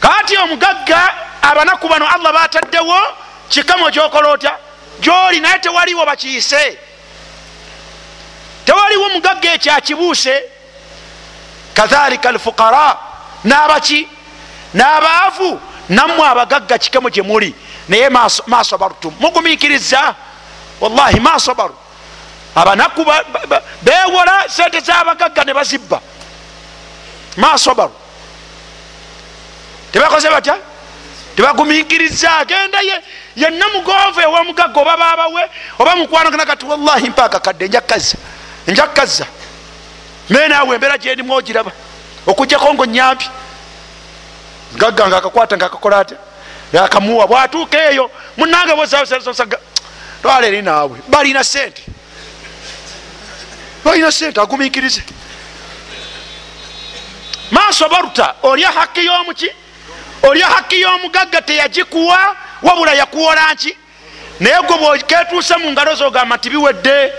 Kati 0.00 0.36
omugagga 0.36 1.14
abanaku 1.42 1.88
bano 1.88 2.06
allah 2.08 2.32
bataddewo 2.32 2.98
kikamo 3.48 3.90
gyokola 3.90 4.28
otya? 4.28 4.56
Gyoli 5.00 5.40
naye 5.40 5.58
tewaliwo 5.58 6.06
bakiise. 6.06 6.78
Tewaliwo 8.64 9.08
mugagga 9.08 9.52
ekyakibuuse 9.52 10.42
kathalika 11.74 12.28
alfuqara 12.28 12.96
n'abaki 13.44 14.08
n'abaavu 14.74 15.60
nammwe 15.88 16.26
abagagga 16.28 16.78
kikamo 16.78 17.10
gye 17.10 17.22
muli. 17.22 17.54
Naye 17.88 18.08
masobarutum 18.46 19.14
mugumikiriza 19.20 20.14
wallahi 20.80 21.20
masobaru 21.20 21.74
abanaku 22.54 23.04
bewola 23.82 24.44
sente 24.48 24.80
zabagagga 24.80 25.44
ne 25.44 25.54
bazibba. 25.54 26.00
Masobaru 27.36 27.92
tebakoze 29.92 30.30
batya? 30.30 30.56
Tebagumikiriza 31.36 32.38
agenda 32.38 32.78
yenna 33.36 33.66
mugove 33.68 34.22
ewamugagga 34.22 34.80
oba 34.80 34.96
babawe 34.96 35.50
oba 35.78 35.96
mukwanagana 35.96 36.46
kati 36.46 36.66
wallahi 36.66 37.10
mpaka 37.10 37.40
kadde 37.40 37.68
njakazza 37.68 38.16
njakazza 38.66 39.26
naye 40.28 40.48
naawe 40.48 40.74
embeera 40.74 40.98
gyendimu 40.98 41.32
ogiraba 41.34 41.72
okujjako 42.26 42.74
ngo 42.74 42.84
nyampi 42.86 43.26
gagga 44.76 45.06
nga 45.08 45.16
akakwata 45.16 45.56
nga 45.56 45.66
akakola 45.66 45.98
ate 45.98 46.14
akamuwa 46.84 47.26
bwatuuka 47.26 47.90
eyo 47.90 48.10
munange 48.36 48.74
bwesasaga 48.74 49.58
twala 50.22 50.46
eri 50.46 50.62
naawe. 50.62 50.98
Balina 51.08 51.44
sente 51.44 51.82
balina 53.84 54.12
sente 54.12 54.40
agumikirize 54.40 55.02
maaso 57.50 57.88
baruta 57.88 58.34
olya 58.42 58.72
haki 58.72 59.04
yomuki 59.06 59.50
olya 60.22 60.46
haki 60.46 60.80
y'omugagga 60.80 61.42
teyagikuwa 61.42 62.36
wabula 62.62 62.92
yakuwola 62.94 63.52
nki? 63.54 63.76
Naye 64.40 64.62
gwe 64.66 64.78
bweketuuse 64.78 65.56
mu 65.56 65.70
ngalo 65.72 65.94
zogamba 65.94 66.36
nti 66.36 66.50
biwedde 66.50 67.12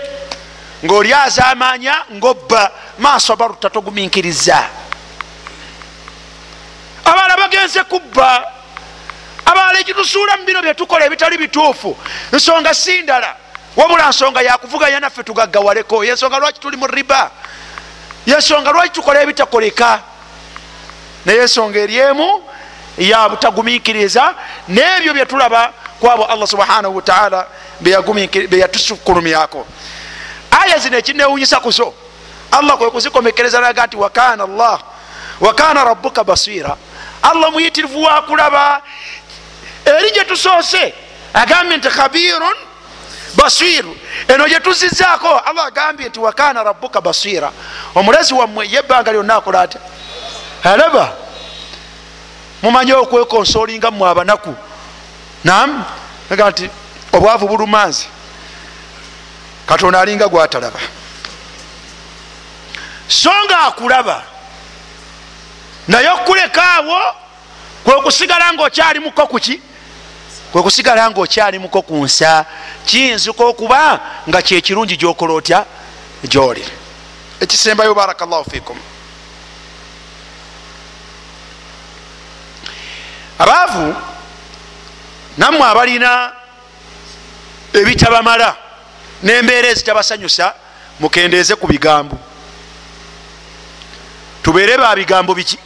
ngaoli 0.84 1.12
azamanya 1.12 2.04
ngobba 2.12 2.72
maaso 2.98 3.36
baruta 3.36 3.70
togumikiriza 3.70 4.68
abaala 7.04 7.36
bagenze 7.36 7.84
kubba 7.84 8.52
abaala 9.46 9.78
ekitusuula 9.80 10.36
mu 10.36 10.44
bino 10.44 10.62
byetukola 10.62 11.06
ebitali 11.06 11.38
bituufu. 11.38 11.96
Nsonga 12.32 12.74
si 12.74 13.02
ndala 13.02 13.36
wabula 13.76 14.08
nsonga 14.08 14.40
yakuvuganya 14.42 15.00
naffe 15.00 15.22
tugaggawaleko. 15.22 16.04
Yensonga 16.04 16.38
lwaki 16.38 16.60
tuli 16.60 16.76
mu 16.76 16.86
riba? 16.86 17.30
Yensonga 18.26 18.72
lwaki 18.72 18.90
tukola 18.90 19.22
ebitakoleka? 19.22 20.02
Naye 21.24 21.40
ensonga 21.40 21.78
eri 21.78 21.96
emu 21.96 22.42
ya 22.98 23.28
butagumikiriza 23.28 24.34
n'ebyo 24.68 25.14
byetulaba 25.14 25.72
kwabo 26.00 26.24
allah 26.26 26.48
subhanahu 26.48 26.96
wataala 26.96 27.46
beyatusukulumyako 28.50 29.66
aya 30.62 30.78
zino 30.78 30.98
ekinewunyisa 30.98 31.60
kuzo 31.60 31.94
allah 32.50 32.76
kwe 32.78 32.90
kuzikomekereza 32.90 33.60
naga 33.60 33.86
nti 33.86 33.96
wakana 33.96 34.44
allah 34.44 34.80
wakana 35.40 35.84
rabuka 35.84 36.24
basira. 36.24 36.76
Allah 37.22 37.50
muyitirivu 37.52 38.02
wakulaba 38.02 38.82
eri 39.84 40.10
gyetusoose 40.10 40.94
agambye 41.34 41.76
nti 41.76 41.88
khabirun 41.88 42.56
basiru. 43.36 43.96
Eno 44.28 44.48
gyetuzizaako 44.48 45.28
allah 45.38 45.66
agambye 45.66 46.08
nti 46.08 46.20
wakana 46.20 46.62
rabuka 46.62 47.00
basira. 47.00 47.52
Omulezi 47.94 48.34
wammwe 48.34 48.68
yebbanga 48.70 49.12
lyonna 49.12 49.34
akola 49.36 49.60
ati 49.60 49.78
alaba 50.64 51.12
mumanye 52.62 52.92
okwekonsolinga 52.94 53.90
mmwe 53.90 54.08
abanaku. 54.10 54.54
Nam 55.44 55.84
aga 56.30 56.50
nti 56.50 56.70
obwavu 57.12 57.48
bulumanzi 57.48 58.08
katonda 59.66 60.00
alinga 60.00 60.28
gwatalaba? 60.28 60.78
So 63.08 63.30
nga 63.44 63.58
akulaba. 63.58 64.22
Naye 65.88 66.08
okuleka 66.08 66.74
abo 66.74 66.98
kwekusigala 67.84 68.52
nga 68.52 68.64
okyalimuko 68.64 69.26
kuki 69.26 69.60
kwekusigala 70.52 71.10
nga 71.10 71.20
okyalimuko 71.20 71.82
ku 71.82 72.04
nsa 72.04 72.44
kiyinzika 72.86 73.44
okuba 73.44 74.00
nga 74.28 74.42
kyekirungi 74.42 74.96
gyokola 74.96 75.34
otya? 75.34 75.64
Gyoli. 76.24 76.64
Ekisembayo 77.40 77.94
barakallahu 77.94 78.50
fikum 78.50 78.78
abaavu 83.38 83.94
nammwe 85.38 85.66
abalina 85.66 86.32
ebitabamala 87.72 88.56
nembeera 89.22 89.68
ezitabasanyusa 89.68 90.54
mukendeeze 91.00 91.54
ku 91.56 91.66
bigambo. 91.66 92.18
Tubeere 94.42 94.76
ba 94.78 94.96
bigambo 94.96 95.34
biki? 95.34 95.58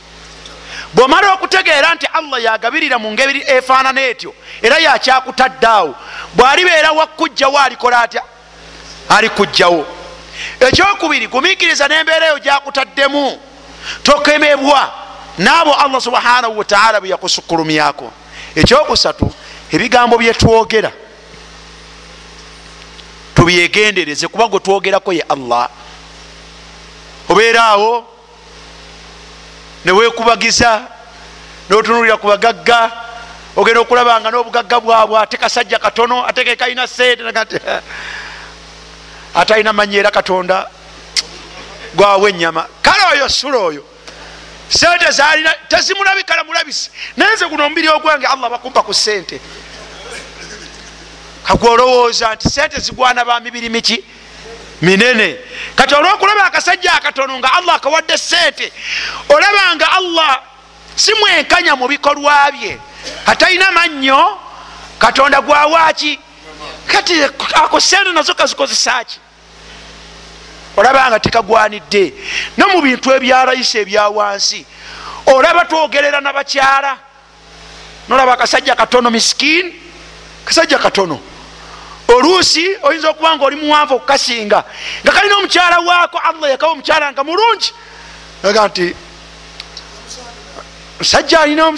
Bwomala 0.95 1.33
okutegeera 1.35 1.95
nti 1.95 2.07
allah 2.13 2.43
yagabirira 2.43 2.99
mu 2.99 3.13
ngeri 3.13 3.45
efaanana 3.47 4.01
etyo 4.01 4.35
era 4.63 4.79
yakyakutaddaawo 4.79 5.95
bwalibeera 6.35 6.93
wakujjawo 6.93 7.59
alikola 7.59 8.01
atya? 8.01 8.23
Alikujjawo 9.09 9.87
ekyokubiri 10.61 11.27
gumiikiriza 11.27 11.89
nembeera 11.89 12.27
eyo 12.27 12.39
gyakutaddemu. 12.39 13.39
Tokemebwa. 14.03 14.93
Naabo 15.39 15.75
allah 15.75 16.01
subhanahu 16.01 16.59
wataala 16.59 17.01
bwe 17.01 17.09
yakusukulumyako. 17.09 18.13
Ekyokusatu 18.55 19.33
ebigambo 19.73 20.19
byetwogera 20.19 20.93
tubyegendereze 23.41 24.29
kuba 24.29 24.49
gwe 24.49 24.61
twogerako 24.61 25.13
ye 25.13 25.23
allah. 25.29 25.69
Obeeraawo 27.29 28.05
newekubagiza 29.85 30.83
notunulira 31.71 32.17
ku 32.21 32.27
bagagga 32.27 32.93
ogenda 33.57 33.81
okulabanga 33.81 34.29
n'obugagga 34.31 34.81
bwabwe 34.81 35.17
ate 35.19 35.37
kasajja 35.41 35.79
katono 35.79 36.27
ate 36.29 36.45
kekalina 36.45 36.87
sente 36.87 37.23
ate 39.35 39.55
alina 39.55 39.73
manya 39.73 39.99
era 39.99 40.11
katonda 40.11 40.69
gwawe 41.95 42.31
enyama 42.31 42.67
kale 42.83 43.03
oyo 43.13 43.29
sula 43.29 43.59
oyo. 43.59 43.85
Sente 44.69 45.11
zalina 45.11 45.55
tezimulabikala 45.69 46.45
mulabisi 46.45 46.91
naye 47.17 47.35
nze 47.35 47.49
guno 47.49 47.67
omubiri 47.67 47.89
ogwange 47.89 48.27
allah 48.27 48.51
bakumpa 48.51 48.83
ku 48.83 48.95
sente 48.95 49.41
kagwolowooza 51.51 52.35
nti 52.35 52.51
sente 52.51 52.81
zigwana 52.81 53.25
ba 53.25 53.41
mibiri 53.41 53.69
miki? 53.69 54.05
Minene. 54.83 55.37
Kati 55.75 55.95
olwokulaba 55.95 56.45
akasajja 56.45 56.93
akatono 56.93 57.39
nga 57.39 57.53
allah 57.53 57.75
akawadde 57.75 58.19
sente 58.19 58.73
olabanga 59.29 59.93
allah 59.93 60.43
simwenkanya 60.95 61.77
mu 61.77 61.89
bikolwa 61.89 62.53
bye. 62.53 62.79
Atalina 63.27 63.71
mannyo 63.71 64.39
katonda 64.99 65.41
gwawaaki 65.41 66.19
kati 66.87 67.25
ako 67.55 67.81
sente 67.81 68.13
nazo 68.13 68.35
kazikozesaki 68.35 69.19
olabanga 70.77 71.21
tekagwanidde. 71.21 72.15
No 72.57 72.69
mu 72.69 72.83
bintu 72.83 73.13
ebyarayisa 73.13 73.79
ebyawansi 73.79 74.67
olaba 75.27 75.65
twogerera 75.65 76.21
nabakyala 76.21 76.99
nolaba 78.09 78.33
akasajja 78.33 78.77
katono 78.77 79.11
miskini 79.11 79.75
kasajja 80.45 80.79
katono 80.79 81.30
oluusi 82.15 82.65
oyinza 82.83 83.11
okuba 83.11 83.37
nga 83.37 83.45
oli 83.45 83.57
muwanvu 83.57 83.95
okukasinga 83.95 84.65
nga 85.03 85.13
kalina 85.13 85.37
omukyala 85.37 85.79
waako 85.79 86.19
allah 86.19 86.51
yakawa 86.51 86.73
omukyala 86.73 87.13
nga 87.13 87.25
mulungi. 87.25 87.73
Aga 88.45 88.69
nti 88.69 88.95
musajja 90.99 91.41
alina 91.41 91.73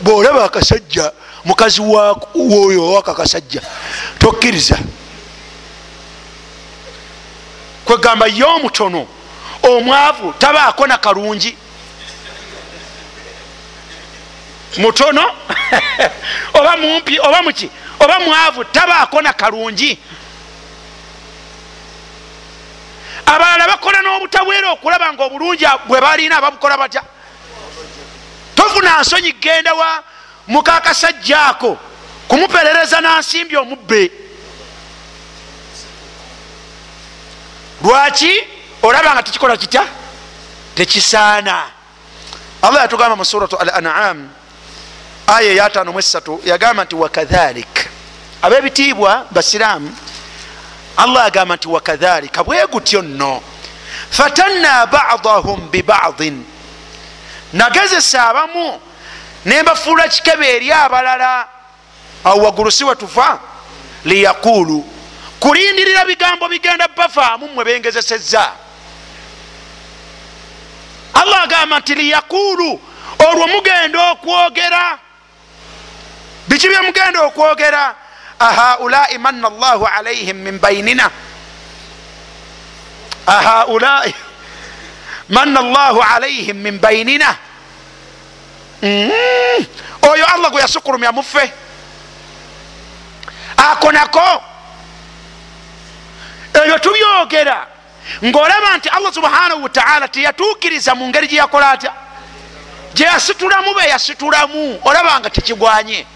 bwolaba 0.00 0.44
akasajja 0.44 1.12
mukazi 1.44 1.80
woyo 2.34 2.82
owaka 2.84 3.14
kasajja 3.14 3.62
tokkiriza. 4.18 4.78
Kwegamba 7.84 8.26
ye 8.26 8.44
omutono 8.44 9.06
omwavu 9.62 10.32
tabaako 10.38 10.86
na 10.86 10.98
kalungi 10.98 11.56
mutono? 14.78 15.24
Oba 16.58 16.76
mumpi 16.76 17.18
oba 17.18 17.42
muki? 17.42 17.70
Oba 18.00 18.20
mwavu? 18.20 18.64
Tabaako 18.64 19.22
na 19.22 19.32
kalungi. 19.32 19.98
Abalala 23.26 23.66
bakola 23.66 24.02
n'obutaweera 24.02 24.70
okulaba 24.72 25.12
nga 25.12 25.24
obulungi 25.24 25.66
bwe 25.86 26.00
balina 26.00 26.36
ababukola 26.38 26.76
batya? 26.76 27.02
Tofuna 28.54 29.00
nsonyi 29.00 29.32
genda 29.32 29.74
wa 29.74 30.02
mukakasajja 30.48 31.46
ako 31.46 31.78
kumuperereza 32.28 33.00
nansimbi 33.00 33.56
omubbe. 33.56 34.10
Lwaki? 37.82 38.32
Olaba 38.82 39.14
nga 39.14 39.22
tekikola 39.22 39.56
kitya? 39.56 39.84
Tekisaana. 40.74 41.64
Allah 42.62 42.82
yatugamba 42.82 43.16
mu 43.16 43.24
suratu 43.24 43.56
al 43.56 43.70
anam 43.70 44.39
aya 45.36 45.50
eyatano 45.52 45.92
muesatu 45.92 46.40
yagamba 46.44 46.84
nti 46.84 46.94
wakadhalik 46.94 47.74
abebitiibwa 48.42 49.26
basiraamu 49.30 49.96
allah 50.96 51.24
agamba 51.24 51.56
nti 51.56 51.68
wakadhalika 51.68 52.44
bwe 52.44 52.66
gutyo 52.66 53.02
nno 53.02 53.42
fatanna 54.10 54.86
badahum 54.86 55.70
bibadin 55.70 56.44
nagezesa 57.52 58.28
abamu 58.28 58.80
nembafuula 59.44 60.08
kikebe 60.08 60.56
eri 60.56 60.72
abalala. 60.72 61.48
Awo 62.24 62.42
waggulu 62.42 62.70
si 62.70 62.84
wetuva 62.84 63.40
liyaqulu 64.04 64.84
kulindirira 65.40 66.04
bigambo 66.04 66.48
bigenda 66.48 66.88
bafaamu 66.88 67.48
mmwe 67.48 67.64
bengezesezza. 67.64 68.52
Allah 71.14 71.42
agamba 71.42 71.78
nti 71.78 71.94
liyaqulu 71.94 72.80
olwo 73.28 73.46
mugenda 73.48 74.10
okwogera 74.10 74.98
biki 76.50 76.68
byemugenda 76.68 77.22
okwogera 77.22 77.94
ahaulai 78.38 79.18
manna 79.18 79.48
llahu 79.50 79.86
alaihim 79.86 80.36
min 80.36 80.58
bainina 80.58 81.10
ahaulai 83.26 84.14
manna 85.28 85.60
llahu 85.62 86.02
alaihim 86.02 86.56
min 86.56 86.78
bainina 86.78 87.36
mm. 88.82 89.10
oyo 90.02 90.26
allah 90.26 90.50
gwe 90.50 90.60
yasukulumya 90.60 91.12
muffe. 91.12 91.52
Ako 93.56 93.92
nako. 93.92 94.42
Ebyo 96.54 96.78
tubyogera. 96.78 97.66
Ngaolaba 98.24 98.76
nti 98.76 98.88
allah 98.88 99.12
subhanahu 99.14 99.62
wataala 99.62 100.08
teyatuukiriza 100.08 100.94
mu 100.94 101.08
ngeri 101.08 101.28
gyeyakola 101.28 101.70
atya? 101.70 101.92
Gyeyasitulamu 102.94 103.74
beyasitulamu 103.74 104.80
olabanga 104.84 105.30
tekigwanye 105.30 106.06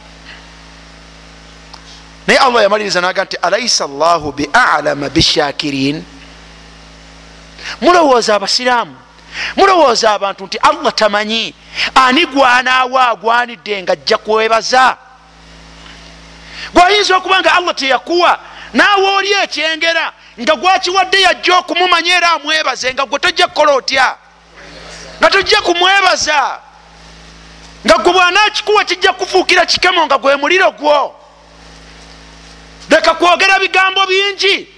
naye 2.26 2.38
allah 2.38 2.62
yamaliriza 2.62 3.00
naga 3.00 3.24
nti 3.24 3.36
alaisa 3.36 3.86
llahu 3.86 4.32
bialama 4.32 5.08
bishakirin 5.08 6.04
mulowooza 7.80 8.34
abasiraamu? 8.34 8.96
Mulowooza 9.56 10.12
abantu 10.12 10.44
nti 10.44 10.58
allah 10.58 10.94
tamanyi 10.94 11.54
ani 11.94 12.26
gwanaawa 12.26 13.08
agwanidde 13.08 13.82
nga 13.82 13.92
ajja 13.92 14.18
kwebaza? 14.18 14.96
Gwayinza 16.74 17.16
okuba 17.16 17.40
nga 17.40 17.54
allah 17.54 17.74
teyakuwa 17.74 18.38
naawe 18.72 19.08
oli 19.08 19.32
ekyengera 19.32 20.12
nga 20.40 20.56
gwakiwadde 20.56 21.20
yajja 21.20 21.56
okumumanya 21.56 22.16
era 22.16 22.30
amwebaze 22.30 22.94
nga 22.94 23.06
gwe 23.06 23.18
tojja 23.18 23.46
kukola 23.46 23.72
otya? 23.72 24.16
Nga 25.20 25.30
tojja 25.30 25.60
kumwebaza? 25.60 26.58
Nga 27.86 27.98
gwe 27.98 28.12
bwanakikuwa 28.12 28.84
kijja 28.84 29.12
kufuukira 29.12 29.66
kikemo 29.66 30.06
nga 30.06 30.18
gwe 30.18 30.36
muliro 30.36 30.70
gwo 30.72 31.23
leka 32.90 33.14
kwogera 33.14 33.58
bigambo 33.58 34.06
bingi. 34.06 34.68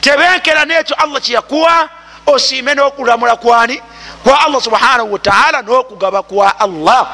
Tebenkera 0.00 0.64
nekyo 0.64 0.96
allah 0.96 1.20
kyeyakuwa 1.22 1.88
osiime 2.26 2.74
n'okulamula 2.74 3.36
kwani? 3.36 3.82
Kwa 4.24 4.46
allah 4.46 4.62
subhanahu 4.62 5.12
wataala 5.12 5.62
n'okugaba 5.62 6.22
kwa 6.22 6.60
allah. 6.60 7.08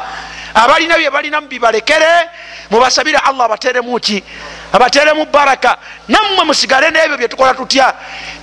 Abalina 0.54 0.96
bye 0.96 1.10
balina 1.10 1.40
mubibalekere 1.40 2.28
mubasabire 2.70 3.18
allah 3.18 3.44
abateremu 3.46 4.00
ki? 4.00 4.24
Abateremu 4.72 5.26
baraka. 5.26 5.78
Nammwe 6.08 6.44
musigale 6.44 6.90
n'ebyo 6.90 7.16
byetukola 7.16 7.54
tutya? 7.54 7.94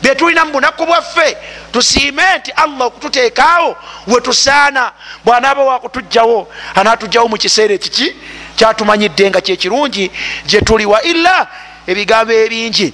Byetulina 0.01 0.45
mu 0.45 0.51
bunaku 0.51 0.85
bwaffe 0.85 1.37
tusiime 1.71 2.23
nti 2.37 2.51
allah 2.51 2.87
okututeekaawo 2.87 3.77
wetusaana 4.07 4.91
bwanaaba 5.25 5.63
wakutugjawo 5.63 6.47
anatugjawo 6.75 7.27
mu 7.27 7.37
kiseera 7.37 7.73
ekiki 7.73 8.15
kyatumanyidde 8.55 9.29
nga 9.29 9.41
kyekirungi 9.41 10.11
gyetuli 10.45 10.85
wa 10.85 11.01
illa 11.03 11.47
ebigambo 11.87 12.33
ebingi. 12.33 12.93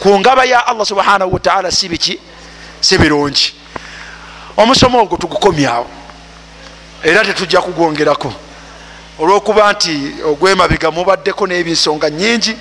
Ku 0.00 0.18
ngaba 0.18 0.44
ya 0.44 0.66
allah 0.66 0.86
subhanahu 0.86 1.32
wataala 1.32 1.70
si 1.70 1.88
biki? 1.88 2.18
Si 2.80 2.98
birungi. 2.98 3.54
Omusomo 4.56 5.02
ogwo 5.02 5.16
tugukomyawo 5.16 5.86
era 7.04 7.24
tetujja 7.24 7.60
kugwongerako 7.60 8.32
olwokuba 9.18 9.72
nti 9.72 10.12
ogwemabiga 10.24 10.90
mubaddeko 10.90 11.46
n'ebinsonga 11.46 12.10
nyingi 12.10 12.56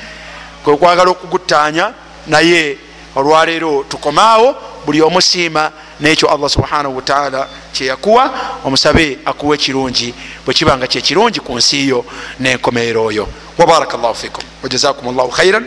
kwekwagala 0.63 1.11
okugutaanya 1.11 1.93
naye 2.27 2.77
olwaleero 3.15 3.85
tukomaawo 3.89 4.55
buli 4.86 5.02
omusiima 5.02 5.70
nekyo 6.00 6.28
allah 6.28 6.50
subhanahu 6.50 6.96
wataala 6.96 7.48
kyeyakuwa 7.72 8.30
omusabe 8.64 9.18
akuwa 9.24 9.54
ekirungi 9.54 10.14
bwekibanga 10.44 10.86
kyekirungi 10.86 11.40
ku 11.40 11.56
nsi 11.56 11.88
yo 11.88 12.04
nenkomeero 12.40 13.04
oyo 13.04 13.28
wabaraka 13.58 13.96
llahu 13.96 14.14
fikum 14.14 14.44
wajazakum 14.62 15.16
llahu 15.16 15.30
khairan 15.30 15.64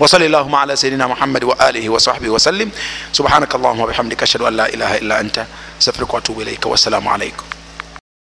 وصل 0.00 0.22
اللهم 0.22 0.54
على 0.54 0.76
سيدنا 0.76 1.06
محمد 1.06 1.44
وآله 1.44 1.88
وصحبه 1.88 2.28
وسلم 2.28 2.70
سبحانك 3.12 3.54
اللهم 3.54 3.80
وبحمدك 3.80 4.22
أشهد 4.22 4.42
أن 4.42 4.56
لا 4.56 4.66
إله 4.74 4.96
إلا 4.96 5.20
أنت 5.20 5.46
استغفرك 5.80 6.14
وأتوب 6.14 6.40
إليك 6.40 6.66
والسلام 6.66 7.08
عليكم 7.08 7.44